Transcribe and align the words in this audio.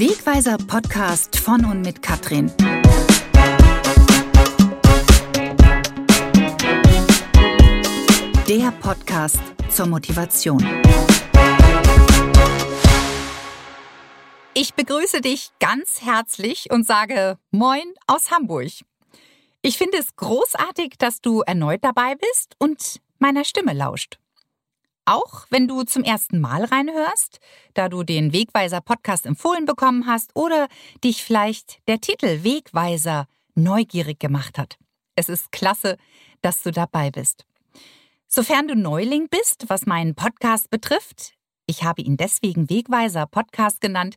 Wegweiser 0.00 0.56
Podcast 0.56 1.36
von 1.36 1.62
und 1.66 1.82
mit 1.82 2.00
Katrin. 2.00 2.50
Der 8.48 8.70
Podcast 8.80 9.42
zur 9.68 9.88
Motivation. 9.88 10.66
Ich 14.54 14.72
begrüße 14.72 15.20
dich 15.20 15.50
ganz 15.60 16.00
herzlich 16.00 16.68
und 16.70 16.86
sage 16.86 17.36
Moin 17.50 17.92
aus 18.06 18.30
Hamburg. 18.30 18.70
Ich 19.60 19.76
finde 19.76 19.98
es 19.98 20.16
großartig, 20.16 20.94
dass 20.96 21.20
du 21.20 21.42
erneut 21.42 21.84
dabei 21.84 22.14
bist 22.14 22.56
und 22.58 23.02
meiner 23.18 23.44
Stimme 23.44 23.74
lauscht. 23.74 24.18
Auch 25.10 25.44
wenn 25.50 25.66
du 25.66 25.82
zum 25.82 26.04
ersten 26.04 26.38
Mal 26.38 26.64
reinhörst, 26.64 27.40
da 27.74 27.88
du 27.88 28.04
den 28.04 28.32
Wegweiser 28.32 28.80
Podcast 28.80 29.26
empfohlen 29.26 29.64
bekommen 29.64 30.06
hast 30.06 30.30
oder 30.36 30.68
dich 31.02 31.24
vielleicht 31.24 31.80
der 31.88 32.00
Titel 32.00 32.44
Wegweiser 32.44 33.26
neugierig 33.56 34.20
gemacht 34.20 34.56
hat. 34.56 34.78
Es 35.16 35.28
ist 35.28 35.50
klasse, 35.50 35.96
dass 36.42 36.62
du 36.62 36.70
dabei 36.70 37.10
bist. 37.10 37.44
Sofern 38.28 38.68
du 38.68 38.76
Neuling 38.76 39.26
bist, 39.28 39.64
was 39.66 39.84
meinen 39.84 40.14
Podcast 40.14 40.70
betrifft, 40.70 41.32
ich 41.66 41.82
habe 41.82 42.02
ihn 42.02 42.16
deswegen 42.16 42.70
Wegweiser 42.70 43.26
Podcast 43.26 43.80
genannt, 43.80 44.14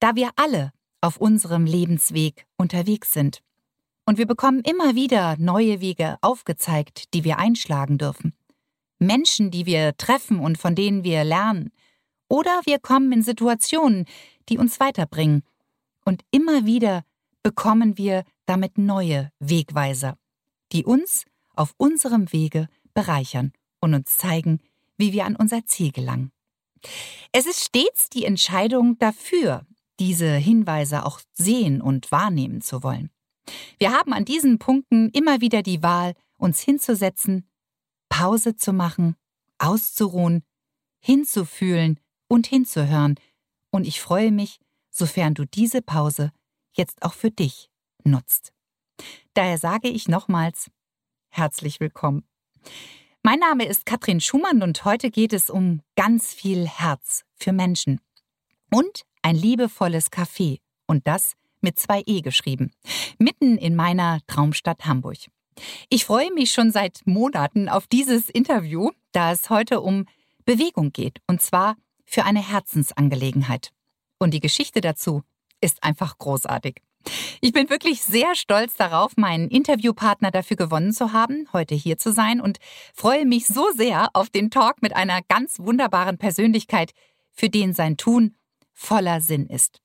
da 0.00 0.16
wir 0.16 0.30
alle 0.34 0.72
auf 1.00 1.18
unserem 1.18 1.66
Lebensweg 1.66 2.46
unterwegs 2.56 3.12
sind. 3.12 3.42
Und 4.06 4.18
wir 4.18 4.26
bekommen 4.26 4.62
immer 4.62 4.96
wieder 4.96 5.36
neue 5.38 5.80
Wege 5.80 6.16
aufgezeigt, 6.20 7.14
die 7.14 7.22
wir 7.22 7.38
einschlagen 7.38 7.96
dürfen. 7.96 8.34
Menschen, 9.02 9.50
die 9.50 9.66
wir 9.66 9.96
treffen 9.96 10.40
und 10.40 10.58
von 10.58 10.74
denen 10.74 11.04
wir 11.04 11.24
lernen. 11.24 11.70
Oder 12.28 12.62
wir 12.64 12.78
kommen 12.78 13.12
in 13.12 13.22
Situationen, 13.22 14.06
die 14.48 14.58
uns 14.58 14.80
weiterbringen. 14.80 15.42
Und 16.04 16.22
immer 16.30 16.64
wieder 16.64 17.04
bekommen 17.42 17.98
wir 17.98 18.24
damit 18.46 18.78
neue 18.78 19.30
Wegweiser, 19.38 20.16
die 20.72 20.84
uns 20.84 21.24
auf 21.54 21.74
unserem 21.76 22.32
Wege 22.32 22.68
bereichern 22.94 23.52
und 23.80 23.94
uns 23.94 24.16
zeigen, 24.16 24.60
wie 24.96 25.12
wir 25.12 25.26
an 25.26 25.36
unser 25.36 25.64
Ziel 25.66 25.92
gelangen. 25.92 26.32
Es 27.32 27.46
ist 27.46 27.64
stets 27.64 28.08
die 28.08 28.24
Entscheidung 28.24 28.98
dafür, 28.98 29.66
diese 30.00 30.34
Hinweise 30.34 31.04
auch 31.04 31.20
sehen 31.32 31.80
und 31.80 32.10
wahrnehmen 32.10 32.60
zu 32.60 32.82
wollen. 32.82 33.10
Wir 33.78 33.92
haben 33.92 34.12
an 34.12 34.24
diesen 34.24 34.58
Punkten 34.58 35.10
immer 35.10 35.40
wieder 35.40 35.62
die 35.62 35.82
Wahl, 35.82 36.14
uns 36.38 36.60
hinzusetzen, 36.60 37.46
Pause 38.12 38.56
zu 38.56 38.74
machen, 38.74 39.16
auszuruhen, 39.56 40.44
hinzufühlen 41.00 41.98
und 42.28 42.46
hinzuhören, 42.46 43.18
und 43.70 43.86
ich 43.86 44.02
freue 44.02 44.30
mich, 44.30 44.60
sofern 44.90 45.32
du 45.32 45.46
diese 45.46 45.80
Pause 45.80 46.30
jetzt 46.74 47.02
auch 47.02 47.14
für 47.14 47.30
dich 47.30 47.70
nutzt. 48.04 48.52
Daher 49.32 49.56
sage 49.56 49.88
ich 49.88 50.08
nochmals 50.08 50.70
herzlich 51.30 51.80
willkommen. 51.80 52.28
Mein 53.22 53.38
Name 53.38 53.64
ist 53.64 53.86
Katrin 53.86 54.20
Schumann 54.20 54.62
und 54.62 54.84
heute 54.84 55.10
geht 55.10 55.32
es 55.32 55.48
um 55.48 55.80
ganz 55.96 56.34
viel 56.34 56.68
Herz 56.68 57.24
für 57.34 57.54
Menschen 57.54 57.98
und 58.70 59.04
ein 59.22 59.36
liebevolles 59.36 60.12
Café 60.12 60.58
und 60.86 61.06
das 61.06 61.32
mit 61.62 61.78
zwei 61.78 62.02
E 62.04 62.20
geschrieben, 62.20 62.72
mitten 63.18 63.56
in 63.56 63.74
meiner 63.74 64.20
Traumstadt 64.26 64.84
Hamburg. 64.84 65.16
Ich 65.88 66.04
freue 66.04 66.32
mich 66.32 66.52
schon 66.52 66.72
seit 66.72 67.00
Monaten 67.04 67.68
auf 67.68 67.86
dieses 67.86 68.30
Interview, 68.30 68.90
da 69.12 69.32
es 69.32 69.50
heute 69.50 69.80
um 69.80 70.06
Bewegung 70.44 70.92
geht 70.92 71.20
und 71.26 71.40
zwar 71.40 71.76
für 72.04 72.24
eine 72.24 72.46
Herzensangelegenheit. 72.46 73.70
Und 74.18 74.34
die 74.34 74.40
Geschichte 74.40 74.80
dazu 74.80 75.22
ist 75.60 75.82
einfach 75.82 76.18
großartig. 76.18 76.82
Ich 77.40 77.52
bin 77.52 77.68
wirklich 77.70 78.02
sehr 78.02 78.34
stolz 78.34 78.76
darauf, 78.76 79.16
meinen 79.16 79.48
Interviewpartner 79.48 80.30
dafür 80.30 80.56
gewonnen 80.56 80.92
zu 80.92 81.12
haben, 81.12 81.48
heute 81.52 81.74
hier 81.74 81.98
zu 81.98 82.12
sein 82.12 82.40
und 82.40 82.58
freue 82.94 83.26
mich 83.26 83.46
so 83.46 83.66
sehr 83.74 84.10
auf 84.12 84.30
den 84.30 84.50
Talk 84.50 84.82
mit 84.82 84.94
einer 84.94 85.20
ganz 85.28 85.58
wunderbaren 85.58 86.18
Persönlichkeit, 86.18 86.92
für 87.32 87.48
den 87.48 87.74
sein 87.74 87.96
Tun 87.96 88.36
voller 88.72 89.20
Sinn 89.20 89.46
ist. 89.46 89.80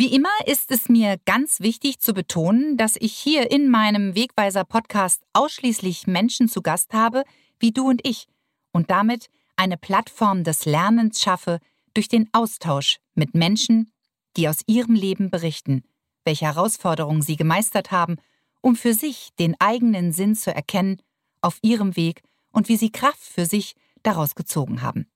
Wie 0.00 0.14
immer 0.14 0.30
ist 0.46 0.70
es 0.70 0.88
mir 0.88 1.18
ganz 1.26 1.60
wichtig 1.60 2.00
zu 2.00 2.14
betonen, 2.14 2.78
dass 2.78 2.96
ich 2.98 3.12
hier 3.12 3.50
in 3.50 3.68
meinem 3.68 4.14
Wegweiser 4.14 4.64
Podcast 4.64 5.22
ausschließlich 5.34 6.06
Menschen 6.06 6.48
zu 6.48 6.62
Gast 6.62 6.94
habe, 6.94 7.22
wie 7.58 7.70
du 7.70 7.86
und 7.86 8.00
ich, 8.08 8.26
und 8.72 8.90
damit 8.90 9.26
eine 9.56 9.76
Plattform 9.76 10.42
des 10.42 10.64
Lernens 10.64 11.20
schaffe 11.20 11.58
durch 11.92 12.08
den 12.08 12.30
Austausch 12.32 12.96
mit 13.14 13.34
Menschen, 13.34 13.92
die 14.38 14.48
aus 14.48 14.62
ihrem 14.66 14.94
Leben 14.94 15.28
berichten 15.28 15.84
welche 16.24 16.46
Herausforderungen 16.46 17.20
sie 17.20 17.36
gemeistert 17.36 17.90
haben, 17.90 18.16
um 18.62 18.76
für 18.76 18.94
sich 18.94 19.28
den 19.38 19.54
eigenen 19.60 20.12
Sinn 20.12 20.34
zu 20.34 20.54
erkennen 20.54 21.02
auf 21.42 21.58
ihrem 21.60 21.94
Weg 21.96 22.22
und 22.52 22.70
wie 22.70 22.78
sie 22.78 22.90
Kraft 22.90 23.20
für 23.22 23.44
sich 23.44 23.74
daraus 24.02 24.34
gezogen 24.34 24.80
haben. 24.80 25.10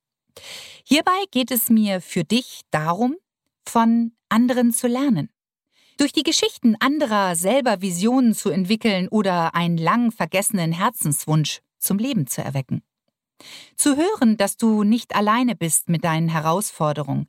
Hierbei 0.84 1.24
geht 1.30 1.50
es 1.50 1.70
mir 1.70 2.02
für 2.02 2.24
dich 2.24 2.60
darum, 2.70 3.16
von 3.68 4.12
anderen 4.28 4.72
zu 4.72 4.86
lernen. 4.86 5.30
Durch 5.96 6.12
die 6.12 6.24
Geschichten 6.24 6.76
anderer 6.80 7.36
selber 7.36 7.80
Visionen 7.80 8.34
zu 8.34 8.50
entwickeln 8.50 9.08
oder 9.08 9.54
einen 9.54 9.78
lang 9.78 10.10
vergessenen 10.10 10.72
Herzenswunsch 10.72 11.60
zum 11.78 11.98
Leben 11.98 12.26
zu 12.26 12.42
erwecken. 12.42 12.82
Zu 13.76 13.96
hören, 13.96 14.36
dass 14.36 14.56
du 14.56 14.82
nicht 14.82 15.14
alleine 15.14 15.54
bist 15.54 15.88
mit 15.88 16.04
deinen 16.04 16.28
Herausforderungen. 16.28 17.28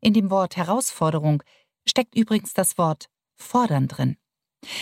In 0.00 0.12
dem 0.12 0.30
Wort 0.30 0.56
Herausforderung 0.56 1.42
steckt 1.86 2.14
übrigens 2.14 2.52
das 2.52 2.76
Wort 2.76 3.08
fordern 3.34 3.88
drin. 3.88 4.16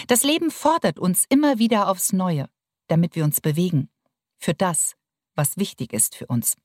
Das 0.08 0.22
Leben 0.22 0.50
fordert 0.50 0.98
uns 0.98 1.24
immer 1.28 1.58
wieder 1.58 1.88
aufs 1.88 2.12
Neue, 2.12 2.48
damit 2.88 3.14
wir 3.16 3.24
uns 3.24 3.40
bewegen, 3.40 3.90
für 4.38 4.54
das, 4.54 4.96
was 5.34 5.56
wichtig 5.56 5.92
ist 5.92 6.14
für 6.14 6.26
uns. 6.26 6.56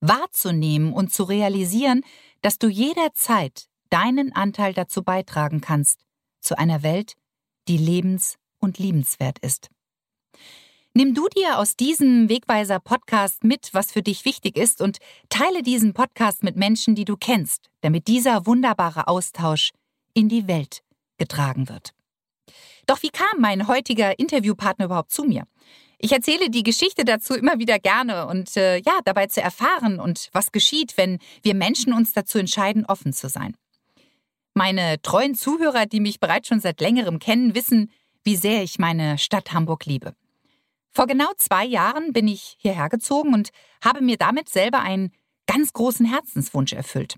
Wahrzunehmen 0.00 0.92
und 0.92 1.12
zu 1.12 1.24
realisieren, 1.24 2.02
dass 2.42 2.58
du 2.58 2.68
jederzeit 2.68 3.66
deinen 3.90 4.32
Anteil 4.32 4.74
dazu 4.74 5.02
beitragen 5.02 5.60
kannst, 5.60 6.04
zu 6.40 6.58
einer 6.58 6.82
Welt, 6.82 7.14
die 7.68 7.78
lebens- 7.78 8.36
und 8.58 8.78
liebenswert 8.78 9.38
ist. 9.40 9.70
Nimm 10.94 11.14
du 11.14 11.28
dir 11.28 11.58
aus 11.58 11.76
diesem 11.76 12.28
Wegweiser 12.28 12.80
Podcast 12.80 13.44
mit, 13.44 13.70
was 13.72 13.92
für 13.92 14.02
dich 14.02 14.24
wichtig 14.24 14.56
ist 14.56 14.80
und 14.80 14.98
teile 15.28 15.62
diesen 15.62 15.94
Podcast 15.94 16.42
mit 16.42 16.56
Menschen, 16.56 16.94
die 16.94 17.04
du 17.04 17.16
kennst, 17.16 17.68
damit 17.82 18.08
dieser 18.08 18.46
wunderbare 18.46 19.06
Austausch 19.06 19.70
in 20.14 20.28
die 20.28 20.48
Welt 20.48 20.82
getragen 21.18 21.68
wird. 21.68 21.92
Doch 22.86 23.02
wie 23.02 23.10
kam 23.10 23.40
mein 23.40 23.68
heutiger 23.68 24.18
Interviewpartner 24.18 24.86
überhaupt 24.86 25.12
zu 25.12 25.24
mir? 25.24 25.44
Ich 26.00 26.12
erzähle 26.12 26.48
die 26.48 26.62
Geschichte 26.62 27.04
dazu 27.04 27.34
immer 27.34 27.58
wieder 27.58 27.80
gerne 27.80 28.26
und 28.28 28.56
äh, 28.56 28.78
ja, 28.78 29.00
dabei 29.04 29.26
zu 29.26 29.42
erfahren 29.42 29.98
und 29.98 30.28
was 30.32 30.52
geschieht, 30.52 30.96
wenn 30.96 31.18
wir 31.42 31.54
Menschen 31.54 31.92
uns 31.92 32.12
dazu 32.12 32.38
entscheiden, 32.38 32.86
offen 32.86 33.12
zu 33.12 33.28
sein. 33.28 33.56
Meine 34.54 35.02
treuen 35.02 35.34
Zuhörer, 35.34 35.86
die 35.86 36.00
mich 36.00 36.20
bereits 36.20 36.48
schon 36.48 36.60
seit 36.60 36.80
längerem 36.80 37.18
kennen, 37.18 37.54
wissen, 37.54 37.90
wie 38.22 38.36
sehr 38.36 38.62
ich 38.62 38.78
meine 38.78 39.18
Stadt 39.18 39.52
Hamburg 39.52 39.86
liebe. 39.86 40.14
Vor 40.92 41.06
genau 41.06 41.30
zwei 41.36 41.64
Jahren 41.64 42.12
bin 42.12 42.28
ich 42.28 42.56
hierher 42.58 42.88
gezogen 42.88 43.34
und 43.34 43.50
habe 43.84 44.00
mir 44.00 44.16
damit 44.16 44.48
selber 44.48 44.80
einen 44.80 45.12
ganz 45.46 45.72
großen 45.72 46.06
Herzenswunsch 46.06 46.72
erfüllt. 46.72 47.16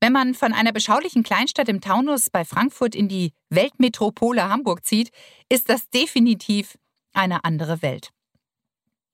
Wenn 0.00 0.12
man 0.12 0.34
von 0.34 0.52
einer 0.52 0.72
beschaulichen 0.72 1.22
Kleinstadt 1.22 1.68
im 1.68 1.80
Taunus 1.80 2.28
bei 2.28 2.44
Frankfurt 2.44 2.94
in 2.94 3.08
die 3.08 3.32
Weltmetropole 3.48 4.48
Hamburg 4.48 4.84
zieht, 4.84 5.10
ist 5.48 5.70
das 5.70 5.88
definitiv 5.88 6.76
eine 7.16 7.44
andere 7.44 7.82
Welt. 7.82 8.10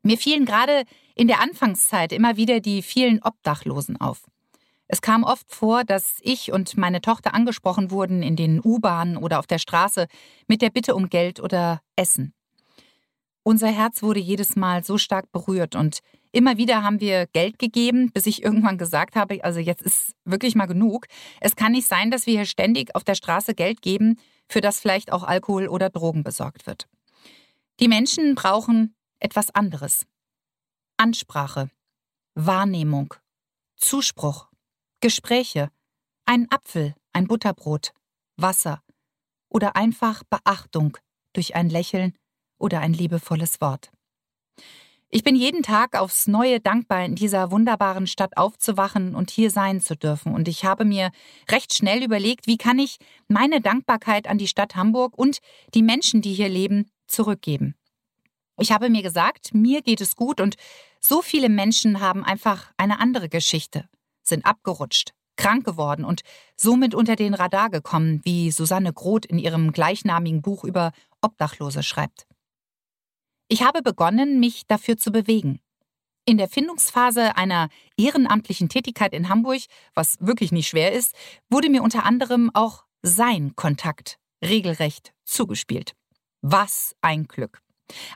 Mir 0.02 0.18
fielen 0.18 0.44
gerade 0.44 0.84
in 1.14 1.28
der 1.28 1.40
Anfangszeit 1.40 2.12
immer 2.12 2.36
wieder 2.36 2.60
die 2.60 2.82
vielen 2.82 3.22
Obdachlosen 3.22 4.00
auf. 4.00 4.24
Es 4.88 5.00
kam 5.00 5.24
oft 5.24 5.50
vor, 5.50 5.84
dass 5.84 6.18
ich 6.20 6.52
und 6.52 6.76
meine 6.76 7.00
Tochter 7.00 7.32
angesprochen 7.34 7.90
wurden 7.90 8.22
in 8.22 8.36
den 8.36 8.60
U-Bahnen 8.62 9.16
oder 9.16 9.38
auf 9.38 9.46
der 9.46 9.58
Straße 9.58 10.06
mit 10.48 10.60
der 10.60 10.70
Bitte 10.70 10.94
um 10.94 11.08
Geld 11.08 11.40
oder 11.40 11.80
Essen. 11.96 12.34
Unser 13.42 13.68
Herz 13.68 14.02
wurde 14.02 14.20
jedes 14.20 14.54
Mal 14.54 14.84
so 14.84 14.98
stark 14.98 15.32
berührt 15.32 15.76
und 15.76 16.00
immer 16.30 16.58
wieder 16.58 16.82
haben 16.82 17.00
wir 17.00 17.26
Geld 17.26 17.58
gegeben, 17.58 18.10
bis 18.12 18.26
ich 18.26 18.42
irgendwann 18.42 18.78
gesagt 18.78 19.16
habe, 19.16 19.42
also 19.44 19.60
jetzt 19.60 19.82
ist 19.82 20.14
wirklich 20.24 20.54
mal 20.54 20.66
genug. 20.66 21.06
Es 21.40 21.56
kann 21.56 21.72
nicht 21.72 21.88
sein, 21.88 22.10
dass 22.10 22.26
wir 22.26 22.34
hier 22.34 22.44
ständig 22.44 22.94
auf 22.94 23.02
der 23.02 23.14
Straße 23.14 23.54
Geld 23.54 23.82
geben, 23.82 24.18
für 24.48 24.60
das 24.60 24.78
vielleicht 24.78 25.12
auch 25.12 25.24
Alkohol 25.24 25.68
oder 25.68 25.88
Drogen 25.90 26.22
besorgt 26.22 26.66
wird. 26.66 26.86
Die 27.80 27.88
Menschen 27.88 28.34
brauchen 28.34 28.94
etwas 29.18 29.50
anderes. 29.50 30.06
Ansprache, 30.96 31.70
Wahrnehmung, 32.34 33.14
Zuspruch, 33.76 34.48
Gespräche, 35.00 35.70
ein 36.24 36.50
Apfel, 36.50 36.94
ein 37.12 37.26
Butterbrot, 37.26 37.92
Wasser 38.36 38.82
oder 39.48 39.74
einfach 39.76 40.22
Beachtung 40.24 40.98
durch 41.32 41.54
ein 41.54 41.68
Lächeln 41.68 42.16
oder 42.58 42.80
ein 42.80 42.92
liebevolles 42.92 43.60
Wort. 43.60 43.90
Ich 45.14 45.24
bin 45.24 45.36
jeden 45.36 45.62
Tag 45.62 45.94
aufs 45.94 46.26
Neue 46.26 46.58
dankbar, 46.58 47.04
in 47.04 47.16
dieser 47.16 47.50
wunderbaren 47.50 48.06
Stadt 48.06 48.38
aufzuwachen 48.38 49.14
und 49.14 49.30
hier 49.30 49.50
sein 49.50 49.82
zu 49.82 49.94
dürfen. 49.94 50.34
Und 50.34 50.48
ich 50.48 50.64
habe 50.64 50.86
mir 50.86 51.10
recht 51.50 51.74
schnell 51.74 52.02
überlegt, 52.02 52.46
wie 52.46 52.56
kann 52.56 52.78
ich 52.78 52.96
meine 53.28 53.60
Dankbarkeit 53.60 54.26
an 54.26 54.38
die 54.38 54.46
Stadt 54.46 54.74
Hamburg 54.74 55.18
und 55.18 55.40
die 55.74 55.82
Menschen, 55.82 56.22
die 56.22 56.32
hier 56.32 56.48
leben, 56.48 56.88
zurückgeben. 57.12 57.74
Ich 58.58 58.72
habe 58.72 58.90
mir 58.90 59.02
gesagt, 59.02 59.54
mir 59.54 59.82
geht 59.82 60.00
es 60.00 60.16
gut 60.16 60.40
und 60.40 60.56
so 61.00 61.22
viele 61.22 61.48
Menschen 61.48 62.00
haben 62.00 62.24
einfach 62.24 62.72
eine 62.76 63.00
andere 63.00 63.28
Geschichte, 63.28 63.88
sind 64.22 64.44
abgerutscht, 64.46 65.12
krank 65.36 65.64
geworden 65.64 66.04
und 66.04 66.22
somit 66.56 66.94
unter 66.94 67.16
den 67.16 67.34
Radar 67.34 67.70
gekommen, 67.70 68.20
wie 68.24 68.50
Susanne 68.50 68.92
Groth 68.92 69.26
in 69.26 69.38
ihrem 69.38 69.72
gleichnamigen 69.72 70.42
Buch 70.42 70.64
über 70.64 70.92
Obdachlose 71.20 71.82
schreibt. 71.82 72.26
Ich 73.48 73.62
habe 73.62 73.82
begonnen, 73.82 74.40
mich 74.40 74.66
dafür 74.66 74.96
zu 74.96 75.10
bewegen. 75.10 75.60
In 76.24 76.38
der 76.38 76.48
Findungsphase 76.48 77.36
einer 77.36 77.68
ehrenamtlichen 77.96 78.68
Tätigkeit 78.68 79.12
in 79.12 79.28
Hamburg, 79.28 79.62
was 79.94 80.18
wirklich 80.20 80.52
nicht 80.52 80.68
schwer 80.68 80.92
ist, 80.92 81.14
wurde 81.50 81.68
mir 81.68 81.82
unter 81.82 82.04
anderem 82.04 82.50
auch 82.54 82.84
sein 83.02 83.56
Kontakt 83.56 84.18
regelrecht 84.42 85.12
zugespielt. 85.24 85.94
Was 86.42 86.96
ein 87.00 87.28
Glück. 87.28 87.62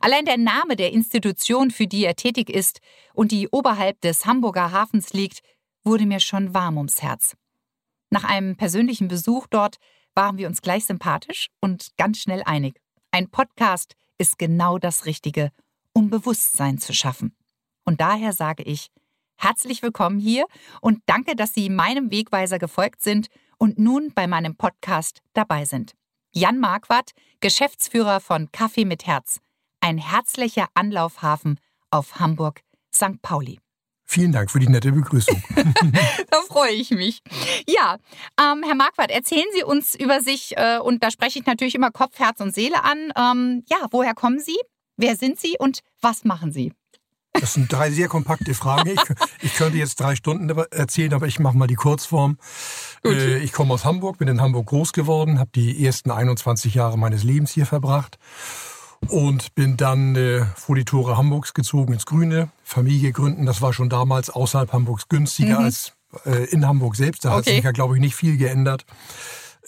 Allein 0.00 0.24
der 0.24 0.36
Name 0.36 0.74
der 0.74 0.92
Institution, 0.92 1.70
für 1.70 1.86
die 1.86 2.04
er 2.04 2.16
tätig 2.16 2.50
ist 2.50 2.80
und 3.14 3.30
die 3.30 3.48
oberhalb 3.48 4.00
des 4.00 4.26
Hamburger 4.26 4.72
Hafens 4.72 5.12
liegt, 5.12 5.40
wurde 5.84 6.06
mir 6.06 6.18
schon 6.18 6.52
warm 6.52 6.76
ums 6.76 7.02
Herz. 7.02 7.36
Nach 8.10 8.24
einem 8.24 8.56
persönlichen 8.56 9.06
Besuch 9.06 9.46
dort 9.48 9.76
waren 10.14 10.38
wir 10.38 10.48
uns 10.48 10.60
gleich 10.60 10.86
sympathisch 10.86 11.48
und 11.60 11.90
ganz 11.96 12.18
schnell 12.18 12.42
einig. 12.44 12.80
Ein 13.12 13.30
Podcast 13.30 13.94
ist 14.18 14.38
genau 14.38 14.78
das 14.78 15.06
Richtige, 15.06 15.52
um 15.92 16.10
Bewusstsein 16.10 16.78
zu 16.78 16.94
schaffen. 16.94 17.36
Und 17.84 18.00
daher 18.00 18.32
sage 18.32 18.64
ich, 18.64 18.88
herzlich 19.36 19.82
willkommen 19.82 20.18
hier 20.18 20.46
und 20.80 21.00
danke, 21.06 21.36
dass 21.36 21.54
Sie 21.54 21.70
meinem 21.70 22.10
Wegweiser 22.10 22.58
gefolgt 22.58 23.02
sind 23.02 23.28
und 23.58 23.78
nun 23.78 24.12
bei 24.14 24.26
meinem 24.26 24.56
Podcast 24.56 25.22
dabei 25.32 25.64
sind. 25.64 25.94
Jan 26.36 26.58
Marquardt, 26.58 27.12
Geschäftsführer 27.40 28.20
von 28.20 28.52
Kaffee 28.52 28.84
mit 28.84 29.06
Herz, 29.06 29.40
ein 29.80 29.96
herzlicher 29.96 30.66
Anlaufhafen 30.74 31.58
auf 31.90 32.20
Hamburg 32.20 32.60
St. 32.94 33.22
Pauli. 33.22 33.58
Vielen 34.04 34.32
Dank 34.32 34.50
für 34.50 34.58
die 34.58 34.68
nette 34.68 34.92
Begrüßung. 34.92 35.42
da 36.30 36.42
freue 36.42 36.72
ich 36.72 36.90
mich. 36.90 37.22
Ja, 37.66 37.96
ähm, 38.38 38.62
Herr 38.64 38.74
Marquardt, 38.74 39.10
erzählen 39.12 39.46
Sie 39.54 39.64
uns 39.64 39.94
über 39.94 40.20
sich, 40.20 40.54
äh, 40.58 40.78
und 40.78 41.02
da 41.02 41.10
spreche 41.10 41.38
ich 41.38 41.46
natürlich 41.46 41.74
immer 41.74 41.90
Kopf, 41.90 42.18
Herz 42.18 42.38
und 42.40 42.54
Seele 42.54 42.84
an. 42.84 43.14
Ähm, 43.16 43.64
ja, 43.70 43.86
woher 43.90 44.12
kommen 44.12 44.38
Sie? 44.38 44.58
Wer 44.98 45.16
sind 45.16 45.40
Sie 45.40 45.56
und 45.58 45.80
was 46.02 46.24
machen 46.24 46.52
Sie? 46.52 46.74
Das 47.40 47.54
sind 47.54 47.72
drei 47.72 47.90
sehr 47.90 48.08
kompakte 48.08 48.54
Fragen. 48.54 48.90
Ich, 48.90 49.00
ich 49.42 49.54
könnte 49.54 49.78
jetzt 49.78 50.00
drei 50.00 50.16
Stunden 50.16 50.48
erzählen, 50.70 51.14
aber 51.14 51.26
ich 51.26 51.38
mache 51.38 51.56
mal 51.56 51.66
die 51.66 51.74
Kurzform. 51.74 52.38
Äh, 53.04 53.38
ich 53.38 53.52
komme 53.52 53.74
aus 53.74 53.84
Hamburg, 53.84 54.18
bin 54.18 54.28
in 54.28 54.40
Hamburg 54.40 54.66
groß 54.66 54.92
geworden, 54.92 55.38
habe 55.38 55.50
die 55.54 55.84
ersten 55.84 56.10
21 56.10 56.74
Jahre 56.74 56.98
meines 56.98 57.24
Lebens 57.24 57.50
hier 57.50 57.66
verbracht 57.66 58.18
und 59.08 59.54
bin 59.54 59.76
dann 59.76 60.16
äh, 60.16 60.44
vor 60.56 60.76
die 60.76 60.84
Tore 60.84 61.16
Hamburgs 61.16 61.54
gezogen 61.54 61.92
ins 61.92 62.06
Grüne, 62.06 62.48
Familie 62.64 63.12
gründen. 63.12 63.46
Das 63.46 63.62
war 63.62 63.72
schon 63.72 63.88
damals 63.88 64.30
außerhalb 64.30 64.72
Hamburgs 64.72 65.08
günstiger 65.08 65.60
mhm. 65.60 65.64
als 65.66 65.92
äh, 66.24 66.44
in 66.46 66.66
Hamburg 66.66 66.96
selbst. 66.96 67.24
Da 67.24 67.30
okay. 67.30 67.36
hat 67.36 67.44
sich 67.44 67.64
ja, 67.64 67.72
glaube 67.72 67.94
ich, 67.94 68.00
nicht 68.00 68.14
viel 68.14 68.36
geändert. 68.36 68.84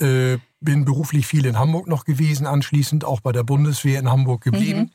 Äh, 0.01 0.39
bin 0.61 0.85
beruflich 0.85 1.27
viel 1.27 1.47
in 1.47 1.59
Hamburg 1.59 1.87
noch 1.87 2.05
gewesen, 2.05 2.47
anschließend 2.47 3.05
auch 3.05 3.21
bei 3.21 3.33
der 3.33 3.45
Bundeswehr 3.45 3.99
in 3.99 4.11
Hamburg 4.11 4.43
geblieben. 4.43 4.81
Mhm. 4.81 4.91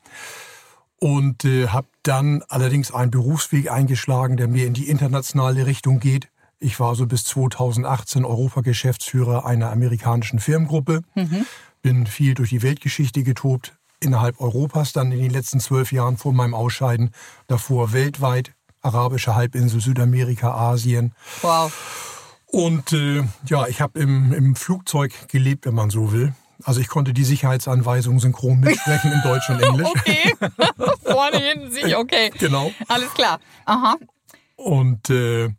Und 1.03 1.43
äh, 1.43 1.67
habe 1.67 1.87
dann 2.03 2.43
allerdings 2.47 2.93
einen 2.93 3.11
Berufsweg 3.11 3.69
eingeschlagen, 3.69 4.37
der 4.37 4.47
mehr 4.47 4.67
in 4.67 4.73
die 4.73 4.87
internationale 4.87 5.65
Richtung 5.65 5.99
geht. 5.99 6.29
Ich 6.59 6.79
war 6.79 6.95
so 6.95 7.05
bis 7.07 7.25
2018 7.25 8.23
Europageschäftsführer 8.23 9.45
einer 9.45 9.69
amerikanischen 9.69 10.39
Firmengruppe. 10.39 11.01
Mhm. 11.13 11.45
Bin 11.81 12.07
viel 12.07 12.35
durch 12.35 12.51
die 12.51 12.61
Weltgeschichte 12.61 13.23
getobt, 13.23 13.75
innerhalb 13.99 14.39
Europas 14.39 14.93
dann 14.93 15.11
in 15.11 15.19
den 15.19 15.29
letzten 15.29 15.59
zwölf 15.59 15.91
Jahren 15.91 16.15
vor 16.15 16.31
meinem 16.31 16.53
Ausscheiden, 16.53 17.09
davor 17.47 17.91
weltweit, 17.91 18.53
arabische 18.81 19.35
Halbinsel, 19.35 19.81
Südamerika, 19.81 20.53
Asien. 20.53 21.13
Wow. 21.41 21.73
Und 22.45 22.93
äh, 22.93 23.25
ja, 23.45 23.67
ich 23.67 23.81
habe 23.81 23.99
im, 23.99 24.31
im 24.31 24.55
Flugzeug 24.55 25.11
gelebt, 25.27 25.65
wenn 25.65 25.75
man 25.75 25.89
so 25.89 26.13
will. 26.13 26.33
Also 26.63 26.79
ich 26.81 26.87
konnte 26.87 27.13
die 27.13 27.23
Sicherheitsanweisungen 27.23 28.19
synchron 28.19 28.59
mitsprechen 28.59 29.11
in 29.11 29.21
Deutsch 29.21 29.49
und 29.49 29.61
Englisch. 29.61 29.87
Okay, 29.95 30.35
vorne, 31.03 31.37
hinten, 31.37 31.71
sich, 31.71 31.95
okay. 31.95 32.31
Genau. 32.39 32.71
Alles 32.87 33.13
klar. 33.13 33.39
Aha. 33.65 33.95
Und 34.55 35.09
äh, 35.09 35.49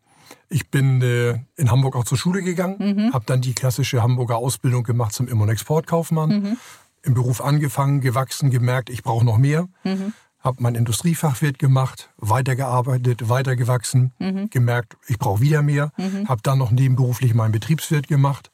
ich 0.49 0.71
bin 0.71 1.03
äh, 1.03 1.39
in 1.57 1.71
Hamburg 1.71 1.97
auch 1.97 2.05
zur 2.05 2.19
Schule 2.19 2.43
gegangen, 2.43 2.77
mhm. 2.79 3.13
habe 3.13 3.25
dann 3.27 3.41
die 3.41 3.55
klassische 3.55 4.03
Hamburger 4.03 4.37
Ausbildung 4.37 4.85
gemacht 4.85 5.13
zum 5.13 5.29
Im- 5.29 5.41
und 5.41 5.49
Exportkaufmann. 5.49 6.29
Mhm 6.29 6.57
im 7.05 7.15
Beruf 7.15 7.41
angefangen, 7.41 8.01
gewachsen, 8.01 8.51
gemerkt, 8.51 8.91
ich 8.91 9.03
brauche 9.03 9.25
noch 9.25 9.39
mehr. 9.39 9.69
Mhm. 9.85 10.15
Habe 10.41 10.57
mein 10.61 10.75
Industriefachwirt 10.75 11.59
gemacht, 11.59 12.11
weitergearbeitet, 12.19 13.29
weitergewachsen, 13.29 14.13
mhm. 14.19 14.51
gemerkt, 14.51 14.97
ich 15.07 15.19
brauche 15.19 15.41
wieder 15.41 15.63
mehr. 15.63 15.93
Mhm. 15.97 16.29
Habe 16.29 16.43
dann 16.43 16.59
noch 16.59 16.71
nebenberuflich 16.71 17.35
meinen 17.35 17.53
Betriebswirt 17.53 18.09
gemacht. 18.09 18.51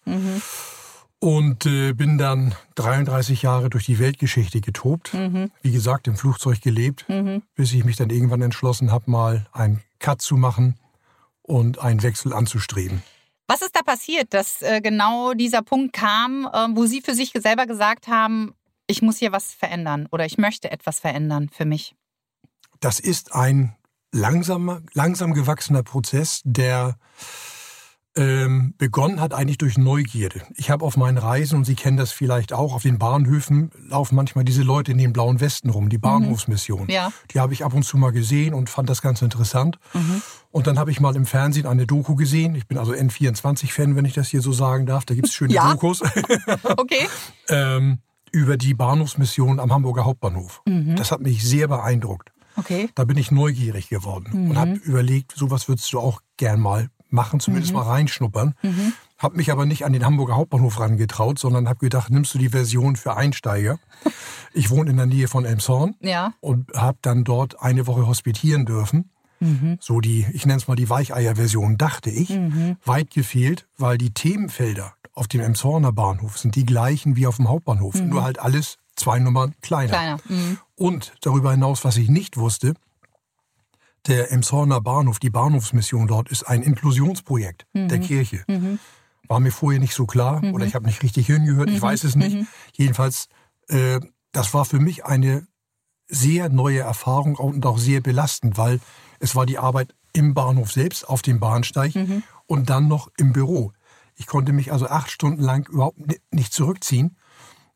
Und 1.20 1.66
äh, 1.66 1.92
bin 1.92 2.16
dann 2.16 2.54
33 2.76 3.42
Jahre 3.42 3.68
durch 3.68 3.84
die 3.84 3.98
Weltgeschichte 3.98 4.60
getobt. 4.60 5.12
Mhm. 5.12 5.50
Wie 5.60 5.70
gesagt, 5.70 6.08
im 6.08 6.16
Flugzeug 6.16 6.62
gelebt, 6.62 7.04
mhm. 7.08 7.42
bis 7.54 7.72
ich 7.74 7.84
mich 7.84 7.96
dann 7.96 8.10
irgendwann 8.10 8.40
entschlossen 8.40 8.90
habe, 8.90 9.10
mal 9.10 9.46
einen 9.52 9.82
Cut 9.98 10.22
zu 10.22 10.36
machen 10.36 10.78
und 11.42 11.78
einen 11.78 12.02
Wechsel 12.02 12.32
anzustreben. 12.32 13.02
Was 13.48 13.62
ist 13.62 13.76
da 13.76 13.82
passiert, 13.82 14.32
dass 14.32 14.62
äh, 14.62 14.80
genau 14.80 15.34
dieser 15.34 15.62
Punkt 15.62 15.92
kam, 15.92 16.48
äh, 16.52 16.68
wo 16.70 16.86
Sie 16.86 17.02
für 17.02 17.14
sich 17.14 17.32
selber 17.34 17.66
gesagt 17.66 18.08
haben, 18.08 18.54
ich 18.86 19.02
muss 19.02 19.18
hier 19.18 19.32
was 19.32 19.52
verändern 19.52 20.08
oder 20.10 20.24
ich 20.24 20.38
möchte 20.38 20.70
etwas 20.70 21.00
verändern 21.00 21.50
für 21.52 21.64
mich? 21.64 21.94
Das 22.80 22.98
ist 22.98 23.34
ein 23.34 23.76
langsamer, 24.12 24.82
langsam 24.94 25.34
gewachsener 25.34 25.82
Prozess, 25.82 26.40
der 26.44 26.96
ähm, 28.20 28.74
begonnen 28.76 29.18
hat 29.18 29.32
eigentlich 29.32 29.56
durch 29.56 29.78
Neugierde. 29.78 30.42
Ich 30.54 30.70
habe 30.70 30.84
auf 30.84 30.98
meinen 30.98 31.16
Reisen, 31.16 31.56
und 31.56 31.64
Sie 31.64 31.74
kennen 31.74 31.96
das 31.96 32.12
vielleicht 32.12 32.52
auch, 32.52 32.74
auf 32.74 32.82
den 32.82 32.98
Bahnhöfen 32.98 33.70
laufen 33.88 34.14
manchmal 34.14 34.44
diese 34.44 34.62
Leute 34.62 34.92
in 34.92 34.98
den 34.98 35.14
blauen 35.14 35.40
Westen 35.40 35.70
rum, 35.70 35.88
die 35.88 35.96
mhm. 35.96 36.02
Bahnhofsmission. 36.02 36.84
Mhm. 36.84 36.90
Ja. 36.90 37.12
Die 37.30 37.40
habe 37.40 37.54
ich 37.54 37.64
ab 37.64 37.72
und 37.72 37.82
zu 37.82 37.96
mal 37.96 38.12
gesehen 38.12 38.52
und 38.52 38.68
fand 38.68 38.90
das 38.90 39.00
ganz 39.00 39.22
interessant. 39.22 39.78
Mhm. 39.94 40.20
Und 40.50 40.66
dann 40.66 40.78
habe 40.78 40.90
ich 40.90 41.00
mal 41.00 41.16
im 41.16 41.24
Fernsehen 41.24 41.66
eine 41.66 41.86
Doku 41.86 42.14
gesehen. 42.14 42.54
Ich 42.54 42.66
bin 42.66 42.76
also 42.76 42.92
N24-Fan, 42.92 43.96
wenn 43.96 44.04
ich 44.04 44.12
das 44.12 44.28
hier 44.28 44.42
so 44.42 44.52
sagen 44.52 44.84
darf. 44.84 45.06
Da 45.06 45.14
gibt 45.14 45.28
es 45.28 45.34
schöne 45.34 45.54
ja? 45.54 45.72
Dokus. 45.72 46.02
okay. 46.76 47.08
ähm, 47.48 48.00
über 48.32 48.58
die 48.58 48.74
Bahnhofsmission 48.74 49.58
am 49.58 49.72
Hamburger 49.72 50.04
Hauptbahnhof. 50.04 50.60
Mhm. 50.66 50.96
Das 50.96 51.10
hat 51.10 51.20
mich 51.20 51.42
sehr 51.42 51.68
beeindruckt. 51.68 52.32
Okay. 52.56 52.90
Da 52.94 53.04
bin 53.04 53.16
ich 53.16 53.30
neugierig 53.30 53.88
geworden 53.88 54.28
mhm. 54.32 54.50
und 54.50 54.58
habe 54.58 54.72
überlegt, 54.72 55.32
sowas 55.34 55.68
würdest 55.68 55.90
du 55.92 56.00
auch 56.00 56.20
gern 56.36 56.60
mal 56.60 56.90
machen, 57.12 57.40
zumindest 57.40 57.72
mhm. 57.72 57.78
mal 57.78 57.86
reinschnuppern. 57.86 58.54
Mhm. 58.62 58.92
Habe 59.18 59.36
mich 59.36 59.52
aber 59.52 59.66
nicht 59.66 59.84
an 59.84 59.92
den 59.92 60.04
Hamburger 60.04 60.36
Hauptbahnhof 60.36 60.80
rangetraut, 60.80 61.38
sondern 61.38 61.68
habe 61.68 61.80
gedacht, 61.80 62.10
nimmst 62.10 62.34
du 62.34 62.38
die 62.38 62.48
Version 62.48 62.96
für 62.96 63.16
Einsteiger. 63.16 63.78
Ich 64.54 64.70
wohne 64.70 64.90
in 64.90 64.96
der 64.96 65.06
Nähe 65.06 65.28
von 65.28 65.44
Elmshorn 65.44 65.94
ja. 66.00 66.32
und 66.40 66.72
habe 66.74 66.98
dann 67.02 67.24
dort 67.24 67.60
eine 67.60 67.86
Woche 67.86 68.06
hospitieren 68.06 68.64
dürfen. 68.64 69.10
Mhm. 69.40 69.78
So 69.80 70.00
die, 70.00 70.26
ich 70.32 70.46
nenne 70.46 70.58
es 70.58 70.68
mal 70.68 70.76
die 70.76 70.88
Weicheier-Version, 70.88 71.78
dachte 71.78 72.10
ich. 72.10 72.30
Mhm. 72.30 72.76
Weit 72.84 73.10
gefehlt, 73.10 73.66
weil 73.78 73.98
die 73.98 74.12
Themenfelder 74.12 74.94
auf 75.14 75.28
dem 75.28 75.40
Emshorner 75.40 75.92
Bahnhof 75.92 76.38
sind 76.38 76.56
die 76.56 76.64
gleichen 76.64 77.16
wie 77.16 77.26
auf 77.26 77.36
dem 77.36 77.48
Hauptbahnhof. 77.48 77.94
Mhm. 77.94 78.08
Nur 78.08 78.22
halt 78.22 78.38
alles 78.38 78.78
zwei 78.96 79.18
Nummern 79.18 79.54
kleiner. 79.60 79.88
kleiner. 79.88 80.18
Mhm. 80.28 80.58
Und 80.76 81.12
darüber 81.20 81.50
hinaus, 81.50 81.84
was 81.84 81.96
ich 81.96 82.08
nicht 82.08 82.36
wusste, 82.36 82.74
der 84.06 84.32
Emshorner 84.32 84.80
Bahnhof, 84.80 85.18
die 85.18 85.30
Bahnhofsmission 85.30 86.06
dort, 86.06 86.30
ist 86.30 86.44
ein 86.44 86.62
Inklusionsprojekt 86.62 87.66
mhm. 87.72 87.88
der 87.88 87.98
Kirche. 87.98 88.44
Mhm. 88.48 88.78
War 89.28 89.40
mir 89.40 89.52
vorher 89.52 89.80
nicht 89.80 89.94
so 89.94 90.06
klar 90.06 90.44
mhm. 90.44 90.54
oder 90.54 90.64
ich 90.64 90.74
habe 90.74 90.86
nicht 90.86 91.02
richtig 91.02 91.26
hingehört, 91.26 91.70
ich 91.70 91.76
mhm. 91.76 91.82
weiß 91.82 92.04
es 92.04 92.16
nicht. 92.16 92.36
Mhm. 92.36 92.46
Jedenfalls, 92.72 93.28
äh, 93.68 94.00
das 94.32 94.54
war 94.54 94.64
für 94.64 94.80
mich 94.80 95.04
eine 95.04 95.46
sehr 96.08 96.48
neue 96.48 96.80
Erfahrung 96.80 97.36
und 97.36 97.64
auch 97.66 97.78
sehr 97.78 98.00
belastend, 98.00 98.58
weil 98.58 98.80
es 99.20 99.36
war 99.36 99.46
die 99.46 99.58
Arbeit 99.58 99.94
im 100.12 100.34
Bahnhof 100.34 100.72
selbst, 100.72 101.08
auf 101.08 101.22
dem 101.22 101.38
Bahnsteig 101.38 101.94
mhm. 101.94 102.22
und 102.46 102.70
dann 102.70 102.88
noch 102.88 103.10
im 103.16 103.32
Büro. 103.32 103.72
Ich 104.16 104.26
konnte 104.26 104.52
mich 104.52 104.72
also 104.72 104.86
acht 104.86 105.10
Stunden 105.10 105.42
lang 105.42 105.68
überhaupt 105.68 106.00
nicht 106.32 106.52
zurückziehen, 106.52 107.16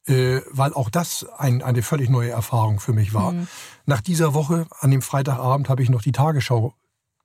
äh, 0.06 0.40
weil 0.50 0.72
auch 0.74 0.90
das 0.90 1.26
ein, 1.38 1.62
eine 1.62 1.82
völlig 1.82 2.10
neue 2.10 2.30
Erfahrung 2.30 2.80
für 2.80 2.92
mich 2.92 3.14
war. 3.14 3.32
Mhm. 3.32 3.48
Nach 3.86 4.00
dieser 4.00 4.34
Woche, 4.34 4.66
an 4.80 4.90
dem 4.90 5.02
Freitagabend, 5.02 5.68
habe 5.68 5.82
ich 5.82 5.90
noch 5.90 6.02
die 6.02 6.12
Tagesschau 6.12 6.74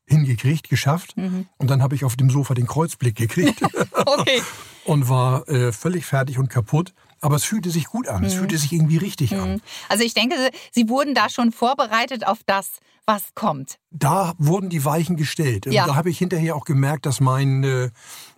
hingekriegt, 0.05 0.69
geschafft. 0.69 1.15
Mhm. 1.17 1.47
Und 1.57 1.69
dann 1.69 1.81
habe 1.81 1.95
ich 1.95 2.03
auf 2.03 2.15
dem 2.15 2.29
Sofa 2.29 2.53
den 2.53 2.67
Kreuzblick 2.67 3.15
gekriegt. 3.15 3.61
okay. 4.05 4.41
und 4.85 5.07
war 5.07 5.47
äh, 5.47 5.71
völlig 5.71 6.05
fertig 6.05 6.39
und 6.39 6.49
kaputt. 6.49 6.93
Aber 7.21 7.35
es 7.35 7.43
fühlte 7.43 7.69
sich 7.69 7.85
gut 7.85 8.07
an. 8.07 8.21
Mhm. 8.21 8.27
Es 8.27 8.33
fühlte 8.33 8.57
sich 8.57 8.71
irgendwie 8.71 8.97
richtig 8.97 9.31
mhm. 9.31 9.39
an. 9.39 9.61
Also 9.89 10.03
ich 10.03 10.13
denke, 10.13 10.35
Sie 10.71 10.89
wurden 10.89 11.13
da 11.13 11.29
schon 11.29 11.51
vorbereitet 11.51 12.25
auf 12.25 12.39
das, 12.45 12.79
was 13.05 13.33
kommt. 13.35 13.77
Da 13.91 14.33
wurden 14.37 14.69
die 14.69 14.85
Weichen 14.85 15.15
gestellt. 15.15 15.65
Ja. 15.65 15.83
Und 15.83 15.89
da 15.89 15.95
habe 15.95 16.09
ich 16.09 16.17
hinterher 16.17 16.55
auch 16.55 16.65
gemerkt, 16.65 17.05
dass 17.05 17.19
mein 17.19 17.63
äh, 17.63 17.89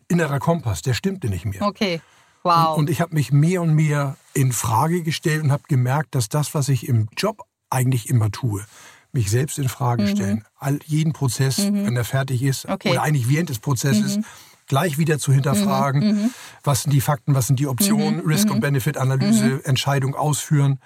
innerer 0.07 0.39
Kompass, 0.39 0.81
der 0.81 0.93
stimmte 0.93 1.29
nicht 1.29 1.45
mehr. 1.45 1.62
Okay. 1.62 2.01
Wow. 2.43 2.77
Und, 2.77 2.83
und 2.83 2.89
ich 2.89 3.01
habe 3.01 3.13
mich 3.13 3.31
mehr 3.31 3.62
und 3.62 3.74
mehr 3.74 4.15
in 4.33 4.51
Frage 4.51 5.03
gestellt 5.03 5.43
und 5.43 5.51
habe 5.51 5.63
gemerkt, 5.67 6.15
dass 6.15 6.29
das, 6.29 6.53
was 6.53 6.69
ich 6.69 6.88
im 6.88 7.07
Job 7.15 7.43
eigentlich 7.69 8.10
immer 8.10 8.31
tue, 8.31 8.65
mich 9.12 9.29
selbst 9.29 9.60
in 9.60 9.69
Frage 9.69 10.03
mhm. 10.03 10.07
stellen, 10.07 10.45
all, 10.57 10.79
jeden 10.86 11.13
Prozess, 11.13 11.57
mhm. 11.60 11.86
wenn 11.86 11.95
er 11.95 12.03
fertig 12.03 12.43
ist, 12.43 12.67
okay. 12.67 12.91
oder 12.91 13.03
eigentlich 13.03 13.29
während 13.29 13.50
des 13.50 13.60
Prozesses, 13.60 14.17
mhm. 14.17 14.25
gleich 14.67 14.98
wieder 14.98 15.19
zu 15.19 15.33
hinterfragen, 15.33 16.01
mhm. 16.01 16.21
Mhm. 16.24 16.33
was 16.63 16.83
sind 16.83 16.91
die 16.91 17.01
Fakten, 17.01 17.36
was 17.36 17.48
sind 17.48 17.60
die 17.60 17.67
Optionen, 17.67 18.21
Risk- 18.21 18.50
und 18.50 18.62
Benefit-Analyse, 18.62 19.65
Entscheidung 19.65 20.15
ausführen. 20.15 20.79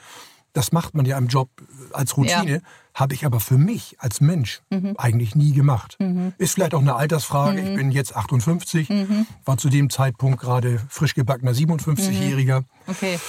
Das 0.56 0.72
macht 0.72 0.96
man 0.96 1.06
ja 1.06 1.18
im 1.18 1.28
Job 1.28 1.50
als 1.92 2.16
Routine, 2.16 2.52
ja. 2.54 2.60
habe 2.94 3.14
ich 3.14 3.26
aber 3.26 3.42
für 3.42 3.58
mich 3.58 3.98
als 4.00 4.22
Mensch 4.22 4.62
mhm. 4.70 4.96
eigentlich 4.98 5.36
nie 5.36 5.52
gemacht. 5.52 5.98
Mhm. 6.00 6.32
Ist 6.38 6.54
vielleicht 6.54 6.74
auch 6.74 6.82
eine 6.82 6.96
Altersfrage. 6.96 7.62
Mhm. 7.62 7.68
Ich 7.68 7.76
bin 7.76 7.92
jetzt 7.92 8.16
58, 8.16 8.90
mhm. 8.90 9.28
war 9.44 9.58
zu 9.58 9.68
dem 9.68 9.90
Zeitpunkt 9.90 10.40
gerade 10.40 10.82
frisch 10.88 11.14
gebackener 11.14 11.52
57-Jähriger. 11.52 12.62
Mhm. 12.62 12.66
Okay. 12.88 13.20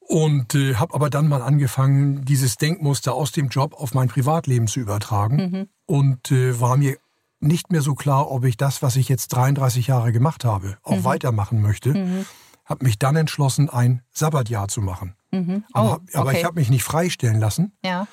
Und 0.00 0.56
äh, 0.56 0.74
habe 0.74 0.92
aber 0.92 1.08
dann 1.08 1.28
mal 1.28 1.40
angefangen, 1.40 2.24
dieses 2.24 2.56
Denkmuster 2.56 3.14
aus 3.14 3.30
dem 3.30 3.48
Job 3.48 3.74
auf 3.74 3.94
mein 3.94 4.08
Privatleben 4.08 4.66
zu 4.66 4.80
übertragen. 4.80 5.36
Mhm. 5.36 5.68
Und 5.86 6.32
äh, 6.32 6.60
war 6.60 6.76
mir 6.76 6.96
nicht 7.38 7.70
mehr 7.70 7.82
so 7.82 7.94
klar, 7.94 8.28
ob 8.28 8.44
ich 8.44 8.56
das, 8.56 8.82
was 8.82 8.96
ich 8.96 9.08
jetzt 9.08 9.28
33 9.28 9.86
Jahre 9.86 10.10
gemacht 10.10 10.44
habe, 10.44 10.78
auch 10.82 11.04
weitermachen 11.04 11.62
möchte. 11.62 12.24
Habe 12.64 12.84
mich 12.84 12.98
dann 12.98 13.14
entschlossen, 13.14 13.70
ein 13.70 14.02
Sabbatjahr 14.10 14.66
zu 14.66 14.80
machen. 14.80 15.14
Mhm. 15.40 15.64
Oh, 15.74 15.78
aber, 15.78 16.00
aber 16.14 16.32
ich 16.32 16.44
habe 16.44 16.58
mich 16.58 16.70
nicht 16.70 16.84
freistellen 16.84 17.40
lassen. 17.40 17.76
Ja. 17.84 18.06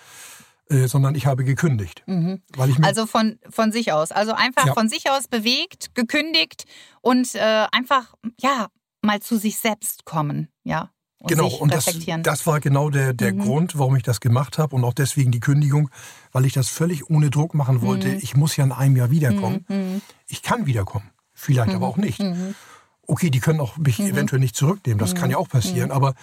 Äh, 0.70 0.88
sondern 0.88 1.14
ich 1.16 1.26
habe 1.26 1.44
gekündigt. 1.44 2.04
Mhm. 2.06 2.42
Weil 2.56 2.70
ich 2.70 2.84
also 2.84 3.06
von, 3.06 3.38
von 3.50 3.72
sich 3.72 3.92
aus. 3.92 4.12
Also 4.12 4.34
einfach 4.34 4.66
ja. 4.66 4.74
von 4.74 4.88
sich 4.88 5.10
aus 5.10 5.28
bewegt, 5.28 5.94
gekündigt 5.94 6.66
und 7.02 7.36
äh, 7.36 7.68
einfach, 7.72 8.14
ja, 8.40 8.68
mal 9.02 9.22
zu 9.22 9.38
sich 9.38 9.58
selbst 9.58 10.06
kommen. 10.06 10.48
Ja. 10.64 10.92
Und 11.20 11.30
genau, 11.30 11.48
und 11.48 11.74
das, 11.74 11.86
das 12.22 12.48
war 12.48 12.60
genau 12.60 12.90
der, 12.90 13.14
der 13.14 13.34
mhm. 13.34 13.40
Grund, 13.40 13.78
warum 13.78 13.96
ich 13.96 14.04
das 14.04 14.20
gemacht 14.20 14.58
habe 14.58 14.76
und 14.76 14.84
auch 14.84 14.94
deswegen 14.94 15.32
die 15.32 15.40
Kündigung, 15.40 15.90
weil 16.32 16.46
ich 16.46 16.54
das 16.54 16.70
völlig 16.70 17.10
ohne 17.10 17.30
Druck 17.30 17.54
machen 17.54 17.82
wollte. 17.82 18.10
Mhm. 18.10 18.20
Ich 18.22 18.36
muss 18.36 18.58
ja 18.58 18.66
in 18.66 18.72
einem 18.72 18.98
Jahr 18.98 19.12
wiederkommen. 19.12 19.66
Mhm. 19.70 19.76
mhm. 19.76 20.02
Ich 20.28 20.42
kann 20.42 20.66
wiederkommen, 20.66 21.12
vielleicht 21.34 21.74
aber 21.74 21.88
auch 21.88 21.98
nicht. 21.98 22.20
Okay, 23.06 23.30
die 23.30 23.40
können 23.40 23.60
auch 23.60 23.78
mich 23.78 24.00
mhm. 24.00 24.08
eventuell 24.08 24.40
nicht 24.40 24.56
zurücknehmen, 24.56 25.00
das 25.00 25.14
mhm. 25.14 25.18
kann 25.18 25.32
ja 25.32 25.38
auch 25.38 25.50
passieren, 25.50 25.90
mhm. 25.90 25.96
aber 25.96 26.14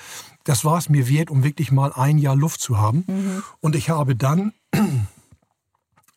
das 0.44 0.64
war 0.64 0.78
es 0.78 0.88
mir 0.88 1.08
wert, 1.08 1.30
um 1.30 1.44
wirklich 1.44 1.70
mal 1.70 1.92
ein 1.92 2.18
Jahr 2.18 2.36
Luft 2.36 2.60
zu 2.60 2.78
haben. 2.78 3.04
Mhm. 3.06 3.42
Und 3.60 3.76
ich 3.76 3.90
habe 3.90 4.16
dann, 4.16 4.52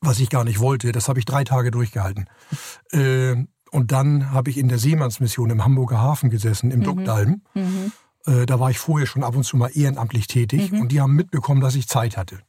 was 0.01 0.19
ich 0.19 0.29
gar 0.29 0.43
nicht 0.43 0.59
wollte, 0.59 0.91
das 0.91 1.09
habe 1.09 1.19
ich 1.19 1.25
drei 1.25 1.43
Tage 1.43 1.71
durchgehalten. 1.71 2.27
Äh, 2.91 3.35
und 3.71 3.91
dann 3.91 4.31
habe 4.31 4.51
ich 4.51 4.57
in 4.57 4.69
der 4.69 4.77
Seemannsmission 4.77 5.49
im 5.49 5.65
Hamburger 5.65 5.99
Hafen 5.99 6.29
gesessen, 6.29 6.71
im 6.71 6.79
mhm. 6.79 6.83
Duckdalm. 6.83 7.41
Mhm. 7.53 7.91
Äh, 8.25 8.45
da 8.45 8.59
war 8.59 8.69
ich 8.69 8.79
vorher 8.79 9.07
schon 9.07 9.23
ab 9.23 9.35
und 9.35 9.43
zu 9.43 9.57
mal 9.57 9.71
ehrenamtlich 9.73 10.27
tätig 10.27 10.71
und 10.71 10.91
die 10.91 11.01
haben 11.01 11.13
mitbekommen, 11.13 11.59
dass 11.59 11.75
ich 11.75 11.87
Zeit 11.87 12.15
hatte 12.15 12.39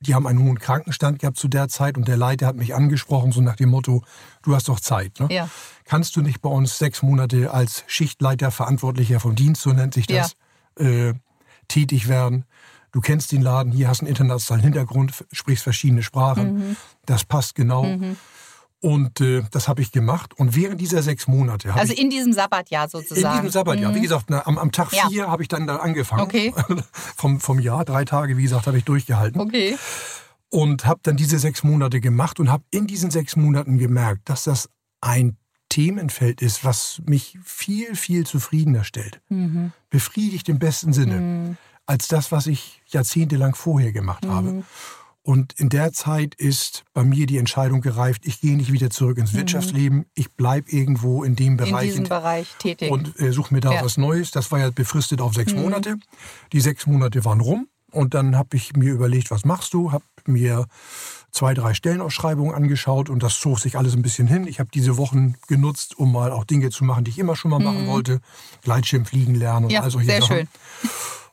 die 0.00 0.14
haben 0.14 0.26
einen 0.26 0.38
hohen 0.40 0.58
Krankenstand 0.58 1.18
gehabt 1.18 1.36
zu 1.36 1.48
der 1.48 1.68
Zeit 1.68 1.96
und 1.96 2.08
der 2.08 2.16
Leiter 2.16 2.46
hat 2.46 2.56
mich 2.56 2.74
angesprochen, 2.74 3.32
so 3.32 3.40
nach 3.40 3.56
dem 3.56 3.68
Motto, 3.68 4.02
du 4.42 4.54
hast 4.54 4.68
doch 4.68 4.80
Zeit. 4.80 5.20
Ne? 5.20 5.28
Ja. 5.30 5.48
Kannst 5.84 6.16
du 6.16 6.22
nicht 6.22 6.40
bei 6.40 6.48
uns 6.48 6.78
sechs 6.78 7.02
Monate 7.02 7.52
als 7.52 7.84
Schichtleiter, 7.86 8.50
Verantwortlicher 8.50 9.20
vom 9.20 9.34
Dienst, 9.34 9.62
so 9.62 9.70
nennt 9.72 9.94
sich 9.94 10.06
das, 10.06 10.36
ja. 10.78 10.86
äh, 10.86 11.14
tätig 11.68 12.08
werden? 12.08 12.46
Du 12.92 13.00
kennst 13.00 13.30
den 13.30 13.42
Laden, 13.42 13.72
hier 13.72 13.88
hast 13.88 14.00
einen 14.00 14.08
internationalen 14.08 14.64
Hintergrund, 14.64 15.24
sprichst 15.32 15.62
verschiedene 15.62 16.02
Sprachen. 16.02 16.54
Mhm. 16.54 16.76
Das 17.06 17.24
passt 17.24 17.54
genau. 17.54 17.84
Mhm. 17.84 18.16
Und 18.80 19.20
äh, 19.20 19.42
das 19.50 19.68
habe 19.68 19.82
ich 19.82 19.92
gemacht. 19.92 20.32
Und 20.38 20.56
während 20.56 20.80
dieser 20.80 21.02
sechs 21.02 21.26
Monate. 21.26 21.74
Also 21.74 21.92
in 21.92 22.08
diesem 22.08 22.32
Sabbatjahr 22.32 22.88
sozusagen. 22.88 23.36
In 23.36 23.42
diesem 23.42 23.52
Sabbatjahr. 23.52 23.92
Mhm. 23.92 23.96
Wie 23.96 24.00
gesagt, 24.00 24.26
na, 24.28 24.46
am, 24.46 24.56
am, 24.56 24.72
Tag 24.72 24.92
ja. 24.92 25.06
vier 25.08 25.28
habe 25.28 25.42
ich 25.42 25.48
dann 25.48 25.66
da 25.66 25.76
angefangen. 25.76 26.22
Okay. 26.22 26.54
vom, 26.92 27.40
vom 27.40 27.58
Jahr. 27.58 27.84
Drei 27.84 28.06
Tage, 28.06 28.38
wie 28.38 28.42
gesagt, 28.42 28.66
habe 28.66 28.78
ich 28.78 28.84
durchgehalten. 28.84 29.40
Okay. 29.40 29.76
Und 30.48 30.86
habe 30.86 31.00
dann 31.02 31.16
diese 31.16 31.38
sechs 31.38 31.62
Monate 31.62 32.00
gemacht 32.00 32.40
und 32.40 32.50
habe 32.50 32.64
in 32.70 32.86
diesen 32.86 33.10
sechs 33.10 33.36
Monaten 33.36 33.78
gemerkt, 33.78 34.28
dass 34.30 34.44
das 34.44 34.70
ein 35.02 35.36
Themenfeld 35.68 36.42
ist, 36.42 36.64
was 36.64 37.00
mich 37.06 37.38
viel, 37.44 37.94
viel 37.94 38.26
zufriedener 38.26 38.84
stellt. 38.84 39.20
Mhm. 39.28 39.72
Befriedigt 39.90 40.48
im 40.48 40.58
besten 40.58 40.92
Sinne. 40.92 41.20
Mhm. 41.20 41.56
Als 41.86 42.08
das, 42.08 42.32
was 42.32 42.46
ich 42.46 42.82
jahrzehntelang 42.86 43.54
vorher 43.54 43.92
gemacht 43.92 44.26
habe. 44.26 44.64
Und 45.22 45.52
in 45.54 45.68
der 45.68 45.92
Zeit 45.92 46.34
ist 46.34 46.84
bei 46.94 47.04
mir 47.04 47.26
die 47.26 47.36
Entscheidung 47.36 47.82
gereift, 47.82 48.22
ich 48.24 48.40
gehe 48.40 48.56
nicht 48.56 48.72
wieder 48.72 48.88
zurück 48.88 49.18
ins 49.18 49.32
mhm. 49.32 49.38
Wirtschaftsleben, 49.38 50.06
ich 50.14 50.32
bleibe 50.32 50.70
irgendwo 50.70 51.22
in 51.24 51.36
dem 51.36 51.58
Bereich, 51.58 51.88
in 51.88 51.88
diesem 51.90 52.08
Bereich 52.08 52.48
tätig 52.58 52.90
und 52.90 53.18
äh, 53.20 53.32
suche 53.32 53.52
mir 53.52 53.60
da 53.60 53.72
ja. 53.72 53.84
was 53.84 53.98
Neues. 53.98 54.30
Das 54.30 54.50
war 54.50 54.58
ja 54.58 54.70
befristet 54.70 55.20
auf 55.20 55.34
sechs 55.34 55.52
mhm. 55.52 55.62
Monate. 55.62 55.96
Die 56.52 56.60
sechs 56.60 56.86
Monate 56.86 57.24
waren 57.24 57.40
rum 57.40 57.68
und 57.92 58.14
dann 58.14 58.36
habe 58.36 58.56
ich 58.56 58.74
mir 58.74 58.92
überlegt, 58.92 59.30
was 59.30 59.44
machst 59.44 59.74
du? 59.74 59.92
Habe 59.92 60.04
mir 60.26 60.66
zwei, 61.32 61.54
drei 61.54 61.74
Stellenausschreibungen 61.74 62.54
angeschaut 62.54 63.10
und 63.10 63.22
das 63.22 63.38
zog 63.38 63.60
sich 63.60 63.76
alles 63.76 63.94
ein 63.94 64.02
bisschen 64.02 64.26
hin. 64.26 64.46
Ich 64.46 64.58
habe 64.58 64.70
diese 64.72 64.96
Wochen 64.96 65.34
genutzt, 65.48 65.98
um 65.98 66.12
mal 66.12 66.32
auch 66.32 66.44
Dinge 66.44 66.70
zu 66.70 66.84
machen, 66.84 67.04
die 67.04 67.10
ich 67.10 67.18
immer 67.18 67.36
schon 67.36 67.50
mal 67.50 67.58
mhm. 67.58 67.64
machen 67.66 67.86
wollte. 67.86 68.20
Gleitschirm 68.62 69.04
fliegen 69.04 69.34
lernen 69.34 69.66
und 69.66 69.72
ja, 69.72 69.82
all 69.82 69.90
solche 69.90 70.10
sehr 70.10 70.22
Sachen. 70.22 70.36
Schön. 70.36 70.48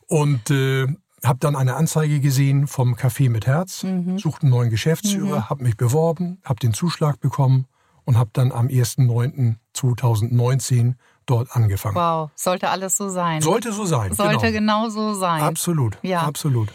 Und 0.07 0.51
äh, 0.51 0.87
habe 1.23 1.39
dann 1.39 1.55
eine 1.55 1.75
Anzeige 1.75 2.19
gesehen 2.19 2.67
vom 2.67 2.93
Café 2.95 3.29
mit 3.29 3.47
Herz, 3.47 3.83
mhm. 3.83 4.19
suchte 4.19 4.43
einen 4.43 4.51
neuen 4.51 4.69
Geschäftsführer, 4.69 5.39
mhm. 5.39 5.49
habe 5.49 5.63
mich 5.63 5.77
beworben, 5.77 6.39
habe 6.43 6.59
den 6.59 6.73
Zuschlag 6.73 7.19
bekommen 7.19 7.65
und 8.05 8.17
habe 8.17 8.29
dann 8.33 8.51
am 8.51 8.67
1.9.2019 8.67 10.93
dort 11.25 11.55
angefangen. 11.55 11.95
Wow, 11.95 12.29
sollte 12.35 12.69
alles 12.69 12.97
so 12.97 13.09
sein. 13.09 13.41
Sollte 13.41 13.73
so 13.73 13.85
sein. 13.85 14.13
Sollte 14.13 14.51
genau, 14.51 14.85
genau 14.85 14.89
so 14.89 15.13
sein. 15.13 15.41
Absolut, 15.41 15.97
ja. 16.03 16.21
absolut. 16.21 16.71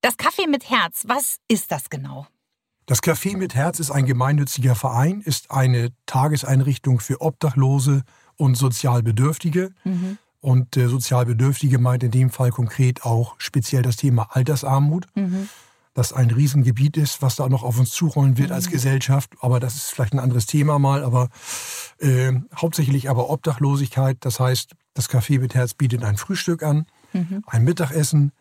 Das 0.00 0.18
Café 0.18 0.48
mit 0.48 0.68
Herz, 0.68 1.04
was 1.06 1.36
ist 1.46 1.70
das 1.70 1.88
genau? 1.90 2.26
Das 2.86 3.00
Café 3.02 3.36
mit 3.36 3.54
Herz 3.54 3.78
ist 3.78 3.92
ein 3.92 4.06
gemeinnütziger 4.06 4.74
Verein, 4.74 5.20
ist 5.20 5.52
eine 5.52 5.90
Tageseinrichtung 6.06 6.98
für 6.98 7.20
Obdachlose 7.20 8.02
und 8.36 8.56
sozial 8.56 9.04
Bedürftige. 9.04 9.72
Mhm. 9.84 10.18
Und 10.42 10.76
äh, 10.76 10.88
Sozialbedürftige 10.88 11.78
meint 11.78 12.02
in 12.02 12.10
dem 12.10 12.28
Fall 12.28 12.50
konkret 12.50 13.04
auch 13.04 13.36
speziell 13.38 13.82
das 13.82 13.94
Thema 13.94 14.28
Altersarmut, 14.32 15.06
mhm. 15.14 15.48
das 15.94 16.12
ein 16.12 16.32
Riesengebiet 16.32 16.96
ist, 16.96 17.22
was 17.22 17.36
da 17.36 17.48
noch 17.48 17.62
auf 17.62 17.78
uns 17.78 17.90
zurollen 17.92 18.36
wird 18.38 18.48
mhm. 18.48 18.56
als 18.56 18.68
Gesellschaft. 18.68 19.30
Aber 19.40 19.60
das 19.60 19.76
ist 19.76 19.92
vielleicht 19.92 20.14
ein 20.14 20.18
anderes 20.18 20.46
Thema 20.46 20.80
mal. 20.80 21.04
Aber 21.04 21.28
äh, 21.98 22.32
hauptsächlich 22.56 23.08
aber 23.08 23.30
Obdachlosigkeit. 23.30 24.16
Das 24.20 24.40
heißt, 24.40 24.72
das 24.94 25.08
Café 25.08 25.38
mit 25.38 25.54
Herz 25.54 25.74
bietet 25.74 26.02
ein 26.02 26.16
Frühstück 26.16 26.64
an, 26.64 26.86
mhm. 27.12 27.44
ein 27.46 27.62
Mittagessen. 27.62 28.32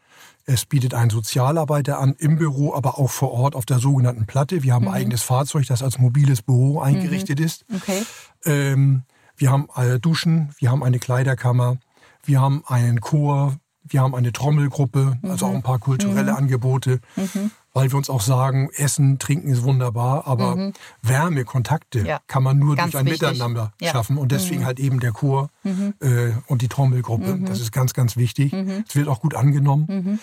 Es 0.46 0.66
bietet 0.66 0.96
einen 0.96 1.12
Sozialarbeiter 1.12 2.00
an 2.00 2.16
im 2.18 2.38
Büro, 2.38 2.74
aber 2.74 2.98
auch 2.98 3.12
vor 3.12 3.32
Ort 3.32 3.56
auf 3.56 3.68
der 3.68 3.78
sogenannten 3.78 4.26
Platte. 4.26 4.64
Wir 4.64 4.74
haben 4.74 4.86
ein 4.86 4.92
mhm. 4.92 4.98
eigenes 4.98 5.22
Fahrzeug, 5.22 5.68
das 5.68 5.84
als 5.84 6.00
mobiles 6.00 6.42
Büro 6.42 6.80
eingerichtet 6.82 7.38
mhm. 7.38 7.46
ist. 7.46 7.66
Okay. 7.72 8.04
Ähm, 8.46 9.04
wir 9.38 9.52
haben 9.52 9.68
äh, 9.76 10.00
Duschen, 10.00 10.50
wir 10.58 10.72
haben 10.72 10.84
eine 10.84 10.98
Kleiderkammer, 10.98 11.78
wir 12.24 12.42
haben 12.42 12.64
einen 12.68 13.02
Chor, 13.02 13.56
wir 13.84 14.02
haben 14.02 14.16
eine 14.16 14.32
Trommelgruppe, 14.32 15.18
mhm. 15.22 15.32
also 15.32 15.48
auch 15.48 15.54
ein 15.54 15.64
paar 15.64 15.80
kulturelle 15.80 16.32
mhm. 16.32 16.38
Angebote, 16.38 17.00
mhm. 17.16 17.52
weil 17.74 17.92
wir 17.92 17.98
uns 17.98 18.10
auch 18.10 18.22
sagen, 18.22 18.70
Essen, 18.76 19.20
Trinken 19.20 19.50
ist 19.50 19.64
wunderbar, 19.64 20.28
aber 20.28 20.56
mhm. 20.56 20.74
Wärme, 21.02 21.44
Kontakte 21.46 22.00
ja. 22.06 22.20
kann 22.28 22.44
man 22.44 22.60
nur 22.60 22.76
ganz 22.76 22.92
durch 22.92 23.02
ein 23.02 23.06
wichtig. 23.06 23.30
Miteinander 23.30 23.74
ja. 23.82 23.92
schaffen. 23.92 24.18
Und 24.18 24.32
deswegen 24.32 24.62
mhm. 24.62 24.66
halt 24.66 24.80
eben 24.80 25.00
der 25.00 25.12
Chor 25.12 25.50
mhm. 25.64 25.94
äh, 26.00 26.32
und 26.48 26.62
die 26.62 26.68
Trommelgruppe. 26.68 27.40
Das 27.46 27.60
ist 27.60 27.72
ganz, 27.72 27.94
ganz 27.94 28.18
wichtig. 28.18 28.54
Es 28.54 28.96
wird 28.96 29.08
auch 29.08 29.20
gut 29.20 29.36
angenommen. 29.36 30.20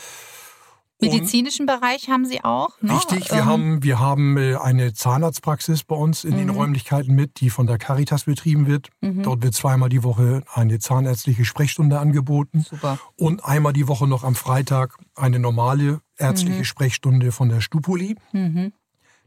Medizinischen 1.00 1.66
Bereich 1.66 2.08
haben 2.08 2.24
Sie 2.24 2.42
auch? 2.42 2.70
Ne? 2.80 2.94
Richtig, 2.94 3.30
wir, 3.30 3.38
ähm. 3.38 3.44
haben, 3.46 3.82
wir 3.82 4.00
haben 4.00 4.36
äh, 4.36 4.56
eine 4.56 4.92
Zahnarztpraxis 4.92 5.84
bei 5.84 5.94
uns 5.94 6.24
in 6.24 6.32
mhm. 6.32 6.38
den 6.38 6.50
Räumlichkeiten 6.50 7.14
mit, 7.14 7.40
die 7.40 7.50
von 7.50 7.66
der 7.66 7.78
Caritas 7.78 8.24
betrieben 8.24 8.66
wird. 8.66 8.88
Mhm. 9.00 9.22
Dort 9.22 9.42
wird 9.42 9.54
zweimal 9.54 9.88
die 9.88 10.02
Woche 10.02 10.42
eine 10.52 10.78
zahnärztliche 10.78 11.44
Sprechstunde 11.44 11.98
angeboten. 11.98 12.64
Super. 12.68 12.98
Und 13.16 13.44
einmal 13.44 13.72
die 13.72 13.86
Woche 13.86 14.08
noch 14.08 14.24
am 14.24 14.34
Freitag 14.34 14.96
eine 15.14 15.38
normale 15.38 16.00
ärztliche 16.16 16.58
mhm. 16.58 16.64
Sprechstunde 16.64 17.30
von 17.32 17.48
der 17.48 17.60
Stupoli. 17.60 18.16
Mhm. 18.32 18.72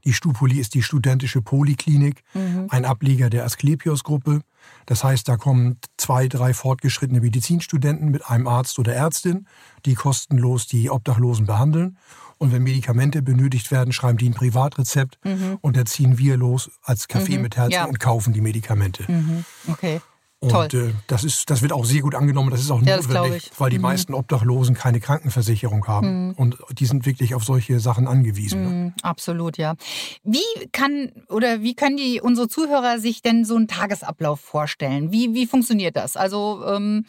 Die 0.03 0.13
Stupoli 0.13 0.59
ist 0.59 0.73
die 0.73 0.83
studentische 0.83 1.41
Poliklinik, 1.41 2.23
mhm. 2.33 2.67
ein 2.69 2.85
Ableger 2.85 3.29
der 3.29 3.45
Asklepios-Gruppe. 3.45 4.41
Das 4.85 5.03
heißt, 5.03 5.27
da 5.27 5.37
kommen 5.37 5.77
zwei, 5.97 6.27
drei 6.27 6.53
fortgeschrittene 6.53 7.21
Medizinstudenten 7.21 8.09
mit 8.09 8.25
einem 8.25 8.47
Arzt 8.47 8.79
oder 8.79 8.93
Ärztin, 8.93 9.47
die 9.85 9.95
kostenlos 9.95 10.67
die 10.67 10.89
Obdachlosen 10.89 11.45
behandeln. 11.45 11.97
Und 12.37 12.51
wenn 12.51 12.63
Medikamente 12.63 13.21
benötigt 13.21 13.69
werden, 13.69 13.93
schreiben 13.93 14.17
die 14.17 14.27
ein 14.27 14.33
Privatrezept 14.33 15.19
mhm. 15.23 15.59
und 15.61 15.77
da 15.77 15.85
ziehen 15.85 16.17
wir 16.17 16.37
los 16.37 16.71
als 16.81 17.07
Café 17.07 17.35
mhm. 17.35 17.43
mit 17.43 17.55
Herz 17.55 17.71
ja. 17.71 17.85
und 17.85 17.99
kaufen 17.99 18.33
die 18.33 18.41
Medikamente. 18.41 19.03
Mhm. 19.07 19.45
Okay. 19.67 20.01
Und 20.43 20.73
äh, 20.73 20.91
das, 21.05 21.23
ist, 21.23 21.51
das 21.51 21.61
wird 21.61 21.71
auch 21.71 21.85
sehr 21.85 22.01
gut 22.01 22.15
angenommen. 22.15 22.49
Das 22.49 22.61
ist 22.61 22.71
auch 22.71 22.81
Ja, 22.81 22.97
notwendig, 22.97 23.51
weil 23.59 23.69
die 23.69 23.77
Mhm. 23.77 23.83
meisten 23.83 24.13
Obdachlosen 24.15 24.73
keine 24.73 24.99
Krankenversicherung 24.99 25.85
haben. 25.87 26.29
Mhm. 26.29 26.33
Und 26.33 26.57
die 26.71 26.87
sind 26.87 27.05
wirklich 27.05 27.35
auf 27.35 27.43
solche 27.43 27.79
Sachen 27.79 28.07
angewiesen. 28.07 28.63
Ne? 28.63 28.69
Mm, 28.87 28.93
Absolut, 29.03 29.57
ja. 29.59 29.75
Wie 30.23 30.39
kann 30.71 31.11
oder 31.29 31.61
wie 31.61 31.75
können 31.75 31.95
die 31.95 32.21
unsere 32.21 32.47
Zuhörer 32.47 32.97
sich 32.97 33.21
denn 33.21 33.45
so 33.45 33.55
einen 33.55 33.67
Tagesablauf 33.67 34.39
vorstellen? 34.39 35.11
Wie, 35.11 35.35
wie 35.35 35.45
funktioniert 35.45 35.95
das? 35.95 36.17
Also 36.17 36.63
ähm, 36.65 37.05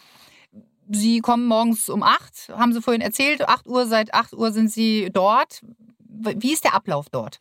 Sie 0.91 1.21
kommen 1.21 1.47
morgens 1.47 1.89
um 1.89 2.03
acht, 2.03 2.51
haben 2.55 2.75
Sie 2.75 2.83
vorhin 2.83 3.01
erzählt, 3.01 3.49
8 3.49 3.67
Uhr, 3.67 3.87
seit 3.87 4.13
8 4.13 4.35
Uhr 4.35 4.53
sind 4.53 4.71
Sie 4.71 5.09
dort. 5.11 5.63
Wie 6.07 6.53
ist 6.53 6.65
der 6.65 6.75
Ablauf 6.75 7.07
dort? 7.09 7.41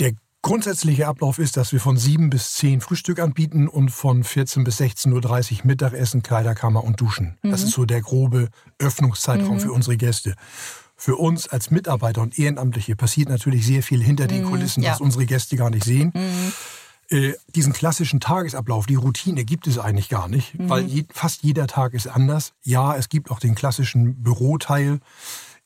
Der 0.00 0.12
grundsätzliche 0.42 1.06
Ablauf 1.06 1.38
ist, 1.38 1.56
dass 1.56 1.72
wir 1.72 1.80
von 1.80 1.96
7 1.96 2.28
bis 2.30 2.54
10 2.54 2.80
Frühstück 2.80 3.20
anbieten 3.20 3.68
und 3.68 3.90
von 3.90 4.24
14 4.24 4.64
bis 4.64 4.80
16.30 4.80 5.60
Uhr 5.60 5.66
Mittagessen, 5.66 6.22
Kleiderkammer 6.22 6.82
und 6.84 7.00
Duschen. 7.00 7.38
Das 7.42 7.60
Mhm. 7.62 7.66
ist 7.68 7.72
so 7.74 7.84
der 7.84 8.00
grobe 8.02 8.48
Öffnungszeitraum 8.78 9.54
Mhm. 9.56 9.60
für 9.60 9.72
unsere 9.72 9.96
Gäste. 9.96 10.34
Für 10.96 11.16
uns 11.16 11.48
als 11.48 11.70
Mitarbeiter 11.70 12.22
und 12.22 12.38
Ehrenamtliche 12.38 12.94
passiert 12.96 13.28
natürlich 13.28 13.66
sehr 13.66 13.82
viel 13.82 14.02
hinter 14.02 14.26
den 14.26 14.44
Mhm, 14.44 14.48
Kulissen, 14.50 14.82
ja. 14.82 14.92
was 14.92 15.00
unsere 15.00 15.26
Gäste 15.26 15.56
gar 15.56 15.70
nicht 15.70 15.84
sehen. 15.84 16.12
Mhm. 16.14 16.52
Äh, 17.08 17.34
diesen 17.54 17.72
klassischen 17.72 18.20
Tagesablauf, 18.20 18.86
die 18.86 18.94
Routine 18.94 19.44
gibt 19.44 19.66
es 19.66 19.78
eigentlich 19.78 20.08
gar 20.08 20.28
nicht, 20.28 20.58
Mhm. 20.58 20.68
weil 20.70 20.84
je, 20.86 21.04
fast 21.12 21.42
jeder 21.42 21.66
Tag 21.66 21.94
ist 21.94 22.06
anders. 22.06 22.52
Ja, 22.62 22.96
es 22.96 23.08
gibt 23.08 23.30
auch 23.30 23.38
den 23.40 23.54
klassischen 23.54 24.22
Büroteil, 24.22 25.00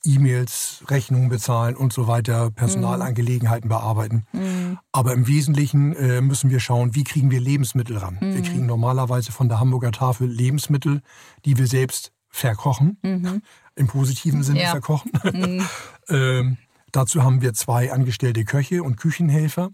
E-Mails, 0.06 0.82
Rechnungen 0.88 1.28
bezahlen 1.28 1.76
und 1.76 1.92
so 1.92 2.06
weiter, 2.06 2.50
Personalangelegenheiten 2.50 3.68
bearbeiten. 3.68 4.24
Mhm. 4.32 4.78
Aber 4.92 5.12
im 5.12 5.26
Wesentlichen 5.26 5.94
äh, 5.96 6.20
müssen 6.20 6.50
wir 6.50 6.60
schauen, 6.60 6.94
wie 6.94 7.04
kriegen 7.04 7.30
wir 7.30 7.40
Lebensmittel 7.40 7.96
ran. 7.98 8.18
Wir 8.20 8.28
Mhm. 8.28 8.42
kriegen 8.42 8.66
normalerweise 8.66 9.32
von 9.32 9.48
der 9.48 9.60
Hamburger 9.60 9.92
Tafel 9.92 10.28
Lebensmittel, 10.28 11.02
die 11.44 11.58
wir 11.58 11.66
selbst 11.66 12.12
verkochen, 12.28 12.98
Mhm. 13.02 13.42
im 13.76 13.86
positiven 13.88 14.42
Sinne 14.42 14.62
Ja. 14.62 14.70
verkochen. 14.70 15.10
Mhm. 15.32 15.66
ähm, 16.08 16.56
dazu 16.92 17.24
haben 17.24 17.42
wir 17.42 17.52
zwei 17.54 17.92
angestellte 17.92 18.44
Köche 18.44 18.82
und 18.82 18.96
Küchenhelfer. 18.96 19.70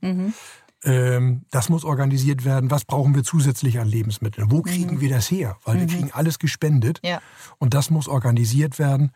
Mhm. 0.84 0.90
Ähm, 0.92 1.42
das 1.50 1.68
muss 1.68 1.84
organisiert 1.84 2.44
werden. 2.44 2.70
Was 2.70 2.84
brauchen 2.84 3.14
wir 3.14 3.22
zusätzlich 3.22 3.78
an 3.78 3.86
Lebensmitteln? 3.88 4.50
Wo 4.50 4.62
kriegen 4.62 5.00
wir 5.00 5.08
das 5.10 5.30
her? 5.30 5.56
Weil 5.64 5.76
wir 5.76 5.82
Mhm. 5.82 5.88
kriegen 5.90 6.10
alles 6.12 6.38
gespendet 6.38 6.98
Ja. 7.04 7.20
und 7.58 7.72
das 7.74 7.90
muss 7.90 8.08
organisiert 8.08 8.78
werden. 8.78 9.12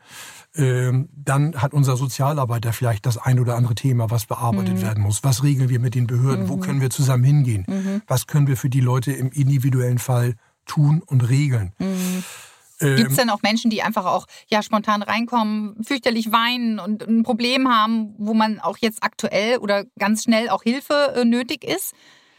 Ähm, 0.54 1.08
dann 1.14 1.60
hat 1.60 1.74
unser 1.74 1.96
Sozialarbeiter 1.96 2.72
vielleicht 2.72 3.04
das 3.04 3.18
ein 3.18 3.40
oder 3.40 3.56
andere 3.56 3.74
Thema, 3.74 4.10
was 4.10 4.26
bearbeitet 4.26 4.76
Mhm. 4.76 4.82
werden 4.82 5.02
muss. 5.02 5.24
Was 5.24 5.42
regeln 5.42 5.68
wir 5.68 5.80
mit 5.80 5.94
den 5.94 6.06
Behörden? 6.06 6.48
Wo 6.48 6.56
Mhm. 6.56 6.60
können 6.60 6.80
wir 6.80 6.90
zusammen 6.90 7.24
hingehen? 7.24 7.64
Mhm. 7.68 8.02
Was 8.06 8.26
können 8.26 8.46
wir 8.46 8.56
für 8.56 8.70
die 8.70 8.80
Leute 8.80 9.12
im 9.12 9.30
individuellen 9.30 9.98
Fall 9.98 10.34
tun 10.66 11.02
und 11.04 11.28
regeln? 11.28 11.72
Mhm. 12.80 12.88
Ähm, 12.88 12.96
Gibt 12.96 13.10
es 13.10 13.16
denn 13.16 13.30
auch 13.30 13.42
Menschen, 13.42 13.70
die 13.70 13.82
einfach 13.82 14.04
auch 14.04 14.26
ja 14.48 14.62
spontan 14.62 15.02
reinkommen, 15.02 15.76
fürchterlich 15.82 16.32
weinen 16.32 16.78
und 16.78 17.02
ein 17.06 17.22
Problem 17.22 17.68
haben, 17.68 18.14
wo 18.18 18.34
man 18.34 18.60
auch 18.60 18.78
jetzt 18.78 19.02
aktuell 19.02 19.58
oder 19.58 19.84
ganz 19.98 20.24
schnell 20.24 20.48
auch 20.48 20.62
Hilfe 20.62 21.14
äh, 21.16 21.24
nötig 21.24 21.64
ist? 21.64 21.94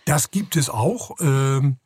Das 0.06 0.32
gibt 0.32 0.56
es 0.56 0.70
auch. 0.70 1.12
Ähm, 1.20 1.78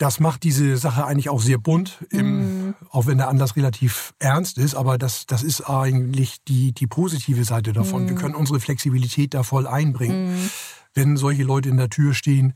Das 0.00 0.20
macht 0.20 0.44
diese 0.44 0.76
Sache 0.76 1.04
eigentlich 1.04 1.28
auch 1.28 1.40
sehr 1.40 1.58
bunt, 1.58 2.06
im, 2.10 2.74
auch 2.90 3.06
wenn 3.06 3.18
der 3.18 3.26
Anlass 3.26 3.56
relativ 3.56 4.14
ernst 4.20 4.56
ist. 4.56 4.76
Aber 4.76 4.96
das, 4.96 5.26
das 5.26 5.42
ist 5.42 5.68
eigentlich 5.68 6.36
die, 6.46 6.70
die 6.70 6.86
positive 6.86 7.42
Seite 7.42 7.72
davon. 7.72 8.08
Wir 8.08 8.14
können 8.14 8.36
unsere 8.36 8.60
Flexibilität 8.60 9.34
da 9.34 9.42
voll 9.42 9.66
einbringen. 9.66 10.50
Wenn 10.94 11.16
solche 11.16 11.42
Leute 11.42 11.68
in 11.68 11.78
der 11.78 11.90
Tür 11.90 12.14
stehen, 12.14 12.54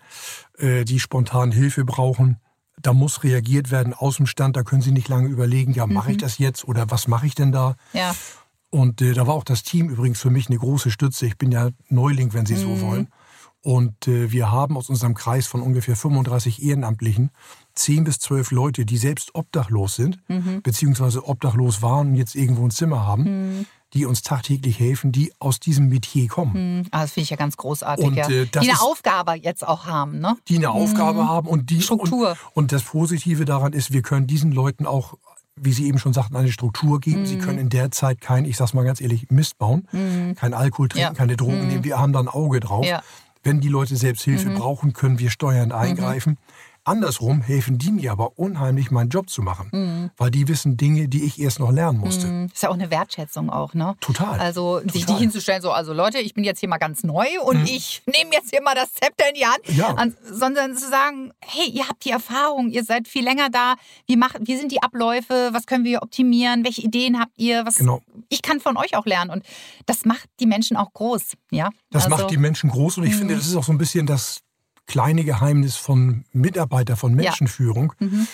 äh, 0.57 0.85
die 0.85 1.01
spontan 1.01 1.51
Hilfe 1.51 1.85
brauchen, 1.85 2.37
da 2.83 2.93
muss 2.93 3.25
reagiert 3.25 3.71
werden 3.71 3.95
aus 3.95 4.17
dem 4.17 4.27
Stand. 4.27 4.57
Da 4.57 4.63
können 4.63 4.83
sie 4.83 4.93
nicht 4.93 5.09
lange 5.09 5.29
überlegen, 5.29 5.73
ja, 5.73 5.87
mache 5.87 6.13
ich 6.13 6.19
das 6.19 6.39
jetzt 6.39 6.65
oder 6.67 6.91
was 6.91 7.09
mache 7.09 7.27
ich 7.27 7.35
denn 7.35 7.53
da? 7.53 7.77
Ja. 7.93 8.15
Und 8.71 9.03
äh, 9.03 9.13
da 9.13 9.27
war 9.27 9.35
auch 9.35 9.45
das 9.45 9.63
Team 9.63 9.91
übrigens 9.91 10.21
für 10.21 10.31
mich 10.31 10.49
eine 10.49 10.59
große 10.59 10.91
Stütze. 10.91 11.27
Ich 11.27 11.37
bin 11.37 11.53
ja 11.53 11.71
Neuling, 11.89 12.33
wenn 12.33 12.47
Sie 12.47 12.57
so 12.57 12.81
wollen. 12.81 13.09
Und 13.61 14.09
äh, 14.09 14.33
wir 14.33 14.51
haben 14.51 14.77
aus 14.77 14.89
unserem 14.89 15.15
Kreis 15.15 15.47
von 15.47 15.61
ungefähr 15.61 15.95
35 15.95 16.63
Ehrenamtlichen 16.63 17.31
10 17.75 18.05
bis 18.05 18.19
12 18.19 18.51
Leute, 18.51 18.85
die 18.85 18.97
selbst 18.97 19.35
obdachlos 19.35 19.95
sind, 19.95 20.19
beziehungsweise 20.63 21.27
obdachlos 21.27 21.81
waren 21.81 22.09
und 22.09 22.15
jetzt 22.17 22.35
irgendwo 22.35 22.65
ein 22.65 22.71
Zimmer 22.71 23.07
haben, 23.07 23.67
die 23.95 24.07
uns 24.07 24.23
tagtäglich 24.23 24.79
helfen, 24.81 25.13
die 25.13 25.33
aus 25.39 25.61
diesem 25.61 25.89
Metier 25.89 26.27
kommen. 26.29 26.55
Hm, 26.55 26.87
ah, 26.93 27.03
das 27.03 27.13
finde 27.13 27.25
ich 27.25 27.31
ja 27.31 27.37
ganz 27.37 27.57
großartig. 27.57 28.05
Und, 28.07 28.15
ja. 28.15 28.29
äh, 28.29 28.47
die 28.47 28.59
eine 28.59 28.73
ist- 28.73 28.81
Aufgabe 28.83 29.35
jetzt 29.35 29.67
auch 29.67 29.87
haben, 29.87 30.19
ne? 30.21 30.37
die 30.49 30.57
eine 30.57 30.71
Aufgabe 30.71 31.29
haben 31.29 31.47
und 31.49 31.71
die 31.71 31.83
Struktur. 31.83 32.31
Und, 32.31 32.37
und 32.55 32.73
das 32.73 32.83
Positive 32.83 33.45
daran 33.45 33.73
ist, 33.73 33.93
wir 33.93 34.03
können 34.03 34.27
diesen 34.27 34.51
Leuten 34.53 34.87
auch, 34.87 35.15
wie 35.57 35.73
Sie 35.73 35.87
eben 35.87 35.99
schon 35.99 36.15
sagten, 36.15 36.35
eine 36.37 36.51
Struktur 36.51 36.99
geben. 37.01 37.21
Mhm. 37.21 37.27
Sie 37.27 37.39
können 37.39 37.59
in 37.59 37.69
der 37.69 37.91
Zeit 37.91 38.21
kein, 38.23 38.47
ich 38.47 38.57
sag's 38.57 38.73
mal 38.73 38.85
ganz 38.85 39.01
ehrlich, 39.03 39.27
Mist 39.31 39.59
bauen, 39.59 39.87
kein 40.37 40.55
Alkohol 40.55 40.89
trinken, 40.89 41.13
Ja. 41.13 41.15
keine 41.15 41.37
Drogen 41.37 41.61
Mhm. 41.63 41.69
nehmen. 41.69 41.85
Wir 41.85 41.99
haben 41.99 42.13
da 42.15 42.21
ein 42.21 42.29
Auge 42.29 42.61
drauf. 42.61 42.87
Ja. 42.87 43.03
Wenn 43.45 43.61
die 43.61 43.69
Leute 43.69 43.97
selbst 43.97 44.23
Hilfe 44.23 44.49
Mhm. 44.51 44.55
brauchen, 44.55 44.93
können 44.95 45.19
wir 45.19 45.29
steuernd 45.29 45.73
eingreifen. 45.73 46.39
Andersrum 46.85 47.43
helfen 47.43 47.79
die 47.79 47.93
mir 47.93 48.11
aber 48.13 48.39
unheimlich, 48.39 48.91
meinen 48.91 49.09
Job 49.09 49.31
zu 49.31 49.41
machen, 49.43 49.69
Mhm. 49.73 50.11
weil 50.17 50.31
die 50.33 50.49
wissen 50.49 50.77
Dinge, 50.77 51.09
die 51.09 51.23
ich 51.25 51.41
erst 51.41 51.61
noch 51.61 51.71
lernen 51.71 51.99
musste. 52.01 52.27
Mhm. 52.27 52.47
Ist 52.53 52.63
ja 52.63 52.71
auch 52.71 52.75
eine 52.75 52.91
Wertschätzung 52.91 53.51
auch, 53.51 53.73
ne? 53.75 53.95
Total. 54.01 54.41
Also 54.41 54.81
sich 54.81 55.03
Total. 55.03 55.13
nicht 55.15 55.21
hinzustellen, 55.23 55.63
so, 55.63 55.71
also 55.71 55.93
Leute, 55.93 56.19
ich 56.19 56.35
bin 56.35 56.43
jetzt 56.43 56.59
hier 56.61 56.69
mal 56.69 56.79
ganz 56.79 57.05
neu 57.05 57.27
und 57.45 57.61
Mhm. 57.61 57.65
ich 57.67 58.03
nehme 58.07 58.33
jetzt 58.33 58.51
hier 58.51 58.63
mal 58.63 58.75
das 58.75 58.93
Zepter 58.95 59.29
in 59.29 59.35
die 59.35 59.47
Hand. 59.47 59.61
Ja. 59.77 59.95
An, 59.95 60.17
sondern 60.29 60.77
zu 60.77 60.89
sagen, 60.89 61.33
hey, 61.41 61.69
ihr 61.71 61.89
habt 61.89 62.05
die 62.05 62.11
Erfahrung, 62.11 62.69
ihr 62.71 62.83
seid 62.85 63.07
viel 63.07 63.23
länger 63.25 63.49
da, 63.51 63.75
wie, 64.07 64.17
macht, 64.17 64.39
wie 64.41 64.57
sind 64.57 64.73
die 64.73 64.83
Abläufe, 64.83 65.51
was 65.53 65.67
können 65.67 65.85
wir 65.85 66.03
optimieren, 66.03 66.65
welche 66.65 66.83
Ideen 66.83 67.21
habt 67.21 67.39
ihr, 67.39 67.65
was 67.65 67.77
Genau. 67.77 68.01
ich 68.29 68.43
kann 68.43 68.59
von 68.61 68.77
euch 68.77 68.97
auch 68.97 69.07
lernen. 69.07 69.31
Und 69.31 69.45
das 69.87 70.05
macht 70.05 70.29
die 70.41 70.47
Menschen 70.47 70.77
auch 70.77 70.93
groß, 70.93 71.35
ja. 71.53 71.71
Das 71.91 72.05
also, 72.07 72.17
macht 72.17 72.31
die 72.33 72.37
Menschen 72.39 72.71
groß 72.71 72.99
und 72.99 73.05
ich 73.05 73.13
Mhm. 73.15 73.19
finde, 73.19 73.37
das 73.37 73.47
ist 73.47 73.55
auch 73.57 73.65
so 73.65 73.73
ein 73.73 73.79
bisschen 73.79 74.07
das 74.07 74.41
kleine 74.93 75.25
Geheimnis 75.25 75.77
von 75.77 76.25
Mitarbeiter, 76.33 76.97
von 76.97 77.11
Ja. 77.19 77.23
Menschenführung, 77.31 77.95
Mhm. 77.99 78.27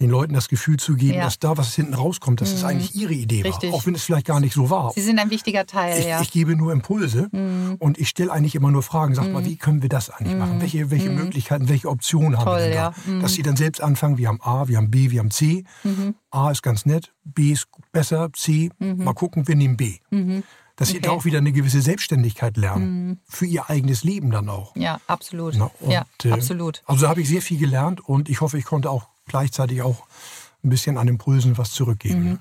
den 0.00 0.10
Leuten 0.10 0.34
das 0.34 0.48
Gefühl 0.48 0.78
zu 0.78 0.94
geben, 0.96 1.14
Ja. 1.18 1.24
dass 1.24 1.38
da, 1.38 1.56
was 1.56 1.74
hinten 1.74 1.94
rauskommt, 1.94 2.40
dass 2.40 2.52
es 2.52 2.62
Mhm. 2.62 2.68
eigentlich 2.68 2.94
ihre 2.94 3.12
Idee 3.14 3.42
Richtig. 3.42 3.70
war, 3.70 3.78
auch 3.78 3.86
wenn 3.86 3.94
es 3.94 4.02
vielleicht 4.02 4.26
gar 4.26 4.40
nicht 4.40 4.52
so 4.52 4.68
war. 4.68 4.92
Sie 4.92 5.00
sind 5.00 5.18
ein 5.18 5.30
wichtiger 5.30 5.64
Teil, 5.64 5.98
Ich, 5.98 6.06
ja. 6.06 6.20
ich 6.20 6.30
gebe 6.30 6.54
nur 6.56 6.72
Impulse 6.72 7.28
Mhm. 7.32 7.76
und 7.78 7.98
ich 7.98 8.08
stelle 8.08 8.30
eigentlich 8.32 8.54
immer 8.54 8.70
nur 8.70 8.82
Fragen. 8.82 9.14
Sag 9.14 9.30
mal, 9.32 9.44
wie 9.44 9.56
können 9.56 9.80
wir 9.82 9.88
das 9.88 10.10
eigentlich 10.10 10.36
machen? 10.36 10.60
Welche, 10.60 10.90
welche 10.90 11.08
Mhm. 11.10 11.16
Möglichkeiten, 11.16 11.68
welche 11.68 11.88
Optionen 11.88 12.36
haben 12.38 12.44
Toll, 12.44 12.58
wir 12.58 12.64
denn 12.66 12.74
ja. 12.74 12.94
da? 13.06 13.10
Mhm. 13.12 13.20
Dass 13.20 13.32
sie 13.34 13.42
dann 13.42 13.56
selbst 13.56 13.80
anfangen, 13.80 14.18
wir 14.18 14.28
haben 14.28 14.40
A, 14.42 14.68
wir 14.68 14.76
haben 14.76 14.90
B, 14.90 15.10
wir 15.10 15.20
haben 15.20 15.30
C. 15.30 15.64
Mhm. 15.84 16.14
A 16.30 16.50
ist 16.50 16.62
ganz 16.62 16.84
nett, 16.84 17.12
B 17.24 17.52
ist 17.52 17.68
besser, 17.92 18.30
C, 18.34 18.70
mal 18.78 19.14
gucken, 19.14 19.46
wir 19.48 19.54
nehmen 19.56 19.76
B. 19.76 19.98
Dass 20.82 20.88
sie 20.90 21.00
da 21.00 21.10
Okay. 21.10 21.18
auch 21.20 21.24
wieder 21.24 21.38
eine 21.38 21.52
gewisse 21.52 21.80
Selbstständigkeit 21.80 22.56
lernen. 22.56 23.06
Mhm. 23.06 23.18
Für 23.28 23.46
ihr 23.46 23.70
eigenes 23.70 24.02
Leben 24.02 24.30
dann 24.32 24.48
auch. 24.48 24.74
Ja, 24.74 25.00
absolut. 25.06 25.54
Na, 25.56 25.70
und, 25.78 25.90
ja, 25.92 26.04
äh, 26.24 26.32
absolut. 26.32 26.82
Also 26.86 27.02
da 27.02 27.08
habe 27.10 27.20
ich 27.20 27.28
sehr 27.28 27.40
viel 27.40 27.58
gelernt 27.58 28.00
und 28.00 28.28
ich 28.28 28.40
hoffe, 28.40 28.58
ich 28.58 28.64
konnte 28.64 28.90
auch 28.90 29.08
gleichzeitig 29.26 29.82
auch 29.82 30.04
ein 30.64 30.70
bisschen 30.70 30.98
an 30.98 31.06
Impulsen 31.06 31.56
was 31.56 31.70
zurückgeben. 31.70 32.24
Mhm. 32.24 32.38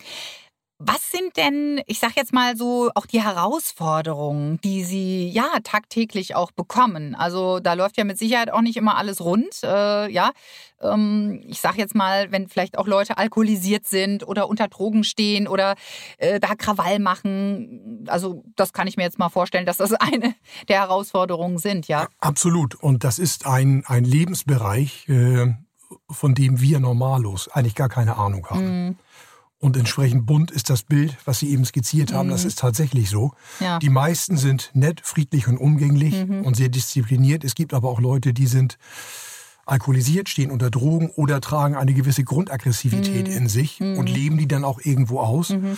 Was 0.84 1.12
sind 1.12 1.38
denn, 1.38 1.82
ich 1.86 2.00
sag 2.00 2.16
jetzt 2.16 2.34
mal 2.34 2.58
so, 2.58 2.90
auch 2.96 3.06
die 3.06 3.22
Herausforderungen, 3.22 4.60
die 4.64 4.84
Sie 4.84 5.30
ja 5.30 5.48
tagtäglich 5.64 6.36
auch 6.36 6.52
bekommen? 6.52 7.14
Also 7.14 7.60
da 7.60 7.74
läuft 7.74 7.98
ja 7.98 8.04
mit 8.04 8.18
Sicherheit 8.18 8.52
auch 8.52 8.62
nicht 8.62 8.78
immer 8.78 8.98
alles 8.98 9.22
rund. 9.22 9.64
Äh, 9.64 10.12
ja, 10.12 10.32
ähm, 10.82 11.42
ich 11.46 11.62
sag 11.62 11.78
jetzt 11.78 11.94
mal, 11.94 12.32
wenn 12.32 12.48
vielleicht 12.48 12.78
auch 12.80 12.88
Leute 12.88 13.18
alkoholisiert 13.18 13.86
sind 13.86 14.28
oder 14.28 14.50
unter 14.50 14.68
Drogen 14.68 15.04
stehen 15.04 15.48
oder 15.48 15.76
äh, 16.18 16.40
da 16.40 16.56
Krawall 16.56 17.00
machen. 17.00 18.06
Also 18.08 18.44
das 18.56 18.74
kann 18.74 18.88
ich 18.88 18.98
mir 18.98 19.04
jetzt 19.04 19.20
mal 19.20 19.30
vorstellen, 19.30 19.68
dass 19.68 19.78
das 19.78 19.94
eine 20.00 20.34
der 20.68 20.80
Herausforderungen 20.80 21.60
sind, 21.60 21.88
ja. 21.88 22.08
Absolut. 22.20 22.76
Und 22.76 23.04
das 23.04 23.20
ist 23.20 23.46
ein, 23.46 23.84
ein 23.86 24.04
Lebensbereich, 24.04 25.08
äh, 25.10 25.54
von 26.10 26.34
dem 26.34 26.60
wir 26.60 26.80
normallos 26.80 27.50
eigentlich 27.50 27.76
gar 27.76 27.90
keine 27.90 28.18
Ahnung 28.18 28.48
haben. 28.50 28.86
Mhm. 28.86 28.98
Und 29.62 29.78
entsprechend 29.78 30.26
bunt 30.26 30.50
ist 30.52 30.70
das 30.72 30.82
Bild, 30.84 31.16
was 31.26 31.38
Sie 31.40 31.50
eben 31.52 31.64
skizziert 31.66 32.12
haben. 32.14 32.30
Das 32.30 32.42
Mhm. 32.42 32.48
ist 32.48 32.60
tatsächlich 32.60 33.10
so. 33.12 33.32
Ja. 33.60 33.78
Die 33.80 33.90
meisten 33.90 34.36
sind 34.36 34.72
nett, 34.74 35.02
friedlich 35.04 35.48
und 35.48 35.58
umgänglich 35.58 36.26
Mhm. 36.28 36.42
und 36.44 36.56
sehr 36.58 36.68
diszipliniert. 36.70 37.44
Es 37.44 37.54
gibt 37.56 37.74
aber 37.76 37.88
auch 37.90 38.00
Leute, 38.02 38.34
die 38.34 38.48
sind 38.48 38.78
alkoholisiert, 39.68 40.30
stehen 40.30 40.52
unter 40.52 40.72
Drogen 40.72 41.10
oder 41.12 41.40
tragen 41.42 41.76
eine 41.76 41.94
gewisse 41.94 42.24
Grundaggressivität 42.24 43.28
Mhm. 43.28 43.34
in 43.34 43.48
sich 43.48 43.80
und 43.80 44.10
leben 44.10 44.38
die 44.38 44.48
dann 44.48 44.64
auch 44.66 44.80
irgendwo 44.84 45.20
aus. 45.20 45.50
Mhm. 45.50 45.78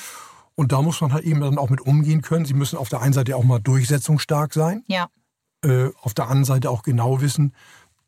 Und 0.56 0.72
da 0.72 0.82
muss 0.82 1.02
man 1.02 1.12
halt 1.12 1.26
eben 1.26 1.42
dann 1.42 1.58
auch 1.58 1.70
mit 1.70 1.82
umgehen 1.82 2.22
können. 2.22 2.46
Sie 2.46 2.54
müssen 2.54 2.78
auf 2.78 2.88
der 2.90 3.02
einen 3.02 3.14
Seite 3.14 3.36
auch 3.36 3.44
mal 3.44 3.60
durchsetzungsstark 3.60 4.54
sein, 4.54 4.84
Ja. 4.88 5.10
äh, 5.66 5.90
auf 6.02 6.14
der 6.14 6.26
anderen 6.26 6.46
Seite 6.46 6.70
auch 6.70 6.84
genau 6.84 7.20
wissen, 7.22 7.54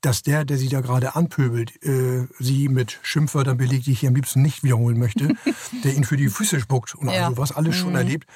dass 0.06 0.22
der, 0.22 0.46
der 0.46 0.58
sie 0.58 0.70
da 0.70 0.82
gerade 0.82 1.16
anpöbelt, 1.16 1.84
äh, 1.84 2.28
sie 2.40 2.70
mit 2.70 3.00
Schimpfwörtern 3.02 3.58
belegt, 3.58 3.88
die 3.88 3.94
ich 3.94 4.02
hier 4.02 4.10
am 4.10 4.16
liebsten 4.16 4.42
nicht 4.42 4.64
wiederholen 4.64 5.00
möchte, 5.00 5.30
der 5.84 5.96
ihn 5.96 6.04
für 6.04 6.16
die 6.18 6.30
Füße 6.30 6.60
spuckt 6.60 6.94
und 6.94 7.10
Ja. 7.10 7.26
all 7.26 7.32
sowas 7.32 7.52
alles 7.52 7.76
schon 7.76 7.90
Mhm. 7.90 7.96
erlebt, 7.96 8.28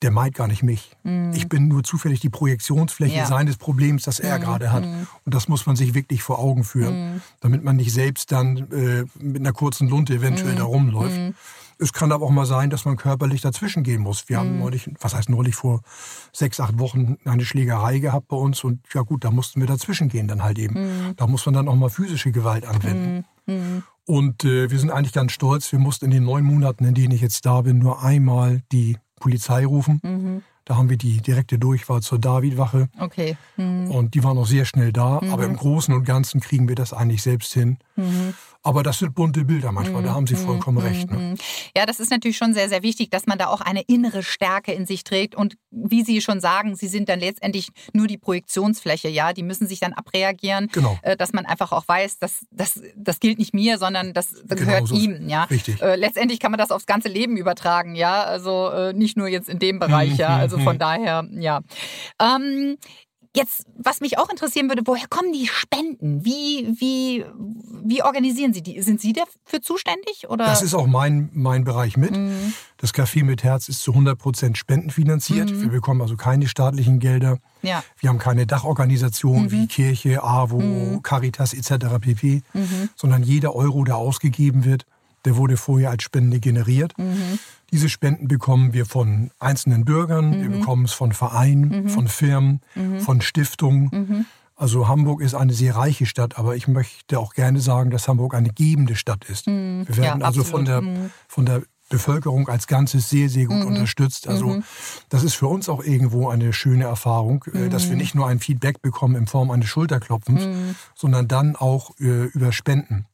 der 0.00 0.10
meint 0.10 0.34
gar 0.34 0.46
nicht 0.46 0.62
mich. 0.62 0.92
Mhm. 1.02 1.32
Ich 1.34 1.48
bin 1.48 1.68
nur 1.68 1.82
zufällig 1.82 2.20
die 2.20 2.30
Projektionsfläche 2.30 3.16
ja. 3.16 3.26
seines 3.26 3.56
Problems, 3.58 4.04
das 4.04 4.18
er 4.18 4.38
mhm. 4.38 4.42
gerade 4.42 4.72
hat. 4.72 4.84
Mhm. 4.86 5.06
Und 5.24 5.34
das 5.34 5.48
muss 5.48 5.66
man 5.66 5.76
sich 5.76 5.92
wirklich 5.92 6.22
vor 6.22 6.38
Augen 6.38 6.64
führen, 6.64 7.14
mhm. 7.14 7.20
damit 7.40 7.64
man 7.64 7.76
nicht 7.76 7.92
selbst 7.92 8.32
dann 8.32 8.70
äh, 8.72 9.04
mit 9.18 9.40
einer 9.42 9.52
kurzen 9.52 9.88
Lunte 9.88 10.14
eventuell 10.14 10.54
da 10.54 10.64
rumläuft. 10.64 11.34
Mhm. 11.78 11.84
Es 11.84 11.92
kann 11.92 12.12
aber 12.12 12.26
auch 12.26 12.30
mal 12.30 12.46
sein, 12.46 12.70
dass 12.70 12.84
man 12.84 12.96
körperlich 12.96 13.40
dazwischen 13.40 13.82
gehen 13.82 14.02
muss. 14.02 14.28
Wir 14.28 14.38
haben 14.38 14.58
neulich, 14.58 14.90
was 15.00 15.14
heißt 15.14 15.28
neulich, 15.28 15.54
vor 15.54 15.82
sechs, 16.32 16.60
acht 16.60 16.78
Wochen 16.78 17.16
eine 17.24 17.44
Schlägerei 17.44 17.98
gehabt 17.98 18.28
bei 18.28 18.36
uns 18.36 18.64
und 18.64 18.80
ja 18.92 19.02
gut, 19.02 19.24
da 19.24 19.30
mussten 19.30 19.60
wir 19.60 19.68
dazwischen 19.68 20.08
gehen 20.08 20.28
dann 20.28 20.42
halt 20.42 20.58
eben. 20.58 21.14
Da 21.16 21.26
muss 21.26 21.46
man 21.46 21.54
dann 21.54 21.68
auch 21.68 21.76
mal 21.76 21.90
physische 21.90 22.32
Gewalt 22.32 22.66
anwenden. 22.66 23.24
Und 24.04 24.44
äh, 24.44 24.70
wir 24.70 24.78
sind 24.78 24.90
eigentlich 24.90 25.12
ganz 25.12 25.32
stolz. 25.32 25.70
Wir 25.70 25.78
mussten 25.78 26.06
in 26.06 26.10
den 26.10 26.24
neun 26.24 26.44
Monaten, 26.44 26.84
in 26.84 26.94
denen 26.94 27.12
ich 27.12 27.20
jetzt 27.20 27.44
da 27.44 27.60
bin, 27.60 27.78
nur 27.78 28.02
einmal 28.02 28.62
die 28.72 28.96
Polizei 29.20 29.66
rufen. 29.66 30.00
Mhm. 30.02 30.42
Da 30.64 30.76
haben 30.76 30.90
wir 30.90 30.98
die 30.98 31.18
direkte 31.22 31.58
Durchwahl 31.58 32.02
zur 32.02 32.18
Davidwache. 32.18 32.88
Okay. 32.98 33.36
Mhm. 33.56 33.90
Und 33.90 34.14
die 34.14 34.22
waren 34.24 34.36
auch 34.36 34.46
sehr 34.46 34.64
schnell 34.64 34.92
da. 34.92 35.20
Mhm. 35.22 35.30
Aber 35.30 35.44
im 35.44 35.56
Großen 35.56 35.94
und 35.94 36.04
Ganzen 36.04 36.40
kriegen 36.40 36.68
wir 36.68 36.74
das 36.74 36.92
eigentlich 36.92 37.22
selbst 37.22 37.52
hin. 37.52 37.78
Mhm. 37.96 38.34
Aber 38.62 38.82
das 38.82 38.98
sind 38.98 39.14
bunte 39.14 39.44
Bilder 39.44 39.70
manchmal, 39.70 40.02
da 40.02 40.14
haben 40.14 40.26
Sie 40.26 40.34
vollkommen 40.34 40.78
recht. 40.78 41.10
Ne? 41.10 41.36
Ja, 41.76 41.86
das 41.86 42.00
ist 42.00 42.10
natürlich 42.10 42.36
schon 42.36 42.54
sehr, 42.54 42.68
sehr 42.68 42.82
wichtig, 42.82 43.08
dass 43.10 43.26
man 43.26 43.38
da 43.38 43.46
auch 43.46 43.60
eine 43.60 43.82
innere 43.86 44.22
Stärke 44.22 44.72
in 44.72 44.84
sich 44.84 45.04
trägt. 45.04 45.36
Und 45.36 45.54
wie 45.70 46.02
Sie 46.02 46.20
schon 46.20 46.40
sagen, 46.40 46.74
Sie 46.74 46.88
sind 46.88 47.08
dann 47.08 47.20
letztendlich 47.20 47.68
nur 47.92 48.08
die 48.08 48.18
Projektionsfläche, 48.18 49.08
ja. 49.08 49.32
Die 49.32 49.44
müssen 49.44 49.68
sich 49.68 49.78
dann 49.78 49.92
abreagieren, 49.92 50.68
genau. 50.72 50.98
Äh, 51.02 51.16
dass 51.16 51.32
man 51.32 51.46
einfach 51.46 51.70
auch 51.70 51.86
weiß, 51.86 52.18
dass 52.18 52.46
das, 52.50 52.82
das 52.96 53.20
gilt 53.20 53.38
nicht 53.38 53.54
mir, 53.54 53.78
sondern 53.78 54.12
das, 54.12 54.34
das 54.44 54.58
gehört 54.58 54.84
genau 54.84 54.86
so 54.86 54.94
ihm, 54.96 55.28
ja. 55.28 55.44
Richtig. 55.44 55.80
Äh, 55.80 55.94
letztendlich 55.94 56.40
kann 56.40 56.50
man 56.50 56.58
das 56.58 56.72
aufs 56.72 56.86
ganze 56.86 57.08
Leben 57.08 57.36
übertragen, 57.36 57.94
ja. 57.94 58.24
Also 58.24 58.70
äh, 58.70 58.92
nicht 58.92 59.16
nur 59.16 59.28
jetzt 59.28 59.48
in 59.48 59.60
dem 59.60 59.78
Bereich, 59.78 60.16
ja. 60.16 60.30
Mhm, 60.30 60.40
also 60.40 60.58
von 60.58 60.74
mhm. 60.74 60.80
daher, 60.80 61.28
ja. 61.38 61.60
Ähm, 62.20 62.76
Jetzt, 63.36 63.66
was 63.76 64.00
mich 64.00 64.18
auch 64.18 64.30
interessieren 64.30 64.68
würde, 64.68 64.82
woher 64.86 65.06
kommen 65.06 65.32
die 65.32 65.46
Spenden? 65.46 66.24
Wie, 66.24 66.74
wie, 66.78 67.24
wie 67.84 68.02
organisieren 68.02 68.54
Sie 68.54 68.62
die? 68.62 68.80
Sind 68.80 69.00
Sie 69.00 69.12
dafür 69.12 69.60
zuständig? 69.60 70.28
Oder? 70.28 70.46
Das 70.46 70.62
ist 70.62 70.74
auch 70.74 70.86
mein, 70.86 71.30
mein 71.34 71.64
Bereich 71.64 71.96
mit. 71.96 72.12
Mhm. 72.12 72.54
Das 72.78 72.94
Café 72.94 73.24
mit 73.24 73.44
Herz 73.44 73.68
ist 73.68 73.82
zu 73.82 73.92
100 73.92 74.18
Prozent 74.18 74.56
spendenfinanziert. 74.56 75.50
Mhm. 75.50 75.62
Wir 75.62 75.68
bekommen 75.68 76.00
also 76.00 76.16
keine 76.16 76.48
staatlichen 76.48 77.00
Gelder. 77.00 77.38
Ja. 77.62 77.84
Wir 77.98 78.08
haben 78.08 78.18
keine 78.18 78.46
Dachorganisationen 78.46 79.44
mhm. 79.44 79.50
wie 79.50 79.66
Kirche, 79.66 80.22
AWO, 80.22 80.60
mhm. 80.60 81.02
Caritas 81.02 81.52
etc. 81.52 81.98
pp. 82.00 82.42
Mhm. 82.54 82.88
Sondern 82.96 83.22
jeder 83.22 83.54
Euro, 83.54 83.84
der 83.84 83.96
ausgegeben 83.96 84.64
wird, 84.64 84.86
der 85.24 85.36
wurde 85.36 85.56
vorher 85.56 85.90
als 85.90 86.02
Spende 86.02 86.40
generiert. 86.40 86.94
Mhm. 87.68 87.76
Diese 87.76 87.88
Spenden 87.88 88.28
bekommen 88.28 88.72
wir 88.72 88.86
von 88.86 89.30
einzelnen 89.38 89.84
Bürgern, 89.84 90.30
mhm. 90.30 90.42
wir 90.42 90.58
bekommen 90.58 90.84
es 90.84 90.92
von 90.92 91.12
Vereinen, 91.12 91.84
mhm. 91.84 91.88
von 91.88 92.08
Firmen, 92.08 92.60
mhm. 92.74 93.00
von 93.00 93.20
Stiftungen. 93.20 93.90
Mhm. 93.92 94.24
Also 94.56 94.88
Hamburg 94.88 95.20
ist 95.20 95.34
eine 95.34 95.52
sehr 95.52 95.76
reiche 95.76 96.04
Stadt, 96.04 96.36
aber 96.36 96.56
ich 96.56 96.66
möchte 96.66 97.20
auch 97.20 97.34
gerne 97.34 97.60
sagen, 97.60 97.90
dass 97.90 98.08
Hamburg 98.08 98.34
eine 98.34 98.48
gebende 98.48 98.96
Stadt 98.96 99.24
ist. 99.26 99.46
Mhm. 99.46 99.86
Wir 99.86 99.96
werden 99.96 100.20
ja, 100.20 100.26
also 100.26 100.42
von 100.42 100.64
der, 100.64 100.82
von 101.28 101.46
der 101.46 101.62
Bevölkerung 101.88 102.48
als 102.48 102.66
Ganzes 102.66 103.08
sehr, 103.08 103.28
sehr 103.28 103.46
gut 103.46 103.60
mhm. 103.60 103.66
unterstützt. 103.66 104.26
Also 104.28 104.48
mhm. 104.48 104.64
das 105.08 105.22
ist 105.22 105.34
für 105.34 105.46
uns 105.46 105.68
auch 105.68 105.82
irgendwo 105.82 106.28
eine 106.28 106.52
schöne 106.52 106.84
Erfahrung, 106.84 107.44
mhm. 107.50 107.70
dass 107.70 107.88
wir 107.88 107.96
nicht 107.96 108.14
nur 108.14 108.26
ein 108.26 108.40
Feedback 108.40 108.82
bekommen 108.82 109.14
in 109.14 109.26
Form 109.26 109.50
eines 109.50 109.68
Schulterklopfens, 109.68 110.76
sondern 110.94 111.28
dann 111.28 111.56
auch 111.56 111.92
äh, 111.98 112.24
über 112.26 112.52
Spenden. 112.52 113.06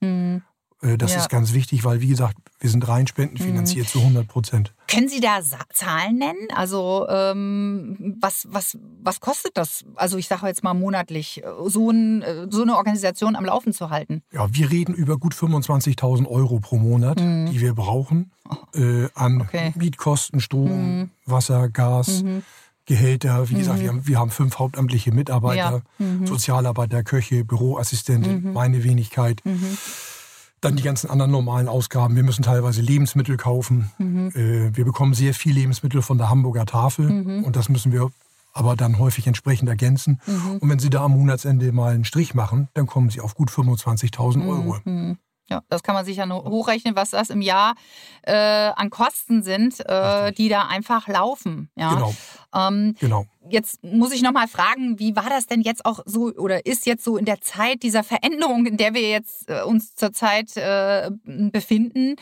Äh, 0.84 0.98
das 0.98 1.12
ja. 1.12 1.20
ist 1.20 1.28
ganz 1.28 1.52
wichtig, 1.52 1.84
weil, 1.84 2.00
wie 2.00 2.08
gesagt, 2.08 2.36
wir 2.60 2.70
sind 2.70 2.86
rein 2.86 3.06
spendenfinanziert 3.06 3.86
mhm. 3.86 3.90
zu 3.90 3.98
100 4.00 4.28
Prozent. 4.28 4.74
Können 4.86 5.08
Sie 5.08 5.20
da 5.20 5.40
Zahlen 5.72 6.18
nennen? 6.18 6.48
Also 6.54 7.06
ähm, 7.08 8.16
was, 8.20 8.46
was, 8.50 8.78
was 9.02 9.20
kostet 9.20 9.56
das? 9.56 9.84
Also 9.96 10.18
ich 10.18 10.28
sage 10.28 10.46
jetzt 10.46 10.62
mal 10.62 10.74
monatlich, 10.74 11.42
äh, 11.42 11.48
so, 11.66 11.90
ein, 11.90 12.22
äh, 12.22 12.46
so, 12.50 12.62
eine 12.62 12.76
Organisation 12.76 13.36
am 13.36 13.44
Laufen 13.44 13.72
zu 13.72 13.90
halten? 13.90 14.22
Ja, 14.32 14.46
wir 14.52 14.70
reden 14.70 14.94
über 14.94 15.18
gut 15.18 15.34
25.000 15.34 16.26
Euro 16.26 16.60
pro 16.60 16.76
Monat, 16.76 17.20
mhm. 17.20 17.50
die 17.50 17.60
wir 17.60 17.74
brauchen 17.74 18.30
äh, 18.74 19.08
an 19.14 19.42
okay. 19.42 19.72
Mietkosten, 19.76 20.40
Strom, 20.40 20.98
mhm. 21.00 21.10
Wasser, 21.24 21.68
Gas. 21.68 22.22
Mhm. 22.22 22.42
Gehälter. 22.86 23.48
Wie 23.48 23.54
gesagt, 23.54 23.80
wir, 23.80 23.90
mhm. 23.90 23.96
haben, 23.96 24.08
wir 24.08 24.18
haben 24.18 24.30
fünf 24.30 24.58
hauptamtliche 24.58 25.10
Mitarbeiter, 25.10 25.82
ja. 25.98 26.04
Mhm. 26.06 26.26
Sozialarbeiter, 26.26 27.02
Köche, 27.02 27.42
Büroassistentin, 27.42 28.52
meine 28.52 28.84
Wenigkeit. 28.84 29.40
Dann 30.64 30.76
die 30.76 30.82
ganzen 30.82 31.10
anderen 31.10 31.30
normalen 31.30 31.68
Ausgaben. 31.68 32.16
Wir 32.16 32.22
müssen 32.22 32.42
teilweise 32.42 32.80
Lebensmittel 32.80 33.36
kaufen. 33.36 33.90
Mhm. 33.98 34.28
Äh, 34.34 34.76
wir 34.76 34.84
bekommen 34.84 35.14
sehr 35.14 35.34
viel 35.34 35.52
Lebensmittel 35.52 36.02
von 36.02 36.18
der 36.18 36.30
Hamburger 36.30 36.66
Tafel 36.66 37.10
mhm. 37.10 37.44
und 37.44 37.56
das 37.56 37.68
müssen 37.68 37.92
wir 37.92 38.10
aber 38.54 38.76
dann 38.76 38.98
häufig 38.98 39.26
entsprechend 39.26 39.68
ergänzen. 39.68 40.20
Mhm. 40.26 40.58
Und 40.58 40.70
wenn 40.70 40.78
Sie 40.78 40.88
da 40.88 41.04
am 41.04 41.12
Monatsende 41.12 41.72
mal 41.72 41.92
einen 41.92 42.04
Strich 42.04 42.34
machen, 42.34 42.68
dann 42.72 42.86
kommen 42.86 43.10
Sie 43.10 43.20
auf 43.20 43.34
gut 43.34 43.50
25.000 43.50 44.48
Euro. 44.48 44.78
Mhm. 44.84 45.18
Ja, 45.50 45.62
das 45.68 45.82
kann 45.82 45.94
man 45.94 46.06
sich 46.06 46.16
ja 46.16 46.24
nur 46.24 46.44
hochrechnen, 46.44 46.96
was 46.96 47.10
das 47.10 47.28
im 47.28 47.42
Jahr 47.42 47.74
äh, 48.22 48.32
an 48.32 48.88
Kosten 48.88 49.42
sind, 49.42 49.78
äh, 49.86 50.32
die 50.32 50.48
da 50.48 50.68
einfach 50.68 51.06
laufen. 51.06 51.70
Ja? 51.76 51.94
Genau. 51.94 52.14
Ähm, 52.54 52.96
genau. 52.98 53.26
Jetzt 53.50 53.84
muss 53.84 54.12
ich 54.12 54.22
nochmal 54.22 54.48
fragen, 54.48 54.98
wie 54.98 55.14
war 55.16 55.28
das 55.28 55.46
denn 55.46 55.60
jetzt 55.60 55.84
auch 55.84 56.00
so 56.06 56.32
oder 56.34 56.64
ist 56.64 56.86
jetzt 56.86 57.04
so 57.04 57.18
in 57.18 57.26
der 57.26 57.42
Zeit 57.42 57.82
dieser 57.82 58.02
Veränderung, 58.02 58.64
in 58.64 58.78
der 58.78 58.94
wir 58.94 59.06
jetzt 59.06 59.50
äh, 59.50 59.62
uns 59.62 59.94
zurzeit 59.94 60.56
äh, 60.56 61.10
befinden? 61.24 62.16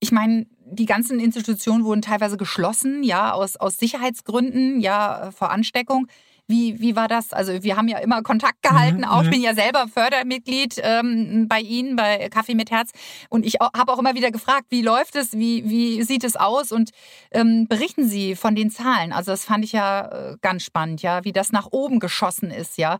Ich 0.00 0.10
meine, 0.10 0.46
die 0.64 0.86
ganzen 0.86 1.20
Institutionen 1.20 1.84
wurden 1.84 2.02
teilweise 2.02 2.36
geschlossen, 2.36 3.04
ja, 3.04 3.32
aus, 3.32 3.56
aus 3.56 3.76
Sicherheitsgründen, 3.76 4.80
ja, 4.80 5.30
vor 5.30 5.50
Ansteckung. 5.50 6.08
Wie, 6.50 6.80
wie 6.80 6.96
war 6.96 7.08
das? 7.08 7.32
Also 7.32 7.62
wir 7.62 7.76
haben 7.76 7.88
ja 7.88 7.98
immer 7.98 8.22
Kontakt 8.22 8.62
gehalten, 8.62 8.98
mhm, 8.98 9.04
auch 9.04 9.22
ich 9.22 9.28
mhm. 9.28 9.32
bin 9.32 9.42
ja 9.42 9.54
selber 9.54 9.86
Fördermitglied 9.88 10.80
ähm, 10.82 11.46
bei 11.48 11.60
Ihnen, 11.60 11.96
bei 11.96 12.28
Kaffee 12.28 12.54
mit 12.54 12.70
Herz. 12.70 12.90
Und 13.28 13.46
ich 13.46 13.54
habe 13.60 13.92
auch 13.92 13.98
immer 13.98 14.14
wieder 14.14 14.30
gefragt, 14.30 14.66
wie 14.70 14.82
läuft 14.82 15.16
es, 15.16 15.32
wie, 15.32 15.68
wie 15.68 16.02
sieht 16.02 16.24
es 16.24 16.36
aus? 16.36 16.72
Und 16.72 16.90
ähm, 17.30 17.66
berichten 17.68 18.08
Sie 18.08 18.36
von 18.36 18.54
den 18.54 18.70
Zahlen. 18.70 19.12
Also 19.12 19.30
das 19.30 19.44
fand 19.44 19.64
ich 19.64 19.72
ja 19.72 20.08
äh, 20.08 20.36
ganz 20.42 20.64
spannend, 20.64 21.02
ja, 21.02 21.24
wie 21.24 21.32
das 21.32 21.52
nach 21.52 21.68
oben 21.70 22.00
geschossen 22.00 22.50
ist, 22.50 22.76
ja. 22.76 22.98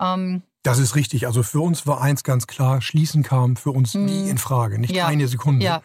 Ähm, 0.00 0.42
das 0.62 0.78
ist 0.78 0.94
richtig. 0.94 1.26
Also 1.26 1.42
für 1.42 1.60
uns 1.60 1.86
war 1.86 2.00
eins 2.00 2.24
ganz 2.24 2.46
klar, 2.46 2.80
Schließen 2.80 3.22
kam 3.22 3.56
für 3.56 3.70
uns 3.70 3.94
nie 3.94 4.22
mhm. 4.22 4.30
in 4.30 4.38
Frage, 4.38 4.78
nicht 4.78 4.94
ja. 4.94 5.06
eine 5.06 5.28
Sekunde. 5.28 5.64
Ja. 5.64 5.82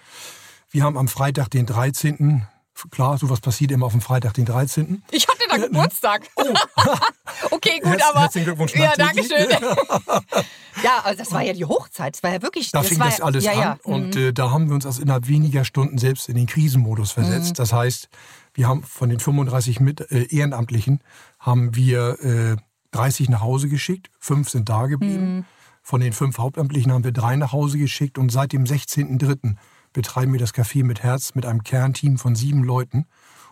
Wir 0.72 0.84
haben 0.84 0.98
am 0.98 1.08
Freitag, 1.08 1.50
den 1.50 1.66
13., 1.66 2.48
klar, 2.90 3.18
sowas 3.18 3.42
passiert 3.42 3.72
immer 3.72 3.86
auf 3.86 3.92
dem 3.92 4.02
Freitag, 4.02 4.34
den 4.34 4.46
13. 4.46 5.04
Ich 5.12 5.28
hatte 5.28 5.40
da 5.50 5.58
Geburtstag. 5.58 6.28
Oh. 6.36 6.44
okay, 7.52 7.80
gut, 7.80 7.92
Herz, 7.92 8.04
aber. 8.10 8.22
Herzlichen 8.22 8.46
Glückwunsch. 8.46 8.76
Ja, 8.76 8.94
danke 8.96 9.24
schön. 9.24 9.48
ja, 10.84 11.02
also 11.04 11.20
das 11.20 11.32
war 11.32 11.42
ja 11.42 11.54
die 11.54 11.66
Hochzeit. 11.66 12.16
Das 12.16 12.24
war 12.24 12.32
ja 12.32 12.42
wirklich. 12.42 12.72
Da 12.72 12.80
das 12.80 12.88
fing 12.90 13.00
das 13.00 13.22
alles 13.22 13.44
ja, 13.44 13.52
an. 13.52 13.60
Ja. 13.60 13.78
Und 13.84 14.16
mhm. 14.16 14.22
äh, 14.22 14.34
da 14.34 14.52
haben 14.52 14.68
wir 14.70 14.76
uns 14.76 14.86
also 14.86 15.02
innerhalb 15.02 15.28
weniger 15.28 15.66
Stunden 15.66 15.98
selbst 15.98 16.30
in 16.30 16.36
den 16.36 16.48
Krisenmodus 16.48 17.12
versetzt. 17.12 17.52
Mhm. 17.52 17.56
Das 17.56 17.74
heißt, 17.74 18.10
wir 18.54 18.68
haben 18.68 18.84
von 18.84 19.10
den 19.10 19.20
35 19.20 19.80
mit, 19.80 20.12
äh, 20.12 20.24
Ehrenamtlichen 20.30 21.02
haben 21.40 21.76
wir 21.76 22.20
äh, 22.24 22.58
30 22.92 23.30
nach 23.30 23.42
Hause 23.42 23.70
geschickt, 23.70 24.10
fünf 24.20 24.50
sind 24.50 24.70
da 24.70 24.88
geblieben. 24.88 25.38
Mhm. 25.38 25.46
Von 25.82 26.02
den 26.02 26.14
fünf 26.14 26.38
Hauptamtlichen 26.38 26.92
haben 26.92 27.04
wir 27.04 27.12
drei 27.12 27.36
nach 27.36 27.52
Hause 27.52 27.78
geschickt 27.78 28.18
und 28.18 28.32
seit 28.32 28.52
dem 28.54 28.66
16.03 28.66 29.56
betreiben 30.00 30.32
wir 30.32 30.40
das 30.40 30.54
Café 30.54 30.86
mit 30.86 31.04
Herz 31.04 31.36
mit 31.36 31.46
einem 31.46 31.62
Kernteam 31.62 32.18
von 32.18 32.34
sieben 32.34 32.64
Leuten 32.64 33.06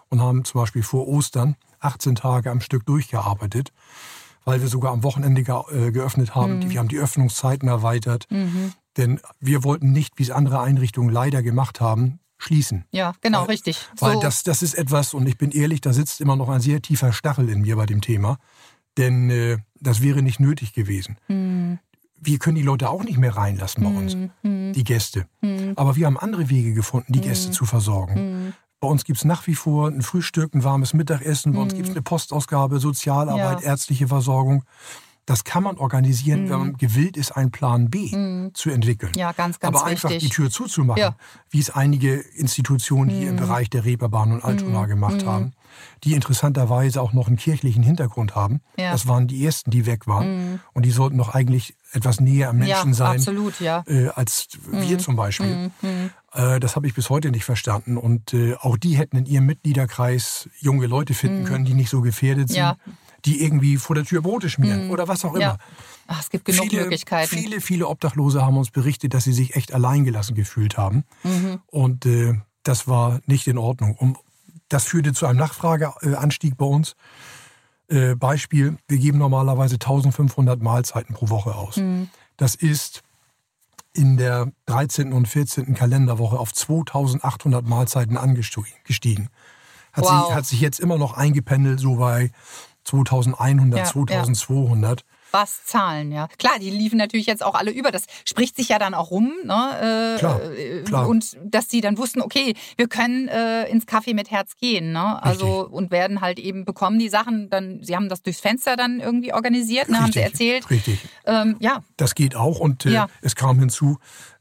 und 0.08 0.22
haben 0.22 0.46
zum 0.46 0.62
Beispiel 0.62 0.82
vor 0.82 1.06
Ostern 1.06 1.58
18 1.82 2.16
Tage 2.16 2.50
am 2.50 2.62
Stück 2.62 2.86
durchgearbeitet, 2.86 3.74
weil 4.46 4.62
wir 4.62 4.70
sogar 4.70 4.94
am 4.94 5.04
Wochenende 5.04 5.44
ge 5.44 5.56
äh, 5.74 5.92
geöffnet 5.92 6.36
haben. 6.36 6.60
Mhm. 6.60 6.70
Wir 6.70 6.80
haben 6.80 6.88
die 6.88 7.00
Öffnungszeiten 7.00 7.68
erweitert, 7.68 8.28
mhm. 8.30 8.72
denn 8.96 9.20
wir 9.42 9.66
wollten 9.66 9.92
nicht, 9.92 10.18
wie 10.20 10.24
es 10.24 10.32
andere 10.32 10.62
Einrichtungen 10.62 11.10
leider 11.10 11.44
gemacht 11.44 11.82
haben, 11.82 12.22
schließen. 12.38 12.86
Ja, 12.92 13.12
genau, 13.20 13.42
weil, 13.42 13.48
richtig. 13.48 13.86
Weil 14.00 14.14
so. 14.14 14.22
das, 14.22 14.44
das 14.44 14.64
ist 14.64 14.76
etwas, 14.76 15.14
und 15.14 15.28
ich 15.28 15.38
bin 15.38 15.52
ehrlich, 15.52 15.82
da 15.82 15.92
sitzt 15.92 16.22
immer 16.22 16.38
noch 16.38 16.48
ein 16.48 16.62
sehr 16.62 16.82
tiefer 16.82 17.12
Stachel 17.12 17.50
in 17.50 17.60
mir 17.60 17.76
bei 17.76 17.86
dem 17.86 18.00
Thema, 18.00 18.38
denn 18.96 19.30
äh, 19.30 19.58
das 19.82 20.02
wäre 20.02 20.22
nicht 20.22 20.40
nötig 20.40 20.72
gewesen. 20.72 21.18
Mhm 21.28 21.80
wir 22.20 22.40
können 22.40 22.56
die 22.56 22.64
Leute 22.64 22.90
auch 22.90 23.04
nicht 23.04 23.18
mehr 23.18 23.36
reinlassen 23.36 23.84
bei 23.84 23.90
uns, 23.90 24.16
mhm. 24.44 24.74
die 24.74 24.84
Gäste. 24.84 25.28
Mhm. 25.42 25.74
Aber 25.76 25.96
wir 25.96 26.06
haben 26.06 26.18
andere 26.18 26.50
Wege 26.50 26.74
gefunden, 26.74 27.14
die 27.14 27.22
Gäste 27.22 27.50
mhm. 27.50 27.54
zu 27.54 27.66
versorgen. 27.66 28.54
Bei 28.80 28.88
uns 28.88 29.06
gibt 29.06 29.18
es 29.18 29.26
nach 29.26 29.48
wie 29.48 29.56
vor 29.56 29.88
ein 29.88 30.04
Frühstück, 30.04 30.54
ein 30.54 30.64
warmes 30.64 30.94
Mittagessen, 30.94 31.54
bei 31.54 31.62
uns 31.62 31.74
gibt 31.74 31.88
es 31.88 31.96
eine 31.96 32.04
Postausgabe, 32.04 32.80
Sozialarbeit, 32.80 33.62
ja. 33.62 33.72
ärztliche 33.72 34.08
Versorgung. 34.08 34.64
Das 35.28 35.44
kann 35.44 35.62
man 35.62 35.78
organisieren, 35.78 36.46
mhm. 36.46 36.50
wenn 36.50 36.60
man 36.60 36.78
gewillt 36.78 37.18
ist, 37.18 37.34
einen 37.34 37.52
Plan 37.52 37.90
B 37.90 38.16
mhm. 38.16 38.52
zu 38.54 38.70
entwickeln. 38.70 39.12
Ja, 39.18 39.34
ganz, 39.34 39.60
ganz 39.60 39.76
Aber 39.76 39.86
einfach 39.86 40.10
die 40.10 40.30
Tür 40.30 40.50
zuzumachen, 40.50 41.02
ja. 41.02 41.16
wie 41.50 41.60
es 41.60 41.70
einige 41.70 42.16
Institutionen 42.16 43.10
hier 43.10 43.28
im 43.28 43.36
mhm. 43.36 43.40
Bereich 43.40 43.70
der 43.70 43.84
Reeperbahn 43.84 44.32
und 44.32 44.46
Altona 44.46 44.84
mhm. 44.84 44.88
gemacht 44.88 45.24
mhm. 45.24 45.28
haben, 45.28 45.52
die 46.06 46.14
interessanterweise 46.14 47.02
auch 47.02 47.12
noch 47.12 47.28
einen 47.28 47.36
kirchlichen 47.36 47.84
Hintergrund 47.84 48.36
haben. 48.38 48.62
Ja. 48.78 48.94
Das 48.94 49.06
waren 49.06 49.28
die 49.28 49.46
ersten, 49.46 49.70
die 49.70 49.86
weg 49.86 50.08
waren. 50.08 50.62
Und 50.72 50.86
die 50.86 50.92
sollten 50.92 51.18
doch 51.18 51.36
eigentlich 51.36 51.76
etwas 51.92 52.22
näher 52.22 52.50
am 52.50 52.60
Menschen 52.60 52.92
ja, 52.92 52.96
sein, 52.96 53.18
absolut, 53.18 53.60
ja. 53.60 53.84
äh, 53.86 54.08
als 54.08 54.48
wir 54.72 54.98
zum 54.98 55.18
Beispiel. 55.18 55.72
Äh, 56.32 56.62
das 56.62 56.78
habe 56.78 56.88
ich 56.88 56.94
bis 56.94 57.10
heute 57.10 57.32
nicht 57.32 57.44
verstanden. 57.44 57.98
Und 57.98 58.34
äh, 58.34 58.56
auch 58.56 58.78
die 58.78 58.98
hätten 58.98 59.18
in 59.18 59.26
ihrem 59.26 59.46
Mitgliederkreis 59.46 60.50
junge 60.58 60.88
Leute 60.88 61.14
finden 61.14 61.44
können, 61.44 61.66
die 61.66 61.74
nicht 61.74 61.90
so 61.90 62.00
gefährdet 62.00 62.48
sind 62.48 62.78
die 63.26 63.44
irgendwie 63.44 63.78
vor 63.78 63.96
der 63.96 64.06
Tür 64.06 64.22
Brote 64.22 64.50
schmieren 64.50 64.86
mhm. 64.86 64.92
oder 64.92 65.08
was 65.08 65.26
auch 65.26 65.34
immer. 65.34 65.42
Ja. 65.42 65.58
Ach, 66.08 66.22
es 66.22 66.30
gibt 66.30 66.46
genug 66.46 66.70
viele, 66.70 66.82
Möglichkeiten. 66.84 67.28
Viele, 67.28 67.62
viele 67.62 67.88
Obdachlose 67.88 68.46
haben 68.46 68.58
uns 68.58 68.72
berichtet, 68.72 69.14
dass 69.14 69.26
sie 69.26 69.34
sich 69.34 69.56
echt 69.56 69.74
alleingelassen 69.74 70.36
gefühlt 70.36 70.78
haben. 70.78 71.04
Mhm. 71.24 71.60
Und 71.68 72.06
äh, 72.06 72.36
das 72.64 72.88
war 72.88 73.20
nicht 73.26 73.48
in 73.48 73.58
Ordnung. 73.58 73.96
Und 73.96 74.18
das 74.70 74.86
führte 74.86 75.14
zu 75.14 75.26
einem 75.26 75.40
Nachfrageanstieg 75.40 76.58
bei 76.58 76.66
uns. 76.66 76.96
Äh, 77.90 78.16
Beispiel, 78.16 78.78
wir 78.88 78.98
geben 78.98 79.18
normalerweise 79.18 79.76
1500 79.76 80.62
Mahlzeiten 80.62 81.16
pro 81.16 81.30
Woche 81.30 81.56
aus. 81.56 81.78
Mhm. 81.78 82.10
Das 82.36 82.56
ist 82.56 83.04
in 83.94 84.18
der 84.18 84.52
13. 84.68 85.12
und 85.12 85.28
14. 85.28 85.74
Kalenderwoche 85.74 86.38
auf 86.38 86.54
2800 86.54 87.66
Mahlzeiten 87.66 88.16
angestiegen. 88.16 89.30
Hat, 89.92 90.04
wow. 90.04 90.28
sich, 90.28 90.36
hat 90.36 90.46
sich 90.46 90.62
jetzt 90.62 90.80
immer 90.80 90.98
noch 90.98 91.14
eingependelt, 91.14 91.80
so 91.80 91.96
bei 91.96 92.32
2100, 92.88 93.80
ja, 93.80 93.86
2200. 93.86 95.02
Ja. 95.02 95.06
Was 95.32 95.66
zahlen, 95.66 96.12
ja. 96.12 96.30
Klar, 96.40 96.58
die 96.60 96.70
liefen 96.70 96.98
natürlich 96.98 97.26
jetzt 97.26 97.44
auch 97.44 97.54
alle 97.54 97.72
über. 97.72 97.92
Das 97.92 98.06
spricht 98.24 98.56
sich 98.56 98.70
ja 98.70 98.80
dann 98.80 98.94
auch 98.94 99.12
rum. 99.12 99.34
Ne? 99.44 100.16
Äh, 100.16 100.20
klar, 100.20 100.42
äh, 100.52 100.82
klar. 100.84 101.08
Und 101.08 101.38
dass 101.44 101.70
sie 101.70 101.82
dann 101.82 101.98
wussten, 101.98 102.22
okay, 102.22 102.56
wir 102.78 102.88
können 102.88 103.28
äh, 103.28 103.66
ins 103.66 103.86
Café 103.86 104.16
mit 104.16 104.32
Herz 104.32 104.56
gehen. 104.56 104.94
Ne? 104.94 105.22
Also 105.22 105.62
Richtig. 105.62 105.74
und 105.74 105.92
werden 105.92 106.22
halt 106.22 106.40
eben 106.40 106.64
bekommen 106.64 106.98
die 106.98 107.10
Sachen 107.10 107.50
dann, 107.50 107.84
sie 107.84 107.96
haben 107.96 108.08
das 108.08 108.24
durchs 108.24 108.40
Fenster 108.40 108.78
dann 108.78 109.02
irgendwie 109.02 109.34
organisiert, 109.34 109.90
ne? 109.90 110.00
haben 110.00 110.14
sie 110.14 110.22
erzählt. 110.22 110.70
Richtig. 110.70 111.00
Ähm, 111.26 111.58
ja. 111.60 111.84
Das 111.98 112.16
geht 112.16 112.36
auch 112.36 112.60
und 112.60 112.86
äh, 112.86 112.92
ja. 112.92 113.08
es 113.22 113.36
kam 113.36 113.60
hinzu, 113.60 113.98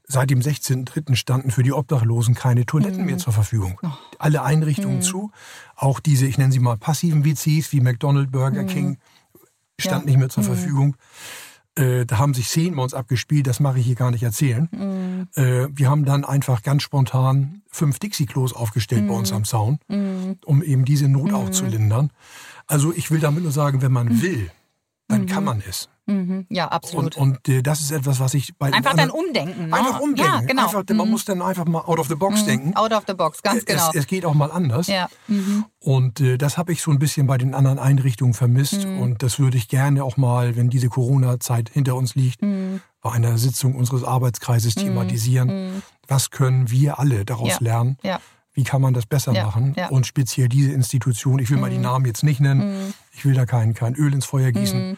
Seit 0.08 0.30
dem 0.30 0.38
16.03. 0.40 1.16
standen 1.16 1.50
für 1.50 1.64
die 1.64 1.72
Obdachlosen 1.72 2.34
keine 2.34 2.64
Toiletten 2.64 3.00
mhm. 3.00 3.06
mehr 3.06 3.18
zur 3.18 3.32
Verfügung. 3.32 3.78
Oh. 3.82 3.88
Alle 4.18 4.42
Einrichtungen 4.42 4.98
mhm. 4.98 5.02
zu. 5.02 5.30
Auch 5.74 5.98
diese, 5.98 6.26
ich 6.26 6.38
nenne 6.38 6.52
sie 6.52 6.60
mal 6.60 6.76
passiven 6.76 7.24
WCs 7.24 7.72
wie 7.72 7.80
McDonald's, 7.80 8.30
Burger 8.30 8.62
mhm. 8.62 8.68
King, 8.68 8.98
stand 9.80 10.04
ja. 10.04 10.10
nicht 10.10 10.18
mehr 10.18 10.28
zur 10.28 10.44
mhm. 10.44 10.46
Verfügung. 10.46 10.96
Äh, 11.74 12.06
da 12.06 12.18
haben 12.18 12.34
sich 12.34 12.48
Szenen 12.48 12.76
bei 12.76 12.82
uns 12.82 12.94
abgespielt, 12.94 13.46
das 13.46 13.58
mache 13.58 13.80
ich 13.80 13.86
hier 13.86 13.96
gar 13.96 14.12
nicht 14.12 14.22
erzählen. 14.22 14.68
Mhm. 14.70 15.28
Äh, 15.34 15.68
wir 15.76 15.90
haben 15.90 16.04
dann 16.04 16.24
einfach 16.24 16.62
ganz 16.62 16.82
spontan 16.82 17.62
fünf 17.68 17.98
Dixie-Klos 17.98 18.52
aufgestellt 18.52 19.08
bei 19.08 19.14
uns 19.14 19.30
mhm. 19.30 19.36
am 19.36 19.44
Zaun, 19.44 19.78
um 20.44 20.62
eben 20.62 20.84
diese 20.84 21.08
Not 21.08 21.32
auch 21.32 21.50
zu 21.50 21.66
lindern. 21.66 22.10
Also 22.66 22.92
ich 22.94 23.10
will 23.10 23.20
damit 23.20 23.42
nur 23.42 23.52
sagen, 23.52 23.82
wenn 23.82 23.92
man 23.92 24.22
will, 24.22 24.50
dann 25.08 25.26
kann 25.26 25.44
man 25.44 25.62
es. 25.66 25.88
Mhm. 26.06 26.46
Ja, 26.48 26.68
absolut. 26.68 27.16
Und, 27.16 27.44
und 27.44 27.48
äh, 27.48 27.62
das 27.62 27.80
ist 27.80 27.90
etwas, 27.90 28.20
was 28.20 28.34
ich 28.34 28.56
bei 28.56 28.72
einfach 28.72 28.94
dann 28.94 29.10
umdenken. 29.10 29.68
Ne? 29.68 29.74
Einfach 29.74 30.00
umdenken. 30.00 30.32
Ja, 30.32 30.40
genau. 30.40 30.64
Einfach, 30.66 30.84
mhm. 30.88 30.96
Man 30.96 31.10
muss 31.10 31.24
dann 31.24 31.42
einfach 31.42 31.64
mal 31.64 31.80
out 31.80 31.98
of 31.98 32.06
the 32.06 32.14
box 32.14 32.42
mhm. 32.42 32.46
denken. 32.46 32.76
Out 32.76 32.92
of 32.92 33.04
the 33.08 33.14
box, 33.14 33.42
ganz 33.42 33.64
genau. 33.64 33.88
Es, 33.90 33.96
es 33.96 34.06
geht 34.06 34.24
auch 34.24 34.34
mal 34.34 34.52
anders. 34.52 34.86
Ja. 34.86 35.08
Mhm. 35.26 35.64
Und 35.80 36.20
äh, 36.20 36.38
das 36.38 36.58
habe 36.58 36.72
ich 36.72 36.80
so 36.80 36.92
ein 36.92 37.00
bisschen 37.00 37.26
bei 37.26 37.38
den 37.38 37.54
anderen 37.54 37.80
Einrichtungen 37.80 38.34
vermisst. 38.34 38.86
Mhm. 38.86 39.00
Und 39.00 39.22
das 39.24 39.40
würde 39.40 39.56
ich 39.56 39.68
gerne 39.68 40.04
auch 40.04 40.16
mal, 40.16 40.54
wenn 40.54 40.70
diese 40.70 40.88
Corona-Zeit 40.88 41.70
hinter 41.70 41.96
uns 41.96 42.14
liegt, 42.14 42.40
mhm. 42.42 42.80
bei 43.00 43.10
einer 43.10 43.36
Sitzung 43.36 43.74
unseres 43.74 44.04
Arbeitskreises 44.04 44.76
thematisieren. 44.76 45.82
Was 46.06 46.30
können 46.30 46.70
wir 46.70 47.00
alle 47.00 47.24
daraus 47.24 47.48
ja. 47.48 47.58
lernen? 47.60 47.98
Ja. 48.04 48.20
Wie 48.56 48.64
kann 48.64 48.82
man 48.82 48.94
das 48.94 49.06
besser 49.06 49.32
ja. 49.32 49.44
machen? 49.44 49.76
Und 49.90 50.06
speziell 50.06 50.48
diese 50.48 50.72
Institution, 50.72 51.38
ich 51.38 51.50
will 51.50 51.58
mal 51.58 51.70
die 51.70 51.78
Namen 51.78 52.06
jetzt 52.06 52.24
nicht 52.24 52.40
nennen, 52.40 52.92
ich 53.12 53.24
will 53.24 53.34
da 53.34 53.46
kein, 53.46 53.74
kein 53.74 53.94
Öl 53.94 54.12
ins 54.12 54.26
Feuer 54.26 54.50
gießen 54.50 54.96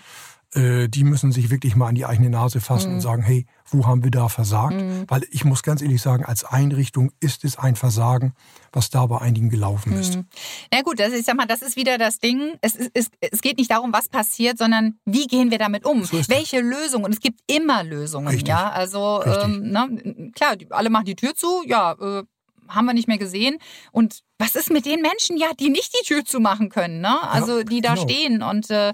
äh, 0.55 0.89
die 0.89 1.05
müssen 1.05 1.31
sich 1.31 1.51
wirklich 1.51 1.77
mal 1.77 1.89
an 1.89 1.95
die 1.95 2.07
eigene 2.07 2.31
Nase 2.31 2.61
fassen 2.61 2.89
mhm. 2.91 2.95
und 2.97 3.01
sagen, 3.03 3.23
hey, 3.23 3.47
wo 3.67 3.87
haben 3.87 4.03
wir 4.03 4.11
da 4.11 4.29
versagt? 4.29 4.77
Mhm. 4.77 5.05
Weil 5.07 5.25
ich 5.31 5.45
muss 5.45 5.63
ganz 5.63 5.83
ehrlich 5.83 6.01
sagen, 6.01 6.25
als 6.25 6.45
Einrichtung 6.45 7.13
ist 7.21 7.45
es 7.45 7.59
ein 7.59 7.77
Versagen, 7.77 8.33
was 8.73 8.89
da 8.89 9.05
bei 9.07 9.21
einigen 9.21 9.51
gelaufen 9.51 9.93
ist. 9.93 10.17
Mhm. 10.17 10.27
Na 10.73 10.81
gut, 10.83 11.01
das, 11.01 11.13
ich 11.13 11.27
sag 11.27 11.37
mal, 11.37 11.47
das 11.47 11.61
ist 11.61 11.77
wieder 11.77 11.99
das 11.99 12.19
Ding. 12.19 12.57
Es, 12.63 12.77
ist, 12.77 12.91
es, 12.95 13.11
es 13.21 13.43
geht 13.43 13.59
nicht 13.59 13.71
darum, 13.71 13.93
was 13.93 14.09
passiert, 14.09 14.57
sondern 14.57 14.99
wie 15.05 15.27
gehen 15.27 15.51
wir 15.51 15.59
damit 15.59 15.85
um? 15.85 16.05
So 16.05 16.17
Welche 16.29 16.61
Lösungen? 16.61 17.05
Und 17.05 17.13
es 17.13 17.21
gibt 17.21 17.41
immer 17.47 17.85
Lösungen, 17.85 18.29
Richtig. 18.29 18.49
ja. 18.49 18.71
Also 18.71 19.23
ähm, 19.25 19.71
ne, 19.71 20.33
klar, 20.35 20.57
alle 20.71 20.89
machen 20.89 21.05
die 21.05 21.17
Tür 21.17 21.35
zu, 21.35 21.63
ja, 21.67 21.93
äh, 21.93 22.23
haben 22.69 22.87
wir 22.87 22.95
nicht 22.95 23.09
mehr 23.09 23.19
gesehen. 23.19 23.59
Und 23.93 24.23
was 24.39 24.55
ist 24.55 24.71
mit 24.71 24.87
den 24.87 25.03
Menschen, 25.03 25.37
ja, 25.37 25.49
die 25.59 25.71
nicht 25.71 25.93
die 26.01 26.07
Tür 26.07 26.25
zumachen 26.25 26.69
können, 26.69 27.01
ne? 27.01 27.19
Also 27.31 27.59
ja, 27.59 27.65
die 27.65 27.81
da 27.81 27.95
genau. 27.95 28.03
stehen 28.03 28.43
und 28.43 28.71
äh, 28.71 28.93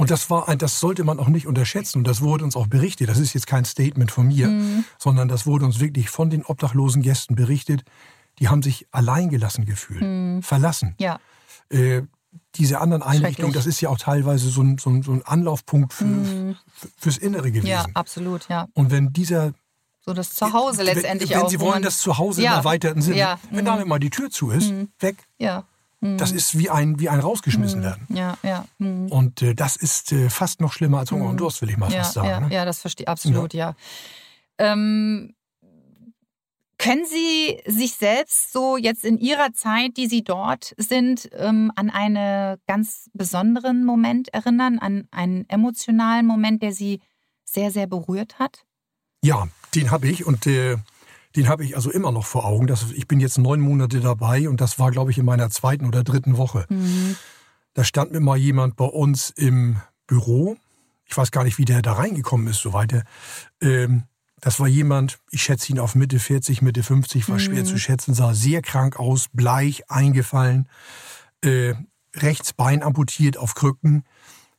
und 0.00 0.10
das 0.10 0.30
war 0.30 0.48
ein, 0.48 0.56
das 0.56 0.80
sollte 0.80 1.04
man 1.04 1.18
auch 1.18 1.28
nicht 1.28 1.46
unterschätzen. 1.46 1.98
Und 1.98 2.06
das 2.06 2.22
wurde 2.22 2.44
uns 2.44 2.56
auch 2.56 2.68
berichtet. 2.68 3.10
Das 3.10 3.18
ist 3.18 3.34
jetzt 3.34 3.46
kein 3.46 3.66
Statement 3.66 4.10
von 4.10 4.28
mir, 4.28 4.48
mhm. 4.48 4.84
sondern 4.98 5.28
das 5.28 5.46
wurde 5.46 5.66
uns 5.66 5.78
wirklich 5.78 6.08
von 6.08 6.30
den 6.30 6.44
obdachlosen 6.44 7.02
Gästen 7.02 7.34
berichtet. 7.34 7.82
Die 8.38 8.48
haben 8.48 8.62
sich 8.62 8.86
alleingelassen 8.92 9.66
gefühlt, 9.66 10.00
mhm. 10.00 10.42
verlassen. 10.42 10.94
Ja. 10.98 11.18
Äh, 11.68 12.02
diese 12.54 12.80
anderen 12.80 13.02
Einrichtungen, 13.02 13.52
das 13.52 13.66
ist 13.66 13.80
ja 13.80 13.90
auch 13.90 13.98
teilweise 13.98 14.48
so 14.48 14.62
ein, 14.62 14.78
so 14.78 14.88
ein, 14.90 15.02
so 15.02 15.12
ein 15.12 15.22
Anlaufpunkt 15.22 15.92
für, 15.92 16.04
mhm. 16.04 16.56
fürs 16.96 17.18
Innere 17.18 17.50
gewesen. 17.50 17.66
Ja, 17.66 17.84
absolut, 17.94 18.48
ja. 18.48 18.68
Und 18.74 18.90
wenn 18.90 19.12
dieser 19.12 19.52
so 20.00 20.12
das 20.12 20.30
Zuhause 20.30 20.82
letztendlich 20.82 21.30
wenn, 21.30 21.38
auch. 21.38 21.42
Wenn 21.42 21.48
Sie 21.50 21.60
wollen, 21.60 21.82
das 21.82 21.98
Zuhause 21.98 22.42
ja. 22.42 22.52
im 22.52 22.56
erweiterten 22.58 23.02
Sinne, 23.02 23.18
ja. 23.18 23.38
wenn 23.50 23.64
damit 23.64 23.86
mal 23.86 23.98
die 23.98 24.10
Tür 24.10 24.30
zu 24.30 24.50
ist, 24.50 24.70
mhm. 24.70 24.88
weg. 24.98 25.16
Ja. 25.38 25.64
Das 26.02 26.32
ist 26.32 26.56
wie 26.56 26.70
ein, 26.70 26.98
wie 26.98 27.10
ein 27.10 27.20
rausgeschmissen 27.20 27.82
werden. 27.82 28.06
Ja, 28.08 28.38
ja. 28.42 28.64
Mhm. 28.78 29.12
Und 29.12 29.42
äh, 29.42 29.54
das 29.54 29.76
ist 29.76 30.12
äh, 30.12 30.30
fast 30.30 30.62
noch 30.62 30.72
schlimmer 30.72 31.00
als 31.00 31.10
Hunger 31.10 31.28
und 31.28 31.36
Durst, 31.38 31.60
will 31.60 31.68
ich 31.68 31.76
mal 31.76 31.92
ja, 31.92 31.98
fast 31.98 32.14
sagen. 32.14 32.28
Ja, 32.28 32.40
ne? 32.40 32.54
ja 32.54 32.64
das 32.64 32.78
verstehe 32.78 33.04
ich 33.04 33.08
absolut, 33.08 33.52
ja. 33.52 33.74
ja. 34.58 34.72
Ähm, 34.72 35.34
können 36.78 37.04
Sie 37.04 37.60
sich 37.66 37.96
selbst 37.96 38.50
so 38.50 38.78
jetzt 38.78 39.04
in 39.04 39.18
Ihrer 39.18 39.52
Zeit, 39.52 39.98
die 39.98 40.06
Sie 40.06 40.24
dort 40.24 40.74
sind, 40.78 41.28
ähm, 41.34 41.70
an 41.76 41.90
einen 41.90 42.56
ganz 42.66 43.10
besonderen 43.12 43.84
Moment 43.84 44.32
erinnern, 44.32 44.78
an 44.78 45.06
einen 45.10 45.46
emotionalen 45.50 46.24
Moment, 46.24 46.62
der 46.62 46.72
Sie 46.72 47.02
sehr, 47.44 47.70
sehr 47.70 47.86
berührt 47.86 48.38
hat? 48.38 48.64
Ja, 49.22 49.48
den 49.74 49.90
habe 49.90 50.08
ich 50.08 50.26
und 50.26 50.46
äh, 50.46 50.76
den 51.36 51.48
habe 51.48 51.64
ich 51.64 51.76
also 51.76 51.90
immer 51.90 52.12
noch 52.12 52.26
vor 52.26 52.44
Augen. 52.44 52.66
Das, 52.66 52.90
ich 52.92 53.06
bin 53.06 53.20
jetzt 53.20 53.38
neun 53.38 53.60
Monate 53.60 54.00
dabei 54.00 54.48
und 54.48 54.60
das 54.60 54.78
war, 54.78 54.90
glaube 54.90 55.10
ich, 55.10 55.18
in 55.18 55.24
meiner 55.24 55.50
zweiten 55.50 55.86
oder 55.86 56.02
dritten 56.02 56.36
Woche. 56.36 56.66
Mhm. 56.68 57.16
Da 57.74 57.84
stand 57.84 58.12
mir 58.12 58.20
mal 58.20 58.36
jemand 58.36 58.76
bei 58.76 58.84
uns 58.84 59.30
im 59.30 59.76
Büro. 60.06 60.56
Ich 61.04 61.16
weiß 61.16 61.30
gar 61.30 61.44
nicht, 61.44 61.58
wie 61.58 61.64
der 61.64 61.82
da 61.82 61.92
reingekommen 61.92 62.48
ist, 62.48 62.60
so 62.60 62.72
weiter. 62.72 63.04
Ähm, 63.60 64.04
das 64.40 64.58
war 64.58 64.66
jemand, 64.66 65.18
ich 65.30 65.42
schätze 65.42 65.70
ihn 65.70 65.78
auf 65.78 65.94
Mitte 65.94 66.18
40, 66.18 66.62
Mitte 66.62 66.82
50, 66.82 67.28
war 67.28 67.36
mhm. 67.36 67.40
schwer 67.40 67.64
zu 67.64 67.78
schätzen, 67.78 68.14
sah 68.14 68.34
sehr 68.34 68.62
krank 68.62 68.98
aus, 68.98 69.26
bleich, 69.32 69.88
eingefallen, 69.90 70.68
äh, 71.44 71.74
rechts 72.16 72.52
Bein 72.52 72.82
amputiert 72.82 73.36
auf 73.36 73.54
Krücken, 73.54 74.04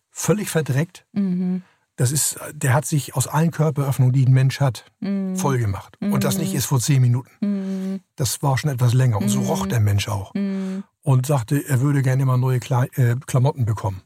völlig 0.09 0.49
verdreckt. 0.49 1.05
Mhm 1.11 1.63
das 1.95 2.11
ist, 2.11 2.39
der 2.53 2.73
hat 2.73 2.85
sich 2.85 3.15
aus 3.15 3.27
allen 3.27 3.51
Körperöffnungen, 3.51 4.13
die 4.13 4.25
ein 4.25 4.33
Mensch 4.33 4.59
hat, 4.59 4.85
mm. 5.01 5.35
voll 5.35 5.59
gemacht. 5.59 5.97
Mm. 5.99 6.13
Und 6.13 6.23
das 6.23 6.37
nicht 6.37 6.53
erst 6.53 6.67
vor 6.67 6.79
zehn 6.79 7.01
Minuten. 7.01 7.29
Mm. 7.41 7.99
Das 8.15 8.41
war 8.41 8.57
schon 8.57 8.69
etwas 8.69 8.93
länger. 8.93 9.17
Und 9.17 9.29
so 9.29 9.41
roch 9.41 9.67
der 9.67 9.79
Mensch 9.79 10.07
auch. 10.07 10.33
Und 10.33 11.25
sagte, 11.25 11.63
er 11.67 11.81
würde 11.81 12.01
gerne 12.01 12.23
immer 12.23 12.37
neue 12.37 12.59
Kle 12.59 12.87
äh, 12.95 13.15
Klamotten 13.25 13.65
bekommen. 13.65 14.01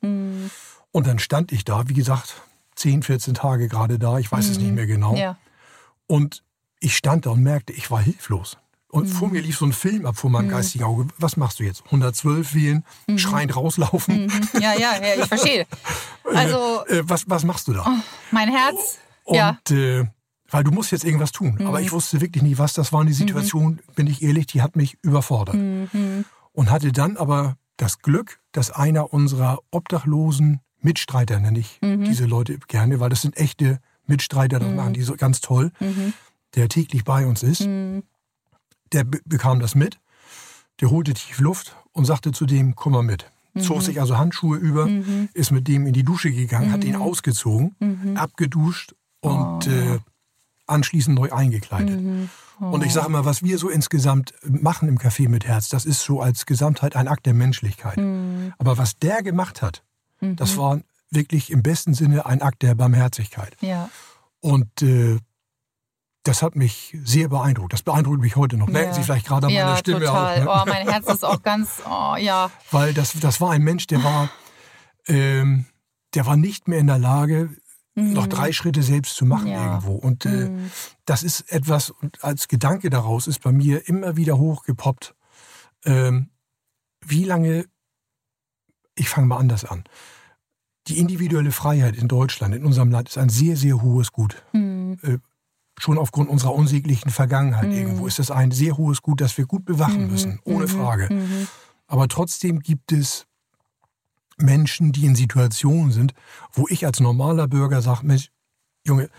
Und 0.92 1.08
dann 1.08 1.20
stand 1.20 1.52
ich 1.52 1.64
da, 1.64 1.88
wie 1.88 1.94
gesagt, 1.94 2.42
10, 2.76 3.04
14 3.04 3.34
Tage 3.34 3.68
gerade 3.68 4.00
da, 4.00 4.18
ich 4.18 4.32
weiß 4.32 4.50
es 4.50 4.60
nicht 4.60 4.74
mehr 4.74 4.88
genau. 4.88 5.16
Ja. 5.16 5.38
Und 6.08 6.44
ich 6.80 6.96
stand 6.96 7.26
da 7.26 7.32
und 7.32 7.44
merkte, 7.44 7.74
ich 7.74 7.90
war 7.92 8.02
hilflos. 8.02 8.58
Und 8.96 9.10
mhm. 9.10 9.12
vor 9.12 9.28
mir 9.28 9.42
lief 9.42 9.58
so 9.58 9.66
ein 9.66 9.74
Film 9.74 10.06
ab 10.06 10.16
vor 10.16 10.30
meinem 10.30 10.46
mhm. 10.46 10.52
geistigen 10.52 10.86
Auge. 10.86 11.08
Was 11.18 11.36
machst 11.36 11.60
du 11.60 11.66
jetzt? 11.66 11.84
112 11.84 12.56
wählen, 12.56 12.86
mhm. 13.08 13.18
schreiend 13.18 13.54
rauslaufen? 13.54 14.28
Mhm. 14.28 14.62
Ja, 14.62 14.74
ja, 14.74 14.94
ja, 15.02 15.22
ich 15.22 15.26
verstehe. 15.26 15.68
Also, 16.34 16.86
äh, 16.88 17.04
was, 17.04 17.30
was 17.30 17.44
machst 17.44 17.68
du 17.68 17.74
da? 17.74 17.86
Oh, 17.88 18.02
mein 18.32 18.50
Herz. 18.50 18.98
Und, 19.26 19.36
ja. 19.36 19.60
Äh, 19.70 20.06
weil 20.50 20.64
du 20.64 20.72
musst 20.72 20.92
jetzt 20.92 21.04
irgendwas 21.04 21.32
tun. 21.32 21.60
Aber 21.66 21.82
ich 21.82 21.88
mhm. 21.88 21.98
wusste 21.98 22.20
wirklich 22.20 22.42
nicht, 22.42 22.58
was 22.58 22.74
das 22.74 22.94
war. 22.94 23.02
Und 23.02 23.08
die 23.08 23.14
mhm. 23.14 23.18
Situation, 23.18 23.80
bin 23.96 24.08
ich 24.08 24.24
ehrlich, 24.24 24.48
die 24.48 24.62
hat 24.62 24.76
mich 24.76 24.98
überfordert. 25.02 25.56
Und 25.56 26.72
hatte 26.72 26.92
dann 26.92 27.18
aber 27.18 27.58
das 27.78 28.00
Glück, 28.00 28.40
dass 28.54 28.72
einer 28.72 29.14
unserer 29.14 29.60
obdachlosen 29.72 30.62
Mitstreiter, 30.80 31.40
nenne 31.40 31.60
ich 31.60 31.80
diese 31.82 32.26
Leute 32.26 32.58
gerne, 32.68 33.00
weil 33.00 33.10
das 33.10 33.22
sind 33.22 33.38
echte 33.38 33.80
Mitstreiter, 34.08 34.60
das 34.60 34.74
machen 34.74 34.94
die 34.94 35.04
so 35.04 35.16
ganz 35.16 35.42
toll, 35.42 35.72
der 36.56 36.70
täglich 36.70 37.04
bei 37.04 37.26
uns 37.28 37.44
ist 37.44 37.68
der 38.96 39.04
bekam 39.04 39.60
das 39.60 39.76
mit, 39.76 40.00
der 40.82 40.90
holte 40.90 41.14
tief 41.14 41.40
Luft 41.40 41.76
und 41.92 42.06
sagte 42.06 42.32
zu 42.32 42.46
dem, 42.48 42.76
komm 42.76 42.94
mal 42.94 43.04
mit. 43.04 43.30
zog 43.62 43.82
sich 43.84 44.02
also 44.02 44.18
Handschuhe 44.18 44.58
über, 44.58 44.90
ist 45.34 45.52
mit 45.52 45.68
dem 45.68 45.86
in 45.88 45.94
die 45.94 46.04
Dusche 46.04 46.32
gegangen, 46.32 46.72
hat 46.72 46.84
ihn 46.84 46.96
ausgezogen, 46.96 47.76
abgeduscht 48.18 48.94
und 49.22 49.68
Oh. 49.68 49.72
äh, 49.72 50.00
anschließend 50.68 51.16
neu 51.16 51.32
eingekleidet. 51.32 52.30
Und 52.60 52.84
ich 52.86 52.94
sage 52.94 53.08
immer, 53.08 53.24
was 53.26 53.44
wir 53.44 53.58
so 53.58 53.70
insgesamt 53.70 54.34
machen 54.44 54.88
im 54.90 54.98
Café 54.98 55.30
mit 55.30 55.46
Herz, 55.46 55.70
das 55.70 55.86
ist 55.86 56.02
so 56.02 56.22
als 56.22 56.46
Gesamtheit 56.46 56.96
ein 56.96 57.08
Akt 57.08 57.26
der 57.26 57.34
Menschlichkeit. 57.34 57.98
Aber 58.58 58.78
was 58.78 58.98
der 58.98 59.22
gemacht 59.24 59.62
hat, 59.62 59.84
das 60.22 60.58
war 60.58 60.82
wirklich 61.12 61.52
im 61.52 61.62
besten 61.64 61.94
Sinne 61.94 62.26
ein 62.26 62.42
Akt 62.42 62.62
der 62.64 62.76
Barmherzigkeit. 62.76 63.56
Ja. 63.62 63.90
Und 64.42 64.82
äh, 64.82 65.18
das 66.26 66.42
hat 66.42 66.56
mich 66.56 66.98
sehr 67.04 67.30
beeindruckt. 67.30 67.72
Das 67.72 67.82
beeindruckt 67.84 68.20
mich 68.20 68.36
heute 68.36 68.58
noch. 68.58 68.68
Merken 68.68 68.90
Ja. 68.90 68.94
Sie 68.96 69.04
vielleicht 69.04 69.28
gerade 69.28 69.48
an 69.48 69.54
ja, 69.54 69.66
meiner 69.66 69.78
Stimme 69.78 70.00
total. 70.02 70.48
auch. 70.48 70.56
Ne? 70.56 70.62
Oh, 70.62 70.70
mein 70.70 70.90
Herz 70.90 71.08
ist 71.08 71.24
auch 71.24 71.42
ganz, 71.42 71.82
oh, 71.90 72.16
ja. 72.18 72.52
Weil 72.72 72.94
das, 72.94 73.14
das 73.20 73.40
war 73.42 73.52
ein 73.52 73.62
Mensch, 73.62 73.88
der 73.88 74.04
war, 74.04 74.30
ähm, 75.08 75.66
der 76.14 76.26
war 76.26 76.36
nicht 76.36 76.68
mehr 76.68 76.80
in 76.80 76.88
der 76.88 76.98
Lage, 77.00 77.50
noch 77.98 78.28
drei 78.28 78.52
Schritte 78.52 78.84
selbst 78.84 79.16
zu 79.16 79.26
machen 79.26 79.46
Mhm. 79.46 79.52
Ja. 79.52 79.66
irgendwo. 79.66 79.94
Und 79.96 80.26
äh, 80.26 80.50
Mhm. 80.50 80.70
das 81.06 81.24
ist 81.24 81.50
etwas, 81.52 81.92
und 81.92 82.24
als 82.24 82.48
Gedanke 82.50 82.90
daraus 82.90 83.26
ist 83.28 83.42
bei 83.42 83.54
mir 83.54 83.88
immer 83.88 84.18
wieder 84.18 84.38
hochgepoppt, 84.38 85.16
ähm, 85.86 86.30
wie 87.06 87.24
lange, 87.24 87.66
ich 88.96 89.08
fange 89.10 89.28
mal 89.28 89.38
anders 89.38 89.64
an, 89.64 89.84
die 90.88 90.98
individuelle 91.00 91.52
Freiheit 91.52 91.96
in 91.96 92.08
Deutschland, 92.08 92.54
in 92.56 92.66
unserem 92.66 92.92
Land, 92.92 93.10
ist 93.10 93.18
ein 93.18 93.30
sehr, 93.30 93.56
sehr 93.58 93.82
hohes 93.82 94.12
Gut. 94.12 94.44
Mhm. 94.54 94.98
Schon 95.78 95.98
aufgrund 95.98 96.30
unserer 96.30 96.54
unsäglichen 96.54 97.12
Vergangenheit 97.12 97.68
Mhm. 97.70 97.74
irgendwo 97.78 98.08
ist 98.08 98.20
das 98.20 98.32
ein 98.32 98.52
sehr 98.52 98.78
hohes 98.78 99.02
Gut, 99.02 99.20
das 99.22 99.38
wir 99.38 99.46
gut 99.46 99.66
bewachen 99.66 100.06
Mhm. 100.06 100.12
müssen, 100.12 100.40
ohne 100.46 100.66
Mhm. 100.66 100.70
Frage. 100.70 101.14
Mhm. 101.14 101.48
Aber 101.88 102.08
trotzdem 102.08 102.60
gibt 102.62 102.92
es 102.92 103.26
Menschen, 104.38 104.92
die 104.92 105.06
in 105.06 105.16
Situationen 105.16 105.92
sind, 105.92 106.14
wo 106.52 106.66
ich 106.70 106.86
als 106.86 107.00
normaler 107.00 107.48
Bürger 107.48 107.82
sage, 107.82 108.06
Mensch, 108.06 108.32
Junge, 108.86 109.10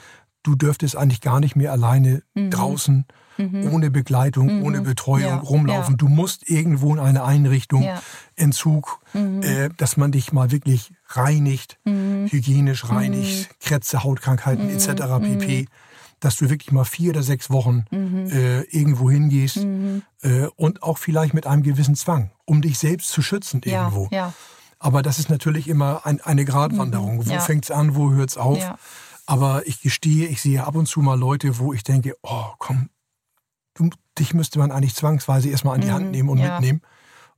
du 0.43 0.55
dürftest 0.55 0.97
eigentlich 0.97 1.21
gar 1.21 1.41
nicht 1.41 1.57
mehr 1.57 1.73
alleine 1.73 2.23
Mhm. 2.35 2.51
draußen 2.51 3.05
Mhm. 3.39 3.73
ohne 3.73 3.91
Begleitung, 3.91 4.59
Mhm. 4.61 4.65
ohne 4.65 4.81
Betreuung 4.83 5.21
Ja, 5.21 5.37
rumlaufen. 5.39 5.95
ja. 5.95 5.97
Du 5.97 6.09
musst 6.09 6.49
irgendwo 6.49 6.93
in 6.95 7.01
eine 7.01 7.25
Einrichtung, 7.25 7.83
Ja. 7.83 8.01
Entzug, 8.35 9.01
Mhm. 9.13 9.43
äh, 9.43 9.69
dass 9.77 9.97
man 9.97 10.13
dich 10.13 10.33
mal 10.33 10.51
wirklich 10.53 10.93
reinigt, 11.09 11.79
Mhm. 11.85 12.29
hygienisch 12.31 12.89
reinigt, 12.89 13.59
Krätze, 13.61 14.05
Hautkrankheiten 14.05 14.69
etc. 14.71 15.19
pp. 15.21 15.67
Dass 16.27 16.35
du 16.37 16.51
wirklich 16.51 16.73
mal 16.73 16.83
vier 16.85 17.11
oder 17.11 17.23
sechs 17.23 17.51
Wochen 17.51 17.85
Mhm. 17.93 18.27
äh, 18.33 18.63
irgendwo 18.63 19.09
hingehst 19.11 19.59
Mhm. 19.59 20.03
äh, 20.23 20.47
und 20.57 20.83
auch 20.83 20.99
vielleicht 20.99 21.35
mit 21.35 21.47
einem 21.47 21.63
gewissen 21.63 21.95
Zwang, 21.95 22.33
um 22.47 22.63
dich 22.63 22.79
selbst 22.79 23.11
zu 23.11 23.23
schützen 23.23 23.61
Ja, 23.65 23.85
irgendwo. 23.85 24.09
ja, 24.11 24.33
Aber 24.81 25.03
das 25.03 25.21
ist 25.21 25.31
natürlich 25.31 25.69
immer 25.69 26.05
ein, 26.05 26.21
eine 26.21 26.45
Gratwanderung. 26.45 27.19
Mhm, 27.19 27.27
Wo 27.29 27.33
ja. 27.35 27.39
fängt's 27.41 27.71
an, 27.71 27.95
wo 27.95 28.11
hört's 28.11 28.37
auf? 28.37 28.59
ja. 28.59 28.77
Aber 29.25 29.67
ich 29.69 29.81
gestehe, 29.83 30.27
ich 30.27 30.41
sehe 30.43 30.65
ab 30.67 30.75
und 30.75 30.87
zu 30.87 31.01
mal 31.01 31.17
Leute, 31.19 31.59
wo 31.61 31.73
ich 31.73 31.85
denke, 31.85 32.17
oh 32.23 32.47
komm, 32.59 32.91
du, 33.75 33.91
dich 34.19 34.35
müsste 34.35 34.59
man 34.59 34.73
eigentlich 34.73 34.95
zwangsweise 34.97 35.49
erstmal 35.49 35.77
an 35.77 35.81
die 35.83 35.87
Mhm, 35.89 35.93
Hand 35.95 36.11
nehmen 36.11 36.29
und 36.29 36.39
ja. 36.39 36.59
mitnehmen 36.59 36.81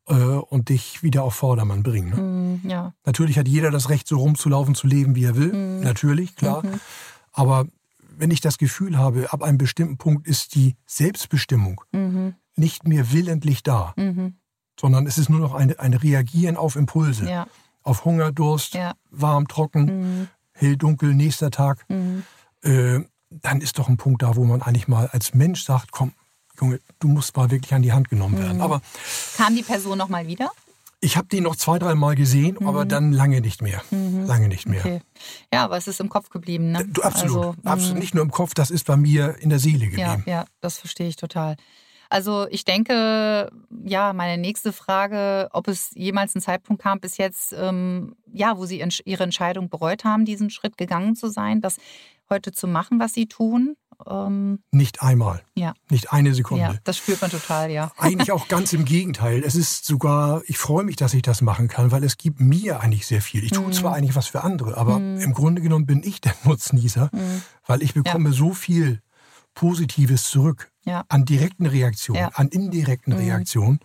äh, 0.09 0.15
und 0.15 0.71
dich 0.71 1.03
wieder 1.03 1.25
auf 1.25 1.35
Vordermann 1.35 1.83
bringen. 1.83 2.11
Ne? 2.11 2.17
Mhm. 2.63 2.71
ja. 2.71 2.95
Natürlich 3.05 3.39
hat 3.39 3.49
jeder 3.49 3.71
das 3.71 3.91
Recht, 3.91 4.09
so 4.09 4.17
rumzulaufen, 4.19 4.75
zu 4.75 4.87
leben, 4.87 5.15
wie 5.15 5.25
er 5.25 5.37
will. 5.37 5.53
Mhm. 5.53 5.81
Natürlich, 5.81 6.37
klar. 6.37 6.63
Aber 7.33 7.67
wenn 8.19 8.31
ich 8.31 8.41
das 8.41 8.59
Gefühl 8.59 8.99
habe, 8.99 9.33
ab 9.33 9.43
einem 9.43 9.59
bestimmten 9.59 9.97
Punkt 9.97 10.27
ist 10.27 10.55
die 10.55 10.77
Selbstbestimmung 10.87 11.81
Mhm. 11.93 12.35
nicht 12.57 12.87
mehr 12.87 13.13
willentlich 13.13 13.63
da, 13.63 13.93
Mhm. 13.97 14.35
sondern 14.79 15.07
es 15.07 15.19
ist 15.19 15.29
nur 15.29 15.41
noch 15.41 15.55
ein, 15.55 15.79
ein 15.79 15.95
Reagieren 15.95 16.57
auf 16.57 16.77
Impulse, 16.77 17.29
ja, 17.29 17.47
auf 17.83 18.05
Hunger, 18.05 18.33
Durst, 18.33 18.75
ja. 18.75 18.95
warm, 19.11 19.49
trocken, 19.49 19.85
Mhm. 20.21 20.29
hell, 20.53 20.77
dunkel, 20.77 21.15
nächster 21.15 21.51
Tag. 21.51 21.85
Mhm. 21.89 22.25
Äh, 22.63 23.01
dann 23.31 23.61
ist 23.61 23.79
doch 23.79 23.89
ein 23.89 23.97
Punkt 23.97 24.23
da, 24.23 24.37
wo 24.37 24.45
man 24.45 24.63
eigentlich 24.63 24.89
mal 24.89 25.07
als 25.09 25.35
Mensch 25.35 25.63
sagt, 25.65 25.93
komm, 25.93 26.13
Junge, 26.61 26.81
du 26.99 27.09
musst 27.09 27.37
mal 27.37 27.51
wirklich 27.53 27.73
an 27.75 27.83
die 27.83 27.93
Hand 27.93 28.09
genommen 28.09 28.35
Mhm. 28.35 28.43
werden. 28.43 28.61
Aber 28.61 28.81
Kam 29.37 29.55
die 29.55 29.63
Person 29.63 29.97
noch 29.99 30.09
mal 30.09 30.27
wieder? 30.27 30.51
Ich 31.01 31.17
habe 31.17 31.29
den 31.29 31.45
noch 31.45 31.57
zwei, 31.57 31.79
drei 31.79 31.95
Mal 31.95 32.15
gesehen, 32.17 32.59
aber 32.67 32.85
dann 32.85 33.13
lange 33.13 33.41
nicht 33.41 33.63
mehr. 33.63 33.83
Lange 33.91 34.49
nicht 34.49 34.69
mehr. 34.69 34.85
Mhm. 34.85 34.93
Okay. 34.97 35.01
Ja, 35.53 35.65
aber 35.65 35.77
es 35.77 35.87
ist 35.89 36.01
im 36.01 36.09
Kopf 36.09 36.29
geblieben, 36.31 36.73
ne? 36.73 36.85
Du, 36.87 37.03
absolut, 37.03 37.37
Also, 37.37 37.55
mh. 37.63 37.71
absolut. 37.71 37.99
Nicht 37.99 38.15
nur 38.15 38.25
im 38.25 38.31
Kopf, 38.31 38.55
das 38.55 38.71
ist 38.71 38.85
bei 38.87 38.97
mir 38.97 39.37
in 39.41 39.51
der 39.51 39.59
Seele 39.59 39.85
Ja, 39.87 40.15
geblieben. 40.15 40.23
ja, 40.27 40.45
das 40.61 40.79
verstehe 40.79 41.09
ich 41.09 41.17
total. 41.17 41.57
Also 42.11 42.47
ich 42.51 42.65
denke, 42.65 43.51
ja, 43.85 44.13
meine 44.15 44.41
nächste 44.41 44.73
Frage, 44.73 45.49
ob 45.53 45.69
es 45.69 45.91
jemals 45.95 46.35
einen 46.35 46.41
Zeitpunkt 46.43 46.83
kam 46.83 47.01
bis 47.01 47.19
jetzt, 47.19 47.53
ähm, 47.53 48.17
ja, 48.33 48.57
wo 48.57 48.65
Sie 48.65 48.83
Ihre 49.05 49.25
Entscheidung 49.25 49.69
bereut 49.69 50.05
haben, 50.05 50.25
diesen 50.25 50.49
Schritt 50.49 50.79
gegangen 50.79 51.17
zu 51.17 51.29
sein, 51.29 51.61
das 51.61 51.77
heute 52.31 52.51
zu 52.51 52.67
machen, 52.67 52.99
was 52.99 53.13
Sie 53.13 53.27
tun. 53.27 53.77
Ähm, 54.07 54.61
Nicht 54.71 55.03
einmal, 55.03 55.43
ja, 55.57 55.75
nicht 55.91 56.13
eine 56.13 56.33
Sekunde. 56.35 56.63
ja, 56.63 56.75
das 56.85 56.97
spürt 56.99 57.21
man 57.21 57.31
total, 57.31 57.71
ja. 57.71 57.91
Eigentlich 57.99 58.31
auch 58.31 58.47
ganz 58.49 58.73
im 58.73 58.85
Gegenteil. 58.85 59.43
Es 59.45 59.55
ist 59.57 59.85
sogar, 59.85 60.43
ich 60.47 60.57
freue 60.57 60.85
mich, 60.85 60.95
dass 60.97 61.15
ich 61.15 61.23
das 61.23 61.41
machen 61.43 61.67
kann, 61.69 61.91
weil 61.91 62.05
es 62.05 62.17
gibt 62.17 62.41
mir 62.41 62.81
eigentlich 62.81 63.07
sehr 63.07 63.21
viel. 63.23 63.43
Ich 63.43 63.51
tue 63.51 63.67
Mhm. 63.67 63.73
zwar 63.73 63.95
eigentlich 63.95 64.15
was 64.15 64.29
für 64.29 64.45
andere, 64.45 64.77
aber 64.77 64.97
im 64.99 65.33
Grunde 65.33 65.61
genommen 65.63 65.85
bin 65.87 66.03
ich 66.05 66.21
der 66.21 66.35
Nutznießer, 66.45 67.11
Mhm. 67.13 67.43
weil 67.67 67.83
ich 67.83 67.95
bekomme 67.95 68.33
so 68.33 68.55
viel 68.55 69.01
Positives 69.55 70.31
zurück 70.31 70.71
Ja. 70.85 71.05
an 71.09 71.25
direkten 71.25 71.67
Reaktionen, 71.67 72.21
Ja. 72.21 72.31
an 72.35 72.49
indirekten 72.49 73.13
Mhm. 73.15 73.19
Reaktionen, 73.19 73.81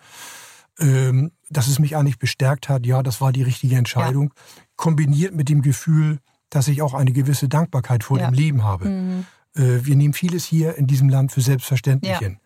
ähm, 0.80 1.32
dass 1.49 1.67
es 1.67 1.80
mich 1.80 1.95
eigentlich 1.95 2.19
bestärkt 2.19 2.69
hat, 2.69 2.86
ja, 2.86 3.02
das 3.04 3.19
war 3.21 3.32
die 3.32 3.43
richtige 3.43 3.76
Entscheidung, 3.78 4.34
kombiniert 4.76 5.34
mit 5.36 5.49
dem 5.49 5.62
Gefühl, 5.63 6.19
dass 6.49 6.67
ich 6.67 6.82
auch 6.84 6.93
eine 6.93 7.12
gewisse 7.13 7.49
Dankbarkeit 7.49 8.04
vor 8.04 8.19
Ja. 8.19 8.30
dem 8.30 8.34
Leben 8.36 8.63
habe. 8.63 9.23
Mhm. 9.56 9.63
Äh, 9.63 9.86
wir 9.86 9.96
nehmen 9.96 10.13
vieles 10.13 10.46
hier 10.46 10.76
in 10.78 10.88
diesem 10.88 11.10
Land 11.10 11.32
für 11.32 11.42
selbstverständlich 11.42 12.12
Ja. 12.12 12.20
hin. 12.20 12.38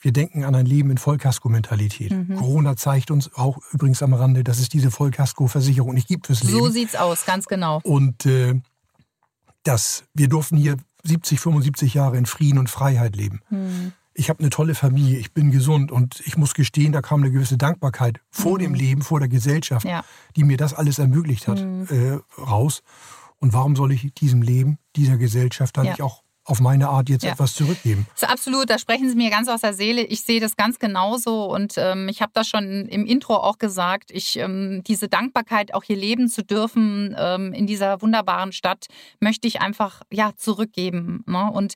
Wir 0.00 0.12
denken 0.12 0.44
an 0.44 0.54
ein 0.54 0.66
Leben 0.66 0.90
in 0.90 0.98
Vollkasko-Mentalität. 0.98 2.12
Mhm. 2.12 2.36
Corona 2.36 2.76
zeigt 2.76 3.10
uns 3.10 3.32
auch 3.34 3.58
übrigens 3.72 4.02
am 4.02 4.12
Rande, 4.12 4.44
dass 4.44 4.58
es 4.58 4.68
diese 4.68 4.90
Vollkasko-Versicherung 4.90 5.94
nicht 5.94 6.06
gibt 6.08 6.26
fürs 6.26 6.42
Leben. 6.42 6.58
So 6.58 6.68
sieht's 6.68 6.94
aus, 6.96 7.24
ganz 7.24 7.46
genau. 7.46 7.80
und 7.82 8.26
äh, 8.26 8.60
dass 9.62 10.04
wir 10.14 10.28
durften 10.28 10.56
hier 10.56 10.76
70, 11.04 11.40
75 11.40 11.94
Jahre 11.94 12.16
in 12.16 12.26
Frieden 12.26 12.58
und 12.58 12.68
Freiheit 12.70 13.16
leben. 13.16 13.40
Mhm. 13.50 13.92
Ich 14.14 14.30
habe 14.30 14.40
eine 14.40 14.50
tolle 14.50 14.74
Familie, 14.74 15.18
ich 15.18 15.32
bin 15.34 15.50
gesund 15.50 15.92
und 15.92 16.20
ich 16.24 16.36
muss 16.38 16.54
gestehen, 16.54 16.92
da 16.92 17.02
kam 17.02 17.22
eine 17.22 17.30
gewisse 17.30 17.58
Dankbarkeit 17.58 18.20
vor 18.30 18.58
dem 18.58 18.72
Leben, 18.74 19.02
vor 19.02 19.18
der 19.20 19.28
Gesellschaft, 19.28 19.84
Mhm. 19.84 19.90
Ja. 19.90 20.04
die 20.36 20.44
mir 20.44 20.56
das 20.56 20.72
alles 20.74 20.98
ermöglicht 20.98 21.48
hat, 21.48 21.60
Mhm. 21.62 21.86
äh, 21.90 22.40
raus. 22.40 22.82
Und 23.38 23.52
warum 23.52 23.76
soll 23.76 23.92
ich 23.92 24.14
diesem 24.14 24.40
Leben, 24.40 24.78
dieser 24.96 25.18
Gesellschaft 25.18 25.76
dann 25.76 25.84
Ja. 25.84 25.90
nicht 25.92 26.02
auch 26.02 26.22
auf 26.46 26.60
meine 26.60 26.88
Art 26.88 27.08
jetzt 27.08 27.24
Ja. 27.24 27.32
etwas 27.32 27.54
zurückgeben? 27.54 28.06
Das 28.14 28.22
ist 28.22 28.28
absolut, 28.30 28.70
da 28.70 28.78
sprechen 28.78 29.08
Sie 29.10 29.16
mir 29.16 29.30
ganz 29.30 29.48
aus 29.48 29.60
der 29.60 29.74
Seele. 29.74 30.02
Ich 30.04 30.22
sehe 30.22 30.40
das 30.40 30.56
ganz 30.56 30.78
genauso 30.78 31.52
und 31.52 31.74
ähm, 31.76 32.08
ich 32.08 32.22
habe 32.22 32.30
das 32.34 32.48
schon 32.48 32.86
im 32.86 33.04
Intro 33.04 33.34
auch 33.34 33.58
gesagt. 33.58 34.10
Ich 34.12 34.38
ähm, 34.38 34.82
diese 34.86 35.08
Dankbarkeit, 35.08 35.74
auch 35.74 35.82
hier 35.82 35.96
leben 35.96 36.28
zu 36.28 36.44
dürfen 36.44 37.14
ähm, 37.18 37.52
in 37.52 37.66
dieser 37.66 38.00
wunderbaren 38.00 38.52
Stadt, 38.52 38.86
möchte 39.20 39.48
ich 39.48 39.60
einfach 39.60 40.02
ja 40.12 40.32
zurückgeben. 40.36 41.24
Ne? 41.26 41.50
Und 41.52 41.74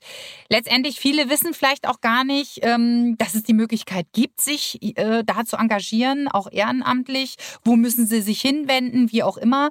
letztendlich 0.49 0.99
viele 0.99 1.29
wissen 1.29 1.53
vielleicht 1.53 1.87
auch 1.87 1.99
gar 1.99 2.23
nicht, 2.23 2.59
ähm, 2.63 3.17
dass 3.17 3.35
es 3.35 3.43
die 3.43 3.53
Möglichkeit 3.53 4.07
gibt, 4.13 4.39
sich 4.41 4.79
äh, 4.97 5.23
da 5.25 5.43
zu 5.45 5.57
engagieren, 5.57 6.27
auch 6.29 6.47
ehrenamtlich. 6.51 7.35
Wo 7.65 7.75
müssen 7.75 8.07
sie 8.07 8.21
sich 8.21 8.39
hinwenden, 8.41 9.11
wie 9.11 9.23
auch 9.23 9.37
immer. 9.37 9.69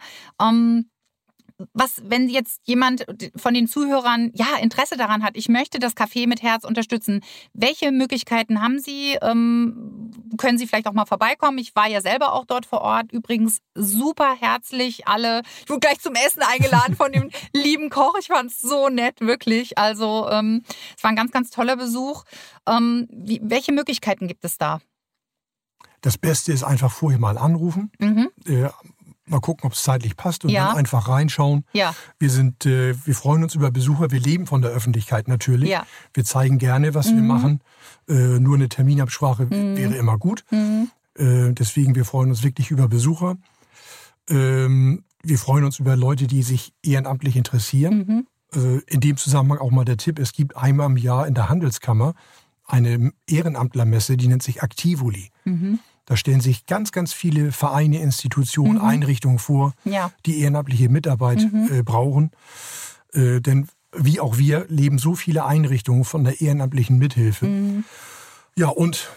Was, 1.73 2.03
wenn 2.05 2.29
jetzt 2.29 2.61
jemand 2.64 3.05
von 3.37 3.55
den 3.55 3.66
Zuhörern 3.68 4.31
ja 4.35 4.57
Interesse 4.61 4.96
daran 4.96 5.23
hat, 5.23 5.37
ich 5.37 5.49
möchte 5.49 5.79
das 5.79 5.96
Café 5.96 6.27
mit 6.27 6.42
Herz 6.42 6.64
unterstützen, 6.64 7.20
welche 7.53 7.92
Möglichkeiten 7.92 8.62
haben 8.62 8.79
Sie? 8.79 9.16
Ähm, 9.23 10.11
können 10.38 10.59
Sie 10.59 10.66
vielleicht 10.66 10.87
auch 10.87 10.92
mal 10.92 11.07
vorbeikommen? 11.07 11.59
Ich 11.59 11.75
war 11.75 11.88
ja 11.88 12.01
selber 12.01 12.33
auch 12.33 12.44
dort 12.44 12.66
vor 12.66 12.81
Ort. 12.81 13.12
Übrigens 13.12 13.59
super 13.75 14.35
herzlich 14.38 15.07
alle. 15.09 15.42
Ich 15.64 15.70
wurde 15.70 15.81
gleich 15.81 16.01
zum 16.01 16.14
Essen 16.14 16.42
eingeladen 16.42 16.96
von 16.96 17.12
dem 17.12 17.31
lieben 17.55 17.90
Koch. 17.90 18.14
Ich 18.18 18.29
fand 18.29 18.51
es 18.51 18.61
so 18.61 18.88
nett, 18.88 19.20
wirklich. 19.20 19.77
Also 19.79 20.29
ähm, 20.31 20.62
es 20.96 21.03
war 21.03 21.11
ein 21.11 21.16
ganz, 21.16 21.31
ganz 21.33 21.51
toller 21.51 21.77
Besuch. 21.77 22.25
Ähm, 22.66 23.07
wie, 23.11 23.40
welche 23.42 23.73
Möglichkeiten 23.73 24.29
gibt 24.29 24.44
es 24.44 24.59
da? 24.59 24.81
Das 26.03 26.16
Beste 26.16 26.53
ist 26.53 26.64
einfach 26.64 26.90
vorher 26.90 27.18
mal 27.20 27.37
anrufen, 27.37 27.92
Mhm. 27.99 28.31
äh, 28.46 28.68
mal 29.31 29.40
gucken, 29.40 29.66
ob 29.66 29.73
es 29.73 29.83
zeitlich 29.83 30.16
passt 30.16 30.45
und 30.45 30.51
Ja. 30.51 30.69
dann 30.69 30.77
einfach 30.79 31.09
reinschauen. 31.09 31.64
Ja, 31.73 31.95
Wir 32.19 32.31
sind, 32.31 32.66
äh, 32.66 32.95
wir 33.07 33.14
freuen 33.14 33.43
uns 33.43 33.55
über 33.55 33.71
Besucher. 33.71 34.11
Wir 34.11 34.21
leben 34.21 34.47
von 34.47 34.62
der 34.62 34.71
Öffentlichkeit 34.73 35.29
natürlich. 35.29 35.71
Ja. 35.71 35.87
Wir 36.14 36.25
zeigen 36.25 36.59
gerne, 36.59 36.95
was 36.95 37.07
wir 37.09 37.23
machen. 37.23 37.61
Äh, 38.09 38.38
nur 38.40 38.57
eine 38.57 38.69
Terminabsprache 38.69 39.51
wäre 39.51 39.95
immer 39.97 40.19
gut. 40.19 40.45
Mhm. 40.51 40.90
Äh, 41.16 41.53
deswegen, 41.53 41.95
wir 41.95 42.05
freuen 42.05 42.31
uns 42.31 42.43
wirklich 42.43 42.71
über 42.71 42.88
Besucher. 42.88 43.37
Ähm, 44.29 45.05
wir 45.23 45.38
freuen 45.38 45.64
uns 45.64 45.79
über 45.79 45.97
Leute, 45.97 46.27
die 46.27 46.43
sich 46.43 46.73
ehrenamtlich 46.83 47.37
interessieren. 47.37 48.27
Mhm. 48.53 48.59
Äh, 48.61 48.79
in 48.87 49.01
dem 49.01 49.16
Zusammenhang 49.16 49.59
auch 49.59 49.71
mal 49.71 49.85
der 49.85 49.97
Tipp, 49.97 50.19
es 50.19 50.33
gibt 50.33 50.57
einmal 50.57 50.87
im 50.87 50.97
Jahr 50.97 51.27
in 51.27 51.35
der 51.35 51.49
Handelskammer 51.49 52.14
eine 52.66 53.12
Ehrenamtlermesse, 53.27 54.16
die 54.16 54.29
nennt 54.29 54.43
sich 54.43 54.62
Aktivoli. 54.62 55.31
Mhm. 55.45 55.81
Da 56.11 56.16
stellen 56.16 56.41
sich 56.41 56.66
ganz, 56.66 56.91
ganz 56.91 57.12
viele 57.12 57.53
Vereine, 57.53 58.01
Institutionen, 58.01 58.78
Mhm. 58.78 58.85
Einrichtungen 58.85 59.39
vor, 59.39 59.74
Ja. 59.85 60.11
die 60.26 60.41
ehrenamtliche 60.41 60.89
Mitarbeit 60.89 61.39
Mhm. 61.53 61.68
äh, 61.72 61.82
brauchen. 61.85 62.32
Äh, 63.12 63.41
denn 63.41 63.68
wie 63.97 64.18
auch 64.18 64.37
wir 64.37 64.66
leben 64.68 64.99
so 64.99 65.14
viele 65.14 65.45
Einrichtungen 65.45 66.03
von 66.03 66.24
der 66.24 66.41
ehrenamtlichen 66.41 66.99
Mithilfe. 66.99 67.47
Mhm. 67.47 67.85
Ja, 68.57 68.66
und 68.70 69.09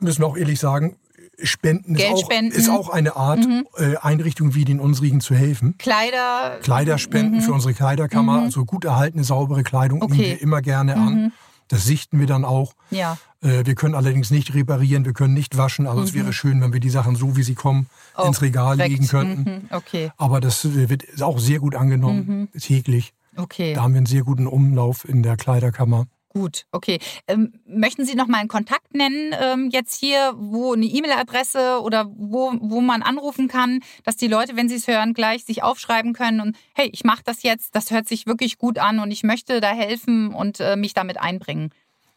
müssen 0.00 0.22
wir 0.22 0.26
auch 0.26 0.36
ehrlich 0.36 0.58
sagen, 0.58 0.96
Spenden, 1.40 1.94
ist 1.94 2.04
auch, 2.10 2.30
ist 2.30 2.68
auch 2.68 2.88
eine 2.90 3.14
Art, 3.14 3.46
Mhm. 3.46 3.66
äh, 3.76 3.96
Einrichtungen 3.98 4.56
wie 4.56 4.64
den 4.64 4.80
unsrigen 4.80 5.20
zu 5.20 5.36
helfen. 5.36 5.76
Kleider. 5.78 6.58
Kleiderspenden 6.62 7.42
für 7.42 7.52
unsere 7.52 7.74
Kleiderkammer, 7.74 8.42
also 8.42 8.64
gut 8.64 8.84
erhaltene, 8.84 9.22
saubere 9.22 9.62
Kleidung 9.62 10.00
nehmen 10.00 10.10
Mhm. 10.14 10.18
Okay. 10.18 10.26
Mhm. 10.32 10.38
wir 10.38 10.42
immer 10.42 10.62
gerne 10.62 10.96
an. 10.96 11.32
Das 11.68 11.84
sichten 11.84 12.18
wir 12.18 12.26
dann 12.26 12.44
auch. 12.44 12.74
Ja. 12.90 13.18
Äh, 13.42 13.64
Wir 13.64 13.74
können 13.74 13.94
allerdings 13.94 14.30
nicht 14.30 14.54
reparieren, 14.54 15.04
wir 15.04 15.12
können 15.12 15.34
nicht 15.34 15.56
waschen. 15.56 15.86
Also 15.86 16.02
es 16.02 16.14
wäre 16.14 16.32
schön, 16.32 16.60
wenn 16.60 16.72
wir 16.72 16.80
die 16.80 16.90
Sachen 16.90 17.16
so, 17.16 17.36
wie 17.36 17.42
sie 17.42 17.54
kommen, 17.54 17.86
Oh, 18.16 18.26
ins 18.26 18.42
Regal 18.42 18.76
direkt. 18.76 18.92
legen 18.92 19.06
könnten. 19.08 19.50
Mhm. 19.50 19.68
Okay, 19.70 20.10
Aber 20.16 20.40
das 20.40 20.64
äh, 20.64 20.88
wird 20.88 21.04
auch 21.22 21.38
sehr 21.38 21.58
gut 21.58 21.74
angenommen, 21.74 22.48
täglich. 22.58 23.12
okay. 23.36 23.74
Da 23.74 23.82
haben 23.82 23.92
wir 23.94 23.98
einen 23.98 24.06
sehr 24.06 24.22
guten 24.24 24.46
Umlauf 24.46 25.08
in 25.08 25.22
der 25.22 25.36
Kleiderkammer. 25.36 26.06
Gut, 26.32 26.66
okay. 26.70 27.00
Ähm, 27.26 27.54
möchten 27.66 28.04
Sie 28.06 28.14
noch 28.14 28.28
mal 28.28 28.38
einen 28.38 28.48
Kontakt 28.48 28.94
nennen, 28.94 29.34
ähm, 29.40 29.68
jetzt 29.72 29.98
hier, 29.98 30.32
wo 30.36 30.74
eine 30.74 30.84
E-Mail-Adresse 30.86 31.80
oder 31.82 32.06
wo, 32.16 32.52
wo 32.60 32.80
man 32.80 33.02
anrufen 33.02 33.48
kann, 33.48 33.80
dass 34.04 34.16
die 34.16 34.28
Leute, 34.28 34.54
wenn 34.54 34.68
sie 34.68 34.76
es 34.76 34.86
hören, 34.86 35.12
gleich 35.12 35.44
sich 35.44 35.64
aufschreiben 35.64 36.12
können 36.12 36.40
und 36.40 36.56
hey, 36.74 36.88
ich 36.92 37.02
mache 37.02 37.22
das 37.24 37.42
jetzt, 37.42 37.74
das 37.74 37.90
hört 37.90 38.06
sich 38.06 38.26
wirklich 38.26 38.58
gut 38.58 38.78
an 38.78 39.00
und 39.00 39.10
ich 39.10 39.24
möchte 39.24 39.60
da 39.60 39.70
helfen 39.72 40.32
und 40.32 40.60
äh, 40.60 40.76
mich 40.76 40.94
damit 40.94 41.18
einbringen. 41.20 41.70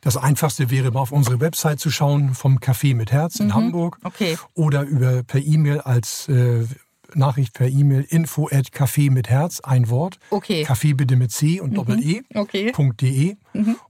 Das 0.03 0.17
Einfachste 0.17 0.69
wäre, 0.69 0.91
mal 0.91 0.99
auf 0.99 1.11
unsere 1.11 1.39
Website 1.39 1.79
zu 1.79 1.89
schauen, 1.89 2.33
vom 2.33 2.57
Café 2.57 2.93
mit 2.95 3.11
Herz 3.11 3.39
in 3.39 3.53
Hamburg. 3.53 3.97
Okay. 4.03 4.37
Oder 4.53 4.83
über 4.83 5.23
per 5.23 5.41
E-Mail 5.41 5.79
als 5.79 6.27
äh, 6.27 6.65
Nachricht 7.15 7.53
per 7.53 7.69
E-Mail 7.69 8.05
info 8.09 8.47
at 8.51 8.67
Café 8.67 9.11
mit 9.11 9.29
Herz, 9.29 9.61
ein 9.61 9.89
Wort. 9.89 10.19
Okay. 10.29 10.63
Kaffee 10.63 10.93
bitte 10.93 11.15
mit 11.15 11.31
C 11.31 11.61
und 11.61 11.75
Doppel-E. 11.77 12.21
Okay. 12.33 12.73
.de. 13.01 13.37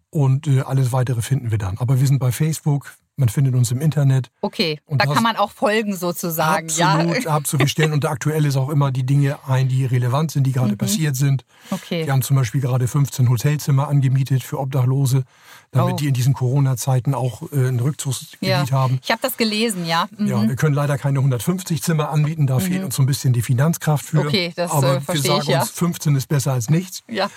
Und 0.09 0.47
äh, 0.47 0.61
alles 0.61 0.91
weitere 0.91 1.21
finden 1.21 1.49
wir 1.49 1.57
dann. 1.57 1.77
Aber 1.79 1.99
wir 1.99 2.05
sind 2.05 2.19
bei 2.19 2.31
Facebook, 2.31 2.93
man 3.15 3.29
findet 3.29 3.53
uns 3.53 3.71
im 3.71 3.79
Internet. 3.79 4.31
Okay, 4.41 4.79
Und 4.85 4.99
da 5.01 5.05
kann 5.13 5.21
man 5.21 5.35
auch 5.35 5.51
folgen 5.51 5.95
sozusagen, 5.95 6.67
absolut, 6.67 7.23
ja. 7.23 7.31
absolut. 7.31 7.61
Wir 7.65 7.67
stellen 7.69 7.93
unter 7.93 8.09
aktuell 8.09 8.45
ist 8.45 8.55
auch 8.57 8.69
immer 8.69 8.91
die 8.91 9.05
Dinge 9.05 9.37
ein, 9.47 9.67
die 9.69 9.85
relevant 9.85 10.31
sind, 10.31 10.45
die 10.45 10.51
gerade 10.51 10.75
passiert 10.75 11.15
sind. 11.15 11.45
Mhm. 11.69 11.75
Okay. 11.75 12.05
Wir 12.05 12.11
haben 12.13 12.23
zum 12.23 12.35
Beispiel 12.37 12.59
gerade 12.61 12.87
15 12.87 13.29
Hotelzimmer 13.29 13.87
angemietet 13.87 14.43
für 14.43 14.59
Obdachlose, 14.59 15.23
damit 15.71 15.93
Oh. 15.93 15.97
die 15.97 16.07
in 16.07 16.13
diesen 16.15 16.33
Corona-Zeiten 16.33 17.13
auch 17.13 17.43
äh, 17.51 17.67
ein 17.67 17.79
Rückzugsgebiet 17.79 18.49
Ja. 18.49 18.65
haben. 18.71 18.99
Ich 19.03 19.11
habe 19.11 19.21
das 19.21 19.37
gelesen, 19.37 19.85
ja. 19.85 20.07
Mhm. 20.17 20.27
Ja, 20.27 20.47
wir 20.47 20.55
können 20.55 20.73
leider 20.73 20.97
keine 20.97 21.19
150 21.19 21.83
Zimmer 21.83 22.09
anbieten, 22.09 22.47
da 22.47 22.57
fehlt 22.59 22.83
uns 22.83 22.95
so 22.95 23.03
ein 23.03 23.05
bisschen 23.05 23.31
die 23.33 23.41
Finanzkraft 23.43 24.05
für. 24.05 24.21
Okay, 24.21 24.53
das, 24.55 24.71
Aber 24.71 24.89
äh, 24.89 24.93
wir 24.95 25.01
verstehe 25.01 25.31
sagen 25.31 25.41
ich, 25.43 25.47
ja. 25.49 25.61
uns, 25.61 25.69
15 25.69 26.15
ist 26.15 26.27
besser 26.29 26.53
als 26.53 26.69
nichts. 26.69 27.03
ja. 27.07 27.29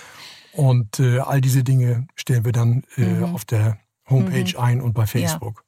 Und 0.53 0.99
äh, 0.99 1.19
all 1.19 1.39
diese 1.39 1.63
Dinge 1.63 2.07
stellen 2.15 2.43
wir 2.43 2.51
dann 2.51 2.83
äh, 2.95 3.01
Mhm. 3.01 3.35
auf 3.35 3.45
der 3.45 3.77
Homepage 4.09 4.57
ein 4.59 4.81
und 4.81 4.93
bei 4.93 5.05
Facebook. 5.05 5.63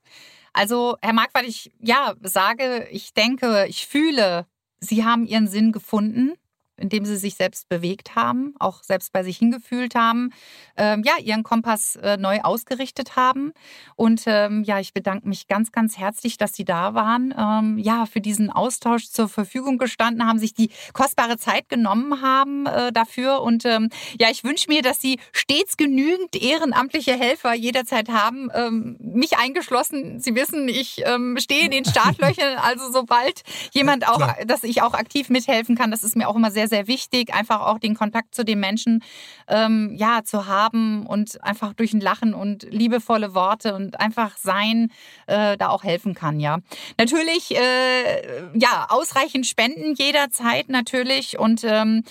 Also, 0.53 0.97
Herr 1.01 1.13
Marquardt, 1.13 1.47
ich 1.47 1.71
ja, 1.79 2.15
sage, 2.21 2.87
ich 2.91 3.13
denke, 3.13 3.65
ich 3.67 3.87
fühle, 3.87 4.47
Sie 4.79 5.03
haben 5.03 5.25
Ihren 5.25 5.47
Sinn 5.47 5.71
gefunden, 5.71 6.33
indem 6.79 7.05
Sie 7.05 7.17
sich 7.17 7.35
selbst 7.35 7.69
bewegt 7.69 8.15
haben, 8.15 8.53
auch 8.59 8.83
selbst 8.83 9.11
bei 9.11 9.23
sich 9.23 9.37
hingefühlt 9.37 9.95
haben, 9.95 10.31
ähm, 10.77 11.03
ja, 11.05 11.13
Ihren 11.21 11.43
Kompass 11.43 11.95
äh, 11.97 12.17
neu 12.17 12.39
ausgerichtet 12.41 13.15
haben. 13.15 13.53
Und 13.95 14.23
ähm, 14.25 14.63
ja, 14.63 14.79
ich 14.79 14.93
bedanke 14.93 15.27
mich 15.27 15.47
ganz, 15.47 15.71
ganz 15.71 15.97
herzlich, 15.97 16.37
dass 16.37 16.53
Sie 16.53 16.65
da 16.65 16.93
waren, 16.93 17.33
ähm, 17.37 17.77
ja, 17.77 18.05
für 18.05 18.21
diesen 18.21 18.49
Austausch 18.49 19.09
zur 19.09 19.27
Verfügung 19.27 19.77
gestanden 19.77 20.25
haben, 20.25 20.39
sich 20.39 20.53
die 20.53 20.69
kostbare 20.93 21.37
Zeit 21.37 21.69
genommen 21.69 22.21
haben 22.21 22.65
äh, 22.65 22.91
dafür. 22.91 23.41
Und 23.41 23.65
ähm, 23.65 23.89
ja, 24.19 24.29
ich 24.29 24.43
wünsche 24.43 24.69
mir, 24.69 24.81
dass 24.81 25.01
Sie 25.01 25.19
stets 25.31 25.77
genügend 25.77 26.35
ehrenamtliche 26.35 27.13
Helfer 27.13 27.53
jederzeit 27.53 28.09
haben, 28.09 28.49
ähm, 28.53 28.97
mich 28.99 29.37
eingeschlossen. 29.37 30.19
Sie 30.19 30.35
wissen, 30.35 30.67
ich 30.69 31.01
ähm, 31.05 31.37
stehe 31.39 31.65
in 31.65 31.71
den 31.71 31.85
Startlöchern, 31.89 32.57
also 32.57 32.91
sobald 32.91 33.43
jemand 33.73 34.07
auch, 34.07 34.21
dass 34.45 34.63
ich 34.63 34.81
auch 34.81 34.93
aktiv 34.93 35.29
mithelfen 35.29 35.75
kann, 35.75 35.91
das 35.91 36.03
ist 36.03 36.15
mir 36.15 36.27
auch 36.27 36.35
immer 36.35 36.51
sehr, 36.51 36.67
sehr 36.69 36.87
wichtig, 36.87 37.33
einfach 37.33 37.61
auch 37.61 37.79
den 37.79 37.95
Kontakt 37.95 38.33
zu 38.33 38.45
den 38.45 38.59
Menschen 38.59 39.03
ähm, 39.47 39.93
ja 39.95 40.23
zu 40.23 40.47
haben 40.47 41.05
und 41.05 41.43
einfach 41.43 41.73
durch 41.73 41.93
ein 41.93 42.01
Lachen 42.01 42.33
und 42.33 42.63
liebevolle 42.71 43.33
Worte 43.33 43.75
und 43.75 43.99
einfach 43.99 44.37
sein 44.37 44.91
äh, 45.27 45.57
da 45.57 45.69
auch 45.69 45.83
helfen 45.83 46.13
kann, 46.13 46.39
ja. 46.39 46.59
Natürlich, 46.97 47.55
äh, 47.55 48.57
ja, 48.57 48.87
ausreichend 48.89 49.45
Spenden 49.45 49.95
jederzeit 49.95 50.69
natürlich 50.69 51.37
und 51.37 51.63
ähm, 51.63 52.03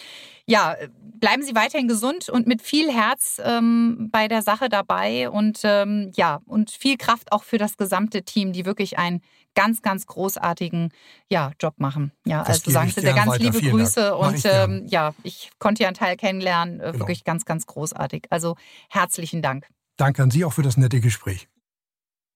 ja, 0.48 0.76
bleiben 1.20 1.42
Sie 1.42 1.54
weiterhin 1.54 1.88
gesund 1.88 2.28
und 2.28 2.46
mit 2.46 2.62
viel 2.62 2.92
Herz 2.92 3.40
ähm, 3.44 4.08
bei 4.10 4.28
der 4.28 4.42
Sache 4.42 4.68
dabei 4.68 5.28
und 5.30 5.60
ähm, 5.64 6.10
ja, 6.16 6.40
und 6.46 6.70
viel 6.70 6.96
Kraft 6.96 7.32
auch 7.32 7.42
für 7.44 7.58
das 7.58 7.76
gesamte 7.76 8.22
Team, 8.22 8.52
die 8.52 8.64
wirklich 8.64 8.98
einen 8.98 9.20
ganz, 9.54 9.82
ganz 9.82 10.06
großartigen 10.06 10.92
ja, 11.28 11.52
Job 11.60 11.74
machen. 11.78 12.12
Ja, 12.24 12.44
Das 12.44 12.64
also 12.66 12.80
ich 12.80 12.94
Sie 12.94 13.00
dir 13.00 13.12
ganz 13.14 13.32
weiter. 13.32 13.44
liebe 13.44 13.58
Vielen. 13.58 13.76
Grüße 13.76 14.16
und 14.16 14.36
ich 14.36 14.44
ähm, 14.44 14.86
ja, 14.86 15.14
ich 15.22 15.50
konnte 15.58 15.82
ja 15.82 15.88
einen 15.88 15.96
Teil 15.96 16.16
kennenlernen, 16.16 16.80
äh, 16.80 16.86
Genau. 16.92 17.00
wirklich 17.00 17.24
ganz, 17.24 17.44
ganz 17.44 17.66
großartig. 17.66 18.26
Also 18.30 18.56
herzlichen 18.88 19.42
Dank. 19.42 19.66
Danke 19.96 20.22
an 20.22 20.30
Sie 20.30 20.44
auch 20.44 20.52
für 20.52 20.62
das 20.62 20.76
nette 20.76 21.00
Gespräch. 21.00 21.48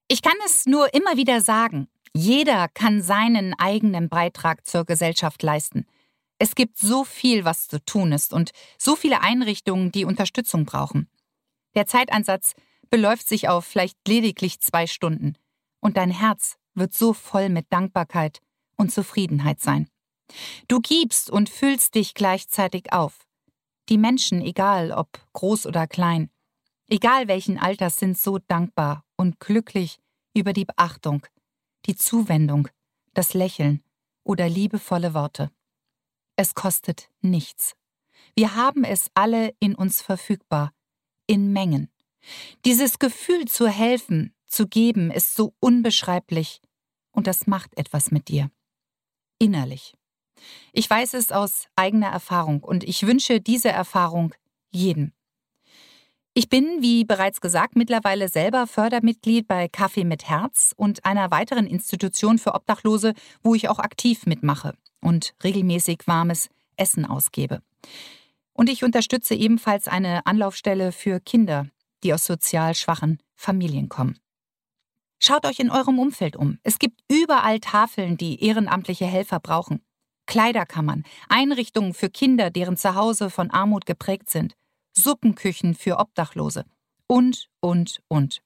Ich 0.08 0.20
kann 0.20 0.36
es 0.44 0.66
nur 0.66 0.92
immer 0.92 1.16
wieder 1.16 1.40
sagen. 1.40 1.88
Jeder 2.14 2.68
kann 2.68 3.00
seinen 3.00 3.54
eigenen 3.54 4.08
Beitrag 4.08 4.66
zur 4.66 4.84
Gesellschaft 4.84 5.42
leisten. 5.42 5.86
Es 6.42 6.56
gibt 6.56 6.76
so 6.76 7.04
viel, 7.04 7.44
was 7.44 7.68
zu 7.68 7.78
tun 7.84 8.10
ist 8.10 8.32
und 8.32 8.50
so 8.76 8.96
viele 8.96 9.20
Einrichtungen, 9.20 9.92
die 9.92 10.04
Unterstützung 10.04 10.64
brauchen. 10.64 11.08
Der 11.76 11.86
Zeiteinsatz 11.86 12.54
beläuft 12.90 13.28
sich 13.28 13.48
auf 13.48 13.64
vielleicht 13.64 13.96
lediglich 14.08 14.58
zwei 14.58 14.88
Stunden. 14.88 15.38
Und 15.78 15.96
dein 15.96 16.10
Herz 16.10 16.56
wird 16.74 16.94
so 16.94 17.12
voll 17.12 17.48
mit 17.48 17.72
Dankbarkeit 17.72 18.40
und 18.76 18.90
Zufriedenheit 18.90 19.60
sein. 19.60 19.88
Du 20.66 20.80
gibst 20.80 21.30
und 21.30 21.48
füllst 21.48 21.94
dich 21.94 22.12
gleichzeitig 22.12 22.92
auf. 22.92 23.24
Die 23.88 23.96
Menschen, 23.96 24.42
egal 24.42 24.90
ob 24.90 25.24
groß 25.34 25.66
oder 25.66 25.86
klein, 25.86 26.28
egal 26.88 27.28
welchen 27.28 27.56
Alters, 27.56 27.98
sind 27.98 28.18
so 28.18 28.40
dankbar 28.48 29.04
und 29.14 29.38
glücklich 29.38 30.00
über 30.34 30.52
die 30.52 30.64
Beachtung, 30.64 31.24
die 31.86 31.94
Zuwendung, 31.94 32.66
das 33.14 33.32
Lächeln 33.32 33.84
oder 34.24 34.48
liebevolle 34.48 35.14
Worte. 35.14 35.52
Es 36.36 36.54
kostet 36.54 37.10
nichts. 37.20 37.74
Wir 38.34 38.54
haben 38.54 38.84
es 38.84 39.10
alle 39.14 39.54
in 39.60 39.74
uns 39.74 40.00
verfügbar, 40.00 40.72
in 41.26 41.52
Mengen. 41.52 41.90
Dieses 42.64 42.98
Gefühl 42.98 43.46
zu 43.46 43.68
helfen, 43.68 44.34
zu 44.46 44.66
geben, 44.66 45.10
ist 45.10 45.34
so 45.34 45.54
unbeschreiblich 45.60 46.60
und 47.10 47.26
das 47.26 47.46
macht 47.46 47.76
etwas 47.76 48.10
mit 48.10 48.28
dir. 48.28 48.50
Innerlich. 49.38 49.94
Ich 50.72 50.88
weiß 50.88 51.14
es 51.14 51.32
aus 51.32 51.66
eigener 51.76 52.08
Erfahrung 52.08 52.62
und 52.62 52.84
ich 52.84 53.06
wünsche 53.06 53.40
diese 53.40 53.68
Erfahrung 53.68 54.34
jedem. 54.70 55.12
Ich 56.34 56.48
bin, 56.48 56.80
wie 56.80 57.04
bereits 57.04 57.42
gesagt, 57.42 57.76
mittlerweile 57.76 58.28
selber 58.28 58.66
Fördermitglied 58.66 59.46
bei 59.46 59.68
Kaffee 59.68 60.04
mit 60.04 60.30
Herz 60.30 60.72
und 60.74 61.04
einer 61.04 61.30
weiteren 61.30 61.66
Institution 61.66 62.38
für 62.38 62.54
Obdachlose, 62.54 63.12
wo 63.42 63.54
ich 63.54 63.68
auch 63.68 63.78
aktiv 63.78 64.24
mitmache 64.24 64.74
und 65.02 65.34
regelmäßig 65.44 66.06
warmes 66.06 66.48
Essen 66.76 67.04
ausgebe. 67.04 67.60
Und 68.54 68.70
ich 68.70 68.84
unterstütze 68.84 69.34
ebenfalls 69.34 69.88
eine 69.88 70.26
Anlaufstelle 70.26 70.92
für 70.92 71.20
Kinder, 71.20 71.66
die 72.02 72.14
aus 72.14 72.24
sozial 72.24 72.74
schwachen 72.74 73.18
Familien 73.34 73.88
kommen. 73.88 74.18
Schaut 75.18 75.46
euch 75.46 75.60
in 75.60 75.70
eurem 75.70 75.98
Umfeld 75.98 76.36
um. 76.36 76.58
Es 76.62 76.78
gibt 76.78 77.00
überall 77.10 77.60
Tafeln, 77.60 78.16
die 78.16 78.44
ehrenamtliche 78.44 79.06
Helfer 79.06 79.38
brauchen. 79.38 79.80
Kleiderkammern, 80.26 81.04
Einrichtungen 81.28 81.94
für 81.94 82.10
Kinder, 82.10 82.50
deren 82.50 82.76
Zuhause 82.76 83.30
von 83.30 83.50
Armut 83.50 83.86
geprägt 83.86 84.30
sind, 84.30 84.54
Suppenküchen 84.92 85.74
für 85.74 85.98
Obdachlose 85.98 86.64
und, 87.06 87.48
und, 87.60 88.02
und. 88.08 88.42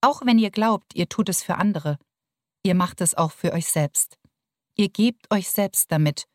Auch 0.00 0.22
wenn 0.24 0.38
ihr 0.38 0.50
glaubt, 0.50 0.94
ihr 0.94 1.08
tut 1.08 1.28
es 1.28 1.42
für 1.42 1.56
andere, 1.56 1.98
ihr 2.62 2.74
macht 2.74 3.00
es 3.00 3.14
auch 3.14 3.32
für 3.32 3.52
euch 3.52 3.66
selbst. 3.66 4.18
Ihr 4.76 4.90
gebt 4.90 5.30
euch 5.32 5.50
selbst 5.50 5.90
damit 5.90 6.28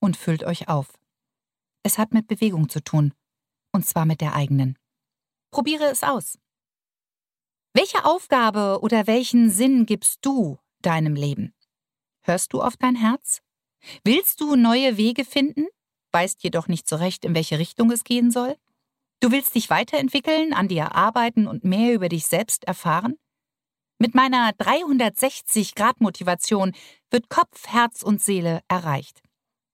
und 0.00 0.16
füllt 0.16 0.44
euch 0.44 0.68
auf. 0.68 0.92
Es 1.82 1.96
hat 1.98 2.12
mit 2.12 2.28
Bewegung 2.28 2.68
zu 2.68 2.82
tun, 2.82 3.14
und 3.72 3.86
zwar 3.86 4.04
mit 4.04 4.20
der 4.20 4.34
eigenen. 4.34 4.78
Probiere 5.50 5.84
es 5.84 6.02
aus. 6.02 6.38
Welche 7.72 8.04
Aufgabe 8.04 8.80
oder 8.82 9.06
welchen 9.06 9.50
Sinn 9.50 9.86
gibst 9.86 10.24
du 10.24 10.58
deinem 10.82 11.14
Leben? 11.14 11.54
Hörst 12.22 12.52
du 12.52 12.60
auf 12.60 12.76
dein 12.76 12.96
Herz? 12.96 13.40
Willst 14.04 14.40
du 14.40 14.56
neue 14.56 14.96
Wege 14.96 15.24
finden? 15.24 15.66
Weißt 16.12 16.42
jedoch 16.42 16.68
nicht 16.68 16.88
so 16.88 16.96
recht, 16.96 17.24
in 17.24 17.34
welche 17.34 17.58
Richtung 17.58 17.90
es 17.90 18.04
gehen 18.04 18.30
soll? 18.30 18.56
Du 19.20 19.30
willst 19.30 19.54
dich 19.54 19.70
weiterentwickeln, 19.70 20.52
an 20.52 20.68
dir 20.68 20.94
arbeiten 20.94 21.46
und 21.46 21.64
mehr 21.64 21.94
über 21.94 22.08
dich 22.08 22.26
selbst 22.26 22.64
erfahren? 22.64 23.16
Mit 23.98 24.14
meiner 24.14 24.50
360-Grad-Motivation 24.50 26.74
wird 27.10 27.30
Kopf, 27.30 27.66
Herz 27.66 28.02
und 28.02 28.20
Seele 28.20 28.60
erreicht. 28.68 29.22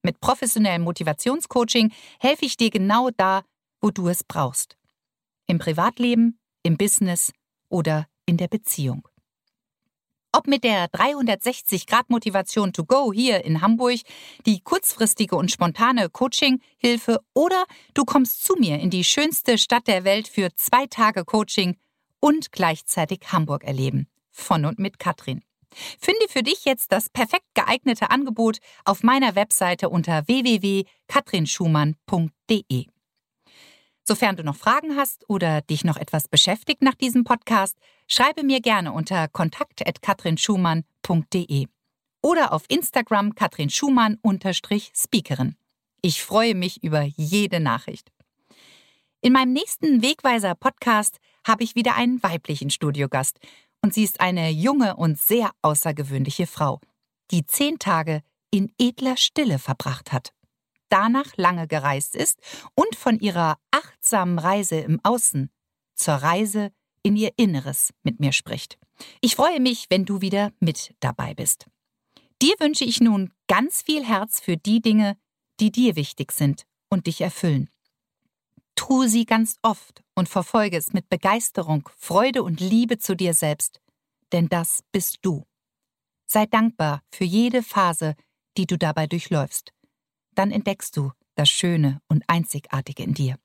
Mit 0.03 0.21
professionellem 0.21 0.83
Motivationscoaching 0.83 1.93
helfe 2.21 2.45
ich 2.45 2.57
dir 2.57 2.71
genau 2.71 3.11
da, 3.17 3.43
wo 3.81 3.91
du 3.91 4.07
es 4.07 4.23
brauchst. 4.23 4.77
Im 5.49 5.59
Privatleben, 5.59 6.39
im 6.63 6.77
Business 6.77 7.33
oder 7.69 8.07
in 8.25 8.37
der 8.37 8.47
Beziehung. 8.47 9.09
Ob 10.31 10.47
mit 10.47 10.63
der 10.63 10.87
360-Grad-Motivation 10.87 12.73
to 12.73 12.85
go 12.85 13.13
hier 13.13 13.45
in 13.45 13.61
Hamburg, 13.61 14.03
die 14.47 14.61
kurzfristige 14.61 15.35
und 15.35 15.51
spontane 15.51 16.09
Coaching-Hilfe 16.09 17.19
oder 17.35 17.65
du 17.95 18.05
kommst 18.05 18.45
zu 18.45 18.55
mir 18.55 18.79
in 18.79 18.91
die 18.91 19.03
schönste 19.03 19.59
Stadt 19.59 19.89
der 19.89 20.05
Welt 20.05 20.29
für 20.29 20.55
zwei 20.55 20.87
Tage 20.87 21.25
Coaching 21.25 21.77
und 22.21 22.53
gleichzeitig 22.53 23.33
Hamburg 23.33 23.65
erleben. 23.65 24.07
Von 24.33 24.65
und 24.65 24.79
mit 24.79 24.99
Katrin. 24.99 25.43
Finde 25.99 26.29
für 26.29 26.43
dich 26.43 26.65
jetzt 26.65 26.93
das 26.93 27.09
perfekt 27.09 27.47
geeignete 27.55 28.11
Angebot 28.11 28.59
auf 28.85 29.03
meiner 29.03 29.35
Webseite 29.35 29.89
unter 29.89 30.29
www.katrinschumann.de. 30.29 32.87
Sofern 34.05 34.37
du 34.37 34.43
noch 34.43 34.57
Fragen 34.57 34.97
hast 34.97 35.31
oder 35.31 35.63
dich 35.63 35.85
noch 35.85 35.97
etwas 35.97 36.27
beschäftigt 36.29 36.83
nach 36.83 36.97
diesem 36.97 37.25
Podcast, 37.25 37.79
schreibe 38.09 38.43
mir 38.43 38.61
gerne 38.61 38.93
unter 38.93 39.29
kontakt.katrinschumann.de 39.29 41.69
oder 42.21 42.53
auf 42.53 42.65
Instagram 42.69 43.35
Katrin 43.35 43.71
Schumann-Speakerin. 43.71 45.57
Ich 46.03 46.23
freue 46.23 46.55
mich 46.55 46.83
über 46.83 47.01
jede 47.03 47.61
Nachricht. 47.61 48.13
In 49.21 49.33
meinem 49.33 49.53
nächsten 49.53 50.03
Wegweiser-Podcast 50.03 51.19
habe 51.47 51.63
ich 51.63 51.77
wieder 51.77 51.95
einen 51.95 52.21
weiblichen 52.25 52.71
Studiogast 52.71 53.39
und 53.83 53.93
sie 53.93 54.05
ist 54.05 54.21
eine 54.21 54.51
junge 54.51 54.97
und 54.97 55.19
sehr 55.19 55.51
außergewöhnliche 55.63 56.47
Frau, 56.47 56.81
die 57.31 57.45
zehn 57.47 57.79
Tage 57.79 58.23
in 58.51 58.73
edler 58.79 59.17
Stille 59.17 59.59
verbracht 59.59 60.13
hat 60.13 60.33
danach 60.93 61.37
lange 61.37 61.67
gereist 61.67 62.15
ist 62.15 62.39
und 62.75 62.95
von 62.95 63.19
ihrer 63.19 63.57
achtsamen 63.71 64.39
Reise 64.39 64.77
im 64.77 65.01
Außen 65.03 65.51
zur 65.95 66.15
Reise 66.15 66.71
in 67.03 67.17
ihr 67.17 67.33
Inneres 67.37 67.95
mit 68.03 68.21
mir 68.21 68.33
spricht. 68.33 68.79
Ich 69.23 69.35
freue 69.35 69.59
mich, 69.59 69.87
wenn 69.89 70.05
du 70.05 70.21
wieder 70.21 70.53
mit 70.61 70.95
dabei 71.01 71.33
bist. 71.35 71.67
Dir 72.43 72.55
wünsche 72.59 72.85
ich 72.85 73.01
nun 73.01 73.33
ganz 73.49 73.83
viel 73.83 74.05
Herz 74.05 74.39
für 74.41 74.59
die 74.59 74.83
Dinge, 74.83 75.17
die 75.61 75.73
dir 75.73 75.97
wichtig 75.97 76.31
sind 76.33 76.65
und 76.91 77.07
dich 77.07 77.23
erfüllen. 77.23 77.71
Tu 78.75 79.07
sie 79.07 79.25
ganz 79.25 79.57
oft 79.63 80.03
und 80.15 80.29
verfolge 80.29 80.77
es 80.77 80.93
mit 80.93 81.09
Begeisterung, 81.09 81.89
Freude 81.97 82.43
und 82.43 82.61
Liebe 82.61 82.99
zu 82.99 83.15
dir 83.15 83.35
selbst, 83.35 83.81
denn 84.33 84.49
das 84.49 84.83
bist 84.93 85.19
du. 85.23 85.45
Sei 86.27 86.47
dankbar 86.47 87.03
für 87.11 87.25
jede 87.25 87.63
Phase, 87.63 88.15
die 88.57 88.67
du 88.67 88.77
dabei 88.79 89.07
durchläufst 89.07 89.73
dann 90.35 90.51
entdeckst 90.51 90.97
du 90.97 91.13
das 91.35 91.49
Schöne 91.49 92.01
und 92.09 92.25
Einzigartige 92.27 93.03
in 93.03 93.15
dir. 93.15 93.37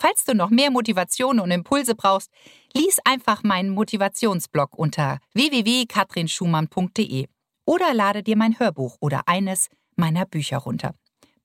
Falls 0.00 0.24
du 0.24 0.32
noch 0.34 0.48
mehr 0.50 0.70
Motivation 0.70 1.40
und 1.40 1.50
Impulse 1.50 1.96
brauchst, 1.96 2.30
lies 2.72 2.98
einfach 3.04 3.42
meinen 3.42 3.70
Motivationsblog 3.70 4.78
unter 4.78 5.18
www.katrinschumann.de 5.34 7.26
oder 7.64 7.94
lade 7.94 8.22
dir 8.22 8.36
mein 8.36 8.58
Hörbuch 8.60 8.96
oder 9.00 9.22
eines 9.26 9.68
meiner 9.96 10.24
Bücher 10.24 10.58
runter. 10.58 10.94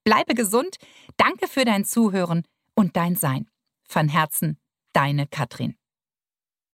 Bleibe 0.04 0.36
gesund, 0.36 0.78
danke 1.18 1.48
für 1.48 1.66
dein 1.66 1.84
Zuhören 1.86 2.44
und 2.76 2.96
dein 2.96 3.16
Sein. 3.16 3.50
Von 3.88 4.08
Herzen, 4.08 4.60
deine 4.94 5.28
Katrin. 5.28 5.76